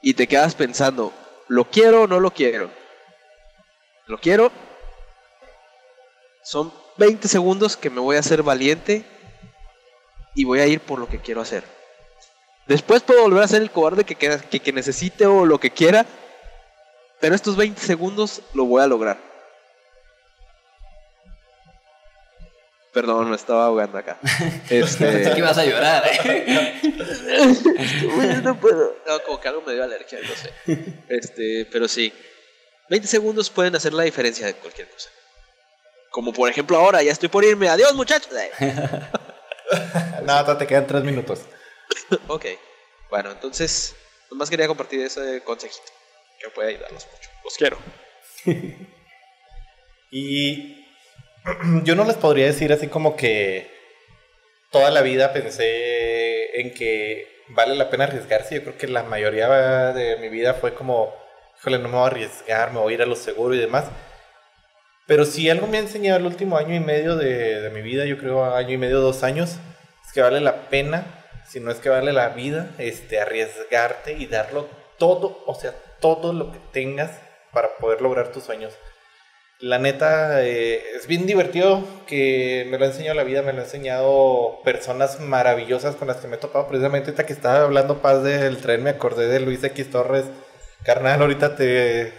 Y 0.03 0.15
te 0.15 0.27
quedas 0.27 0.55
pensando, 0.55 1.13
¿lo 1.49 1.65
quiero 1.67 2.03
o 2.03 2.07
no 2.07 2.21
lo 2.21 2.31
quiero? 2.31 2.71
¿Lo 4.07 4.19
quiero? 4.19 4.51
Son 6.43 6.73
20 6.97 7.29
segundos 7.29 7.77
que 7.77 7.91
me 7.91 8.01
voy 8.01 8.17
a 8.17 8.21
hacer 8.21 8.43
valiente 8.43 9.05
y 10.35 10.45
voy 10.45 10.61
a 10.61 10.67
ir 10.67 10.81
por 10.81 10.99
lo 10.99 11.07
que 11.09 11.21
quiero 11.21 11.41
hacer. 11.41 11.65
Después 12.67 13.03
puedo 13.03 13.23
volver 13.23 13.43
a 13.43 13.49
ser 13.49 13.63
el 13.63 13.71
cobarde 13.71 14.05
que, 14.05 14.15
que, 14.15 14.61
que- 14.61 14.73
necesite 14.73 15.27
o 15.27 15.45
lo 15.45 15.59
que 15.59 15.71
quiera, 15.71 16.07
pero 17.21 17.35
estos 17.35 17.57
20 17.57 17.81
segundos 17.81 18.43
lo 18.55 18.65
voy 18.65 18.83
a 18.83 18.87
lograr. 18.87 19.19
Perdón, 22.93 23.31
me 23.31 23.37
estaba 23.37 23.67
ahogando 23.67 23.99
acá. 23.99 24.19
Pensé 24.69 24.99
que 24.99 25.23
Este, 25.23 25.39
ibas 25.39 25.57
a 25.59 25.65
llorar. 25.65 26.03
¿eh? 26.25 26.81
no 28.43 28.59
puedo. 28.61 28.97
No, 29.07 29.23
como 29.23 29.41
que 29.41 29.49
algo 29.49 29.63
me 29.63 29.75
dio 29.75 29.85
alergia, 29.85 30.19
no 30.23 30.35
sé. 30.35 30.53
Este, 31.09 31.67
pero 31.71 31.87
sí. 31.87 32.13
20 32.89 33.07
segundos 33.07 33.49
pueden 33.51 33.77
hacer 33.77 33.93
la 33.93 34.03
diferencia 34.03 34.47
de 34.47 34.55
cualquier 34.55 34.89
cosa. 34.91 35.09
Como 36.11 36.33
por 36.33 36.51
ejemplo 36.51 36.77
ahora, 36.77 37.01
ya 37.03 37.13
estoy 37.13 37.29
por 37.29 37.45
irme. 37.45 37.69
Adiós, 37.69 37.95
muchachos. 37.95 38.33
Nada, 40.25 40.59
te 40.59 40.67
quedan 40.67 40.87
tres 40.89 41.05
minutos. 41.05 41.43
ok. 42.27 42.47
Bueno, 43.09 43.31
entonces, 43.31 43.95
nomás 44.31 44.51
quería 44.51 44.67
compartir 44.67 45.01
ese 45.01 45.43
consejito. 45.45 45.93
Que 46.41 46.51
puede 46.51 46.71
ayudarlos 46.71 47.07
mucho. 47.07 47.31
Los 47.45 47.55
quiero. 47.57 47.79
Y 50.11 50.80
yo 51.85 51.95
no 51.95 52.05
les 52.05 52.17
podría 52.17 52.47
decir 52.47 52.73
así 52.73 52.89
como 52.89 53.17
que 53.17 53.71
toda 54.71 54.91
la 54.91 55.03
vida 55.03 55.33
pensé 55.33 56.61
en 56.61 56.73
que 56.75 57.27
vale 57.49 57.75
la 57.75 57.91
pena 57.91 58.05
arriesgarse. 58.05 58.57
Yo 58.57 58.63
creo 58.63 58.79
que 58.79 58.89
la 58.89 59.03
mayoría 59.03 59.49
de 59.93 60.17
mi 60.19 60.29
vida 60.29 60.55
fue 60.55 60.75
como, 60.75 61.15
híjole, 61.59 61.79
no 61.79 61.89
me 61.89 61.97
voy 61.97 62.05
a 62.05 62.07
arriesgar, 62.07 62.73
me 62.73 62.81
voy 62.81 62.93
a 62.93 62.97
ir 62.97 63.03
a 63.03 63.07
lo 63.07 63.17
seguro 63.17 63.55
y 63.55 63.59
demás. 63.59 63.85
Pero 65.07 65.25
si 65.25 65.51
algo 65.51 65.67
me 65.67 65.79
ha 65.79 65.81
enseñado 65.81 66.19
el 66.19 66.27
último 66.27 66.57
año 66.57 66.75
y 66.75 66.81
medio 66.81 67.17
de, 67.17 67.61
de 67.61 67.71
mi 67.71 67.83
vida, 67.83 68.05
yo 68.05 68.17
creo 68.19 68.55
año 68.55 68.75
y 68.75 68.79
medio, 68.79 69.01
dos 69.01 69.25
años, 69.25 69.57
es 70.07 70.13
que 70.13 70.21
vale 70.21 70.41
la 70.41 70.69
pena, 70.69 71.25
si 71.49 71.59
no 71.59 71.73
es 71.73 71.79
que 71.79 71.89
vale 71.89 72.13
la 72.13 72.29
vida, 72.29 72.71
este, 72.79 73.19
arriesgarte 73.19 74.13
y 74.13 74.27
darlo 74.27 74.69
todo, 74.99 75.43
o 75.47 75.55
sea, 75.57 75.75
todo 76.01 76.33
lo 76.33 76.53
que 76.53 76.61
tengas 76.73 77.11
para 77.53 77.77
poder 77.79 78.03
lograr 78.03 78.31
tus 78.31 78.45
sueños. 78.45 78.73
La 79.61 79.79
neta, 79.79 80.43
eh, 80.43 80.83
es 80.97 81.07
bien 81.07 81.27
divertido 81.27 81.85
que 82.07 82.67
me 82.71 82.79
lo 82.79 82.87
ha 82.87 82.89
enseñado 82.89 83.15
la 83.15 83.25
vida, 83.25 83.43
me 83.43 83.53
lo 83.53 83.61
ha 83.61 83.65
enseñado 83.65 84.61
personas 84.65 85.21
maravillosas 85.21 85.97
con 85.97 86.09
las 86.09 86.17
que 86.17 86.29
me 86.29 86.37
he 86.37 86.39
topado. 86.39 86.67
Precisamente 86.67 87.11
ahorita 87.11 87.27
que 87.27 87.35
estaba 87.35 87.63
hablando 87.65 88.01
Paz 88.01 88.23
del 88.23 88.57
tren, 88.57 88.83
me 88.83 88.91
acordé 88.91 89.29
de 89.29 89.41
Luis 89.41 89.63
X 89.63 89.91
Torres. 89.91 90.25
Carnal, 90.83 91.21
ahorita 91.21 91.57
te 91.57 92.03
eh, 92.03 92.13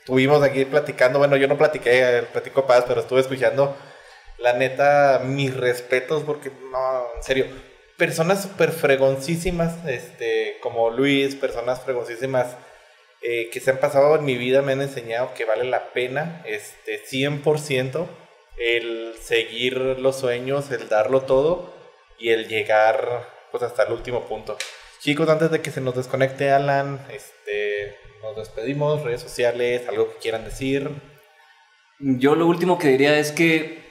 estuvimos 0.00 0.42
aquí 0.42 0.64
platicando. 0.64 1.20
Bueno, 1.20 1.36
yo 1.36 1.46
no 1.46 1.56
platiqué, 1.56 2.18
eh, 2.18 2.22
platico 2.32 2.66
Paz, 2.66 2.84
pero 2.88 3.00
estuve 3.02 3.20
escuchando. 3.20 3.76
La 4.38 4.54
neta, 4.54 5.22
mis 5.24 5.56
respetos, 5.56 6.24
porque 6.24 6.50
no, 6.72 7.06
en 7.16 7.22
serio, 7.22 7.46
personas 7.96 8.42
súper 8.42 8.72
fregoncísimas, 8.72 9.76
este, 9.86 10.56
como 10.60 10.90
Luis, 10.90 11.36
personas 11.36 11.80
fregoncísimas 11.82 12.56
eh, 13.26 13.48
que 13.50 13.58
se 13.60 13.70
han 13.70 13.78
pasado 13.78 14.14
en 14.16 14.24
mi 14.26 14.36
vida 14.36 14.60
me 14.60 14.72
han 14.72 14.82
enseñado 14.82 15.32
que 15.32 15.46
vale 15.46 15.64
la 15.64 15.94
pena, 15.94 16.42
este, 16.44 17.02
100%, 17.02 18.06
el 18.58 19.14
seguir 19.18 19.78
los 19.78 20.16
sueños, 20.16 20.70
el 20.70 20.90
darlo 20.90 21.22
todo 21.22 21.74
y 22.18 22.28
el 22.28 22.48
llegar 22.48 23.26
pues 23.50 23.62
hasta 23.62 23.84
el 23.84 23.94
último 23.94 24.26
punto. 24.26 24.58
Chicos, 25.00 25.26
antes 25.30 25.50
de 25.50 25.62
que 25.62 25.70
se 25.70 25.80
nos 25.80 25.94
desconecte 25.94 26.50
Alan, 26.50 27.00
este, 27.10 27.96
nos 28.22 28.36
despedimos, 28.36 29.02
redes 29.02 29.22
sociales, 29.22 29.88
algo 29.88 30.12
que 30.12 30.18
quieran 30.18 30.44
decir. 30.44 30.90
Yo 32.00 32.34
lo 32.34 32.46
último 32.46 32.78
que 32.78 32.88
diría 32.88 33.18
es 33.18 33.32
que 33.32 33.84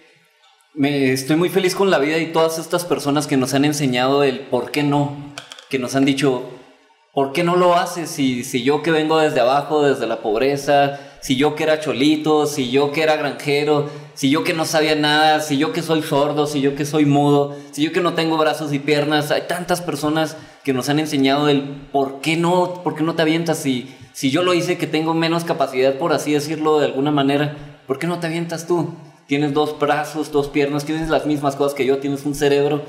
me 0.76 1.12
estoy 1.12 1.38
muy 1.38 1.50
feliz 1.50 1.74
con 1.74 1.90
la 1.90 1.98
vida 1.98 2.20
y 2.20 2.32
todas 2.32 2.60
estas 2.60 2.86
personas 2.86 3.26
que 3.26 3.38
nos 3.38 3.56
han 3.56 3.66
enseñado 3.66 4.24
el 4.24 4.42
por 4.42 4.70
qué 4.70 4.84
no, 4.84 5.34
que 5.70 5.80
nos 5.80 5.96
han 5.96 6.06
dicho, 6.06 6.52
¿por 7.14 7.32
qué 7.32 7.44
no 7.44 7.56
lo 7.56 7.76
haces? 7.76 8.10
Si, 8.10 8.44
si 8.44 8.64
yo 8.64 8.82
que 8.82 8.92
vengo 8.92 9.20
desde 9.20 9.40
abajo, 9.40 9.84
desde 9.84 10.08
la 10.08 10.22
pobreza, 10.22 11.00
si 11.22 11.36
yo 11.36 11.56
que 11.56 11.64
era 11.64 11.80
cholito, 11.80 12.48
si 12.48 12.72
yo 12.72 12.92
que 12.92 13.04
era 13.04 13.16
granjero, 13.16 13.90
si 14.16 14.30
yo 14.30 14.44
que 14.44 14.54
no 14.54 14.66
sabía 14.66 14.96
nada, 14.96 15.40
si 15.40 15.58
yo 15.58 15.72
que 15.72 15.82
soy 15.82 16.02
sordo, 16.02 16.48
si 16.48 16.60
yo 16.60 16.76
que 16.76 16.86
soy 16.86 17.06
mudo, 17.06 17.56
si 17.72 17.84
yo 17.84 17.92
que 17.92 18.02
no 18.02 18.14
tengo 18.14 18.38
brazos 18.38 18.74
y 18.74 18.80
piernas, 18.80 19.32
hay 19.32 19.44
tantas 19.48 19.82
personas 19.82 20.36
que 20.64 20.74
nos 20.74 20.90
han 20.90 21.00
enseñado 21.00 21.50
el 21.50 21.62
por 21.92 22.20
qué 22.20 22.36
no, 22.36 22.82
por 22.84 22.96
qué 22.96 23.04
no 23.04 23.16
te 23.16 23.22
avientas 23.22 23.60
si, 23.60 23.96
si 24.12 24.32
yo 24.32 24.44
lo 24.44 24.54
hice 24.54 24.78
que 24.78 24.88
tengo 24.88 25.14
menos 25.14 25.44
capacidad, 25.44 25.98
por 25.98 26.14
así 26.14 26.34
decirlo 26.34 26.80
de 26.80 26.88
alguna 26.88 27.12
manera, 27.12 27.56
¿por 27.88 28.00
qué 28.00 28.08
no 28.08 28.20
te 28.20 28.28
avientas 28.28 28.66
tú? 28.66 28.96
Tienes 29.28 29.54
dos 29.54 29.80
brazos, 29.80 30.32
dos 30.32 30.50
piernas, 30.50 30.84
tienes 30.84 31.10
las 31.10 31.26
mismas 31.26 31.56
cosas 31.56 31.76
que 31.76 31.86
yo, 31.86 32.00
tienes 32.00 32.26
un 32.26 32.36
cerebro, 32.36 32.82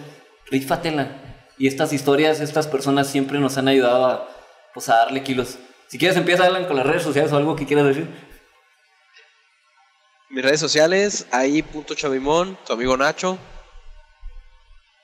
rífatela. 0.51 1.24
Y 1.59 1.69
estas 1.69 1.93
historias, 1.93 2.41
estas 2.41 2.67
personas 2.67 3.09
siempre 3.09 3.39
nos 3.39 3.57
han 3.59 3.69
ayudado 3.69 4.07
a, 4.07 4.29
pues, 4.73 4.89
a 4.89 4.97
darle 4.97 5.23
kilos. 5.23 5.59
Si 5.89 5.99
quieres, 5.99 6.17
empieza 6.17 6.45
Alan 6.45 6.67
con 6.67 6.77
las 6.77 6.87
redes 6.87 7.03
sociales 7.03 7.33
o 7.33 7.37
algo 7.37 7.55
que 7.55 7.67
quieras 7.67 7.87
decir. 7.87 8.09
Mis 10.31 10.45
redes 10.45 10.59
sociales, 10.59 11.27
ahí 11.31 11.63
punto 11.63 11.95
chavimón, 11.95 12.59
tu 12.67 12.73
amigo 12.73 12.97
Nacho. 12.97 13.39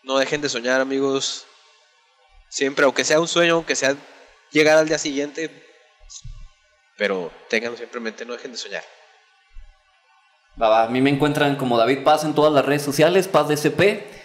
No 0.03 0.18
dejen 0.18 0.40
de 0.40 0.48
soñar, 0.48 0.80
amigos. 0.80 1.46
Siempre, 2.48 2.84
aunque 2.84 3.05
sea 3.05 3.20
un 3.20 3.28
sueño, 3.28 3.55
aunque 3.55 3.76
sea 3.76 3.94
llegar 4.51 4.76
al 4.76 4.88
día 4.88 4.98
siguiente, 4.98 5.64
pero 6.96 7.30
tengan 7.48 7.76
siempre 7.76 7.98
en 7.98 8.05
mente, 8.05 8.24
no 8.24 8.32
dejen 8.32 8.51
de 8.51 8.59
soñar. 8.59 8.82
A 10.59 10.88
mí 10.88 11.01
me 11.01 11.11
encuentran 11.11 11.55
como 11.57 11.78
David 11.78 12.03
Paz 12.03 12.24
en 12.24 12.34
todas 12.34 12.53
las 12.53 12.64
redes 12.64 12.82
sociales, 12.82 13.28
Paz 13.28 13.48
DCP. 13.48 14.20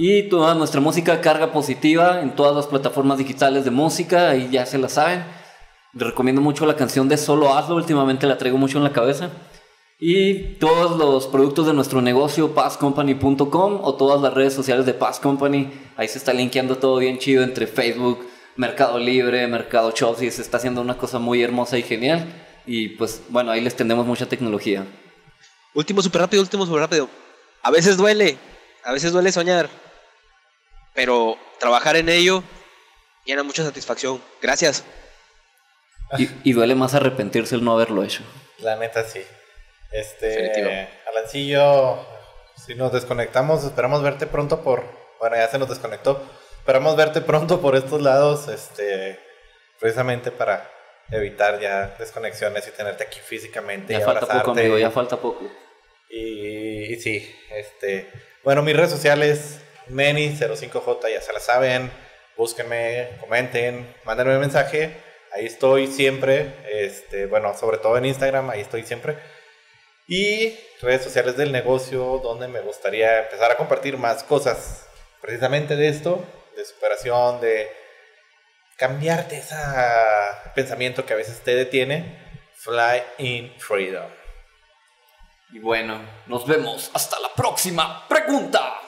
Y 0.00 0.28
toda 0.28 0.54
nuestra 0.54 0.80
música 0.80 1.20
carga 1.20 1.50
positiva 1.50 2.20
en 2.22 2.36
todas 2.36 2.54
las 2.54 2.68
plataformas 2.68 3.18
digitales 3.18 3.64
de 3.64 3.72
música, 3.72 4.30
ahí 4.30 4.48
ya 4.48 4.64
se 4.64 4.78
la 4.78 4.88
saben. 4.88 5.24
Les 5.92 6.06
recomiendo 6.06 6.40
mucho 6.40 6.66
la 6.66 6.76
canción 6.76 7.08
de 7.08 7.16
Solo 7.16 7.52
Hazlo, 7.52 7.74
últimamente 7.74 8.28
la 8.28 8.38
traigo 8.38 8.58
mucho 8.58 8.78
en 8.78 8.84
la 8.84 8.92
cabeza. 8.92 9.30
Y 9.98 10.54
todos 10.60 10.96
los 10.96 11.26
productos 11.26 11.66
de 11.66 11.72
nuestro 11.72 12.00
negocio, 12.00 12.54
pazcompany.com 12.54 13.80
o 13.82 13.94
todas 13.96 14.22
las 14.22 14.34
redes 14.34 14.54
sociales 14.54 14.86
de 14.86 14.94
Paz 14.94 15.18
Company. 15.18 15.68
Ahí 15.96 16.06
se 16.06 16.18
está 16.18 16.32
linkeando 16.32 16.78
todo 16.78 16.98
bien 16.98 17.18
chido 17.18 17.42
entre 17.42 17.66
Facebook, 17.66 18.24
Mercado 18.54 19.00
Libre, 19.00 19.48
Mercado 19.48 19.92
y 20.20 20.30
se 20.30 20.42
está 20.42 20.58
haciendo 20.58 20.80
una 20.80 20.96
cosa 20.96 21.18
muy 21.18 21.42
hermosa 21.42 21.76
y 21.76 21.82
genial. 21.82 22.24
Y 22.66 22.90
pues 22.90 23.20
bueno, 23.30 23.50
ahí 23.50 23.60
les 23.60 23.74
tendemos 23.74 24.06
mucha 24.06 24.26
tecnología. 24.26 24.86
Último, 25.74 26.02
súper 26.02 26.20
rápido, 26.20 26.40
último, 26.40 26.64
súper 26.66 26.82
rápido. 26.82 27.08
A 27.64 27.72
veces 27.72 27.96
duele, 27.96 28.38
a 28.84 28.92
veces 28.92 29.10
duele 29.10 29.32
soñar, 29.32 29.68
pero 30.98 31.38
trabajar 31.60 31.94
en 31.94 32.08
ello 32.08 32.42
llena 33.24 33.44
mucha 33.44 33.62
satisfacción. 33.62 34.20
Gracias. 34.42 34.82
Y, 36.18 36.28
y 36.42 36.52
duele 36.54 36.74
más 36.74 36.92
arrepentirse 36.92 37.54
el 37.54 37.62
no 37.62 37.74
haberlo 37.74 38.02
hecho. 38.02 38.24
La 38.58 38.74
neta 38.74 39.04
sí. 39.04 39.20
Este. 39.92 40.88
Alancillo, 41.08 42.04
si 42.56 42.74
nos 42.74 42.92
desconectamos, 42.92 43.62
esperamos 43.62 44.02
verte 44.02 44.26
pronto 44.26 44.64
por, 44.64 44.82
bueno, 45.20 45.36
ya 45.36 45.46
se 45.46 45.60
nos 45.60 45.68
desconectó. 45.68 46.20
Esperamos 46.58 46.96
verte 46.96 47.20
pronto 47.20 47.60
por 47.60 47.76
estos 47.76 48.02
lados, 48.02 48.48
este, 48.48 49.20
precisamente 49.78 50.32
para 50.32 50.68
evitar 51.12 51.60
ya 51.60 51.94
desconexiones 51.96 52.66
y 52.66 52.72
tenerte 52.72 53.04
aquí 53.04 53.20
físicamente 53.24 53.92
Ya 53.92 54.00
y 54.00 54.02
falta 54.02 54.26
poco, 54.26 54.50
amigo, 54.50 54.76
ya 54.76 54.90
falta 54.90 55.16
poco. 55.16 55.48
Y, 56.10 56.92
y 56.92 57.00
sí, 57.00 57.32
este, 57.52 58.10
bueno, 58.42 58.62
mis 58.62 58.74
redes 58.74 58.90
sociales, 58.90 59.60
Meni05J, 59.90 61.12
ya 61.12 61.20
se 61.20 61.32
la 61.32 61.40
saben, 61.40 61.90
búsquenme, 62.36 63.16
comenten, 63.20 63.94
mándenme 64.04 64.34
un 64.34 64.40
mensaje, 64.40 64.96
ahí 65.32 65.46
estoy 65.46 65.86
siempre, 65.86 66.54
este, 66.70 67.26
bueno, 67.26 67.56
sobre 67.56 67.78
todo 67.78 67.96
en 67.98 68.06
Instagram, 68.06 68.50
ahí 68.50 68.60
estoy 68.60 68.84
siempre. 68.84 69.18
Y 70.06 70.58
redes 70.80 71.02
sociales 71.02 71.36
del 71.36 71.52
negocio, 71.52 72.20
donde 72.22 72.48
me 72.48 72.60
gustaría 72.60 73.24
empezar 73.24 73.50
a 73.50 73.56
compartir 73.56 73.98
más 73.98 74.24
cosas, 74.24 74.86
precisamente 75.20 75.76
de 75.76 75.88
esto, 75.88 76.24
de 76.56 76.64
superación, 76.64 77.40
de 77.40 77.68
cambiarte 78.76 79.36
ese 79.36 79.54
pensamiento 80.54 81.04
que 81.04 81.12
a 81.12 81.16
veces 81.16 81.40
te 81.40 81.54
detiene. 81.54 82.26
Fly 82.54 83.02
in 83.18 83.54
freedom. 83.58 84.10
Y 85.52 85.60
bueno, 85.60 86.00
nos 86.26 86.46
vemos. 86.46 86.90
Hasta 86.94 87.18
la 87.20 87.32
próxima 87.34 88.06
pregunta. 88.08 88.87